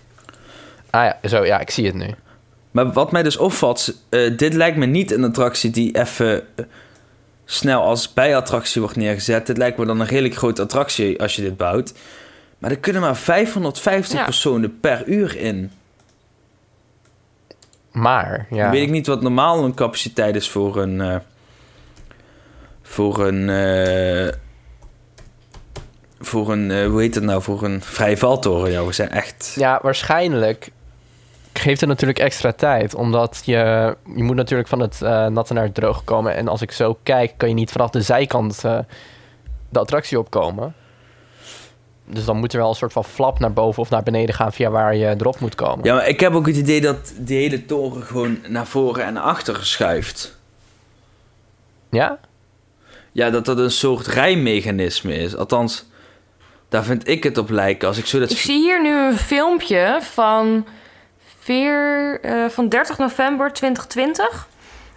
[0.90, 2.15] Ah ja, zo, ja, ik zie het nu.
[2.70, 6.65] Maar wat mij dus opvalt, eh, dit lijkt me niet een attractie die even eh,
[7.45, 9.47] snel als bijattractie wordt neergezet.
[9.47, 11.93] Dit lijkt me dan een redelijk grote attractie als je dit bouwt.
[12.59, 14.25] Maar er kunnen maar 550 Ja.
[14.25, 15.71] personen per uur in.
[17.93, 18.63] Maar, ja.
[18.63, 21.01] Dan weet ik niet wat normaal een capaciteit is voor een.
[21.01, 21.17] eh,
[22.83, 23.49] voor een.
[23.51, 24.35] eh,
[26.21, 26.71] voor een.
[26.71, 27.43] eh, hoe heet het nou?
[27.43, 28.71] Voor een vrije valtoren.
[28.71, 29.53] Ja, we zijn echt.
[29.57, 30.71] Ja, waarschijnlijk
[31.53, 32.95] geeft het natuurlijk extra tijd.
[32.95, 36.35] Omdat je, je moet natuurlijk van het eh, natte naar het droog komen.
[36.35, 38.79] En als ik zo kijk, kan je niet vanaf de zijkant eh,
[39.69, 40.75] de attractie opkomen.
[42.11, 44.53] Dus dan moet er wel een soort van flap naar boven of naar beneden gaan
[44.53, 45.85] via waar je erop moet komen.
[45.85, 49.13] Ja, maar ik heb ook het idee dat die hele toren gewoon naar voren en
[49.13, 50.39] naar achteren schuift.
[51.91, 52.19] Ja?
[53.13, 55.37] Ja, dat dat een soort rijmechanisme is.
[55.37, 55.85] Althans,
[56.69, 57.89] daar vind ik het op lijken.
[57.89, 58.31] Als ik zo dat.
[58.31, 60.67] Ik zie hier nu een filmpje van,
[61.47, 64.49] eh, van 30 november 2020.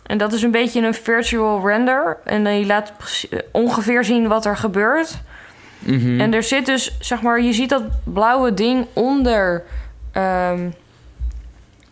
[0.06, 2.18] En dat is een beetje een virtual render.
[2.24, 2.94] En die laat
[3.30, 5.22] eh, ongeveer zien wat er gebeurt.
[5.86, 6.20] Mhm.
[6.20, 9.64] En er zit dus, zeg maar, je ziet dat blauwe ding onder
[10.12, 10.70] ehm,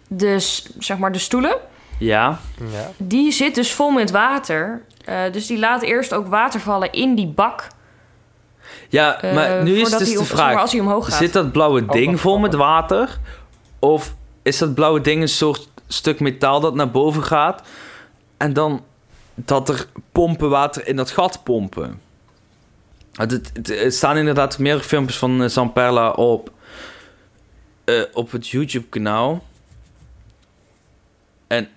[0.07, 0.35] de,
[0.79, 1.57] zeg maar, de stoelen.
[1.97, 2.39] Ja.
[2.71, 2.91] Ja.
[2.97, 4.81] Die zit dus vol met water.
[5.05, 7.67] Eh, dus die laat eerst ook water vallen in die bak.
[8.89, 11.17] Ja, eh, maar nu is dus de op- zeg maar, vraag: als hij omhoog gaat.
[11.17, 13.19] zit dat blauwe Oh, ding vol met water?
[13.79, 17.61] Of is dat blauwe ding een soort stuk metaal dat naar boven gaat
[18.37, 18.83] en dan
[19.35, 21.99] dat er pompen water in dat gat pompen?
[23.19, 26.51] Het, het, het- er staan inderdaad meerdere filmpjes van eh, Zamperla op,
[27.83, 29.43] eh, op het YouTube-kanaal.
[31.47, 31.69] En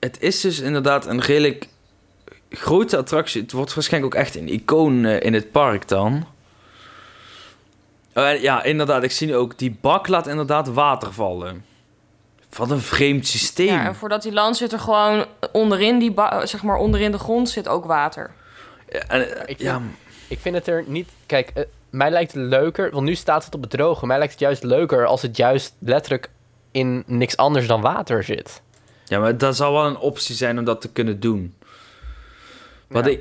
[0.00, 1.68] het is dus inderdaad een redelijk
[2.50, 3.42] grote attractie.
[3.42, 6.26] Het wordt waarschijnlijk ook echt een icoon eh, in het park dan.
[8.14, 9.02] Oh, ja, inderdaad.
[9.02, 11.64] Ik zie nu ook, die bak laat inderdaad water vallen.
[12.56, 13.66] Wat een vreemd systeem.
[13.66, 17.48] Ja, en voordat hij landt zit er gewoon onderin, die zeg maar onderin de grond
[17.50, 18.30] zit ook water.
[18.88, 19.80] Ja, en, Ik ja,
[20.28, 21.08] Ik vind het er niet...
[21.26, 22.90] Kijk, eh, mij lijkt het leuker...
[22.90, 24.06] Want nu staat het op het droge.
[24.06, 26.30] Mij lijkt het juist leuker als het juist letterlijk
[26.70, 28.62] in niks anders dan water zit.
[29.04, 31.54] ja, maar dat zou wel een optie zijn om dat te kunnen doen.
[32.88, 33.10] Wat Ja.
[33.10, 33.20] ik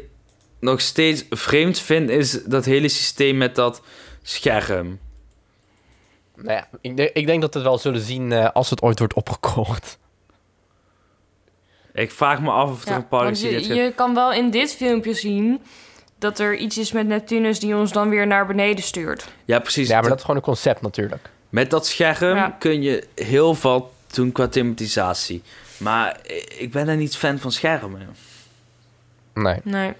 [0.59, 3.81] nog steeds vreemd vind, is dat hele systeem met dat
[4.21, 4.99] scherm.
[6.35, 8.81] Nou ja, ik, denk- ik denk dat we het wel zullen zien eh, als het
[8.81, 9.97] ooit wordt opgekocht.
[11.93, 14.33] Ik vraag me af of er Ja, een is die dit je, je kan wel
[14.33, 15.61] in dit filmpje zien
[16.19, 19.27] dat er iets is met Neptunus die ons dan weer naar beneden stuurt.
[19.45, 19.87] Ja, precies.
[19.87, 21.29] Ja, maar Dat- dat is gewoon een concept natuurlijk.
[21.49, 22.55] Met dat scherm Ja.
[22.59, 25.41] kun je heel veel doen qua thematisatie.
[25.77, 26.19] Maar
[26.57, 28.07] ik ben er niet fan van schermen.
[29.33, 29.59] Nee.
[29.63, 29.93] Nee.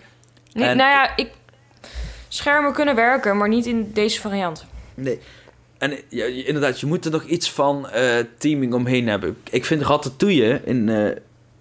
[0.54, 1.30] Niet, En- nou ja, ik,
[2.28, 4.66] schermen kunnen werken, maar niet in deze variant.
[4.94, 5.20] Nee.
[5.78, 9.38] En ja, inderdaad, je moet er nog iets van eh, teaming omheen hebben.
[9.50, 11.16] Ik vind Ratatouille in eh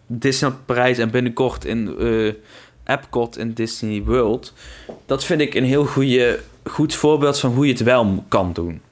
[0.07, 2.35] Disneyland Parijs en binnenkort in eh
[2.85, 4.53] Epcot in Disney World...
[5.07, 8.83] dat vind ik een heel goede, goed voorbeeld van hoe je het wel kan doen.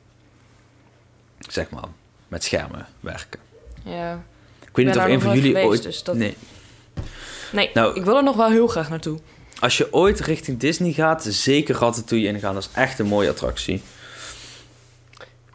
[1.39, 1.85] Zeg maar,
[2.29, 3.41] met schermen werken.
[3.85, 4.13] Ja.
[4.61, 5.83] Ik weet niet ben of een van jullie geweest, ooit...
[5.83, 6.37] dus dat- Nee.
[7.53, 9.19] Nee, Nou- ik wil er nog wel heel graag naartoe.
[9.61, 12.55] Als je ooit richting Disney gaat, zeker Ratatouille ingaan.
[12.55, 13.83] Dat is echt een mooie attractie.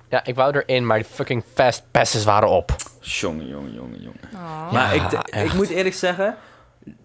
[0.10, 2.76] Ja, ik wou erin, maar die fucking fast passes waren op.
[3.00, 4.20] Jongen, jongen, jongen, jongen.
[4.34, 4.72] Oh.
[4.72, 6.38] Maar Ja, ik, ik moet eerlijk zeggen,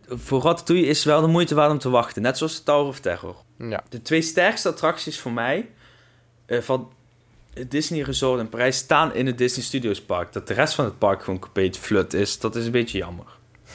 [0.08, 2.22] voor Ratatouille is wel de moeite waard om te wachten.
[2.22, 3.36] Net zoals Tower of Terror.
[3.58, 3.82] Ja.
[3.88, 5.68] De twee sterkste attracties voor mij
[6.46, 6.92] eh, van
[7.54, 10.32] het Disney Resort in Parijs staan in het Disney Studios Park.
[10.32, 13.26] Dat de rest van het park gewoon compleet flut is, dat is een beetje jammer.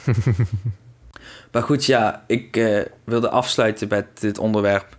[1.52, 4.96] maar goed, ja, ik eh, wilde afsluiten met dit onderwerp.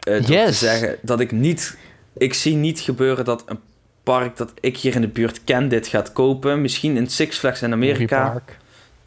[0.00, 1.78] Eh, door te zeggen dat ik niet...
[2.12, 3.60] Ik zie niet gebeuren dat een
[4.02, 6.60] park dat ik hier in de buurt ken dit gaat kopen.
[6.60, 8.42] Misschien in Six Flags in Amerika.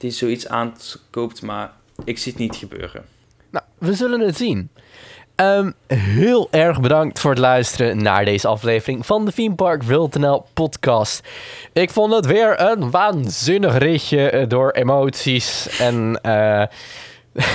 [0.03, 1.71] Die zoiets aankoopt, maar
[2.05, 3.05] ik zie het niet gebeuren.
[3.49, 4.69] Nou, we zullen het zien.
[5.35, 10.45] Ehm, heel erg bedankt voor het luisteren naar deze aflevering van de Theme Park WilDNL
[10.53, 11.27] podcast.
[11.73, 16.63] Ik vond het weer een waanzinnig ritje eh, door emoties en eh,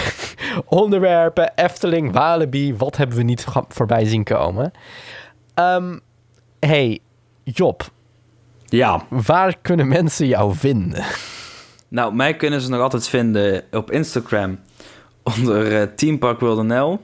[0.82, 1.52] onderwerpen.
[1.54, 4.72] Efteling, Walibi, wat hebben we niet voorbij zien komen?
[5.54, 5.98] Ehm,
[6.60, 6.98] hey,
[7.44, 7.90] Job,
[8.64, 11.04] Ja, waar kunnen mensen jou vinden?
[11.88, 14.58] nou, mij kunnen ze nog altijd vinden op Instagram
[15.22, 15.92] onder
[16.64, 17.00] NL.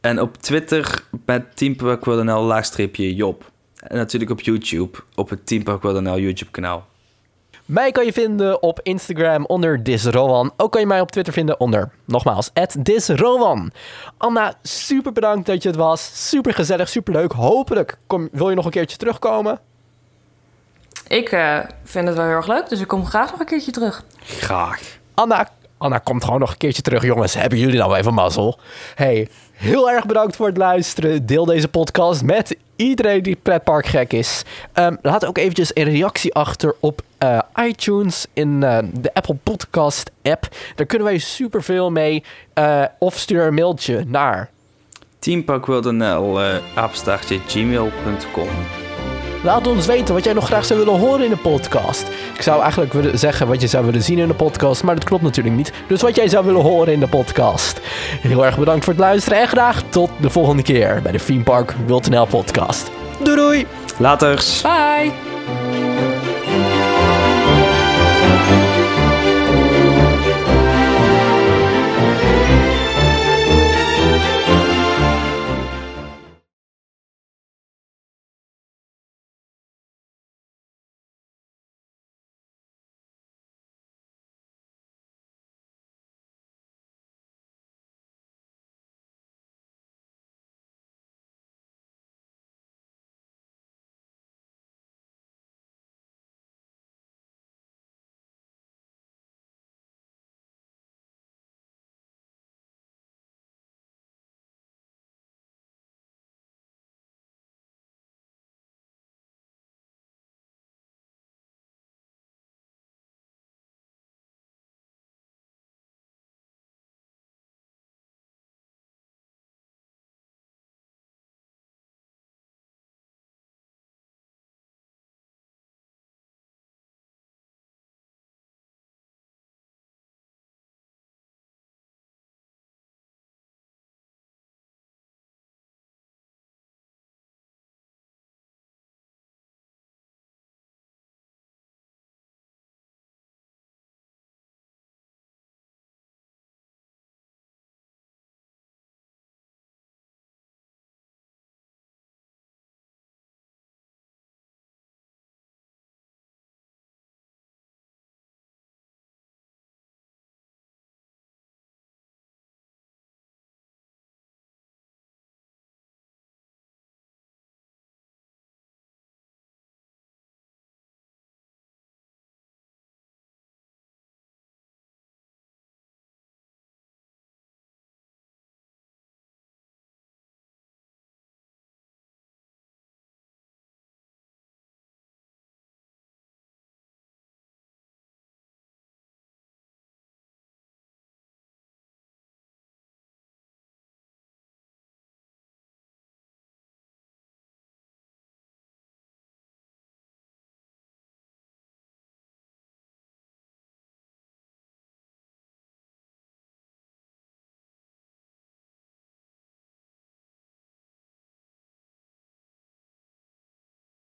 [0.00, 3.50] En op Twitter met Team Park World NL laagstreepje Job.
[3.76, 6.86] En natuurlijk op YouTube, op het Team Park World NL YouTube kanaal.
[7.64, 10.52] Mij kan je vinden op Instagram onder Disrowan.
[10.56, 13.72] Ook kan je mij op Twitter vinden onder, nogmaals, @disrowan.
[14.16, 16.28] Anna, super bedankt dat je het was.
[16.28, 17.32] Super gezellig, super leuk.
[17.32, 19.60] Hopelijk kom, wil je nog een keertje terugkomen.
[21.08, 23.70] Ik eh, vind het wel heel erg leuk, dus ik kom graag nog een keertje
[23.70, 24.04] terug.
[24.22, 24.80] Graag.
[25.14, 25.48] Anna,
[25.78, 27.02] Anna komt gewoon nog een keertje terug.
[27.02, 28.58] Jongens, hebben jullie nou even mazzel?
[28.94, 31.26] Hey, heel erg bedankt voor het luisteren.
[31.26, 34.42] Deel deze podcast met iedereen die pretpark gek is.
[34.72, 40.10] Ehm, laat ook eventjes een reactie achter op eh, iTunes in eh, de Apple Podcast
[40.22, 40.48] app.
[40.74, 42.24] Daar kunnen wij superveel mee.
[42.52, 44.50] Eh, of stuur een mailtje naar
[45.18, 45.44] Team
[49.42, 52.08] Laat ons weten wat jij nog graag zou willen horen in de podcast.
[52.34, 55.04] Ik zou eigenlijk willen zeggen wat je zou willen zien in de podcast, maar dat
[55.04, 55.72] klopt natuurlijk niet.
[55.86, 57.80] Dus wat jij zou willen horen in de podcast.
[58.20, 61.42] Heel erg bedankt voor het luisteren en graag tot de volgende keer bij de Theme
[61.42, 62.90] Park WilDNL podcast.
[63.22, 63.66] Doei doei!
[63.98, 64.62] Laters!
[64.62, 66.07] Bye!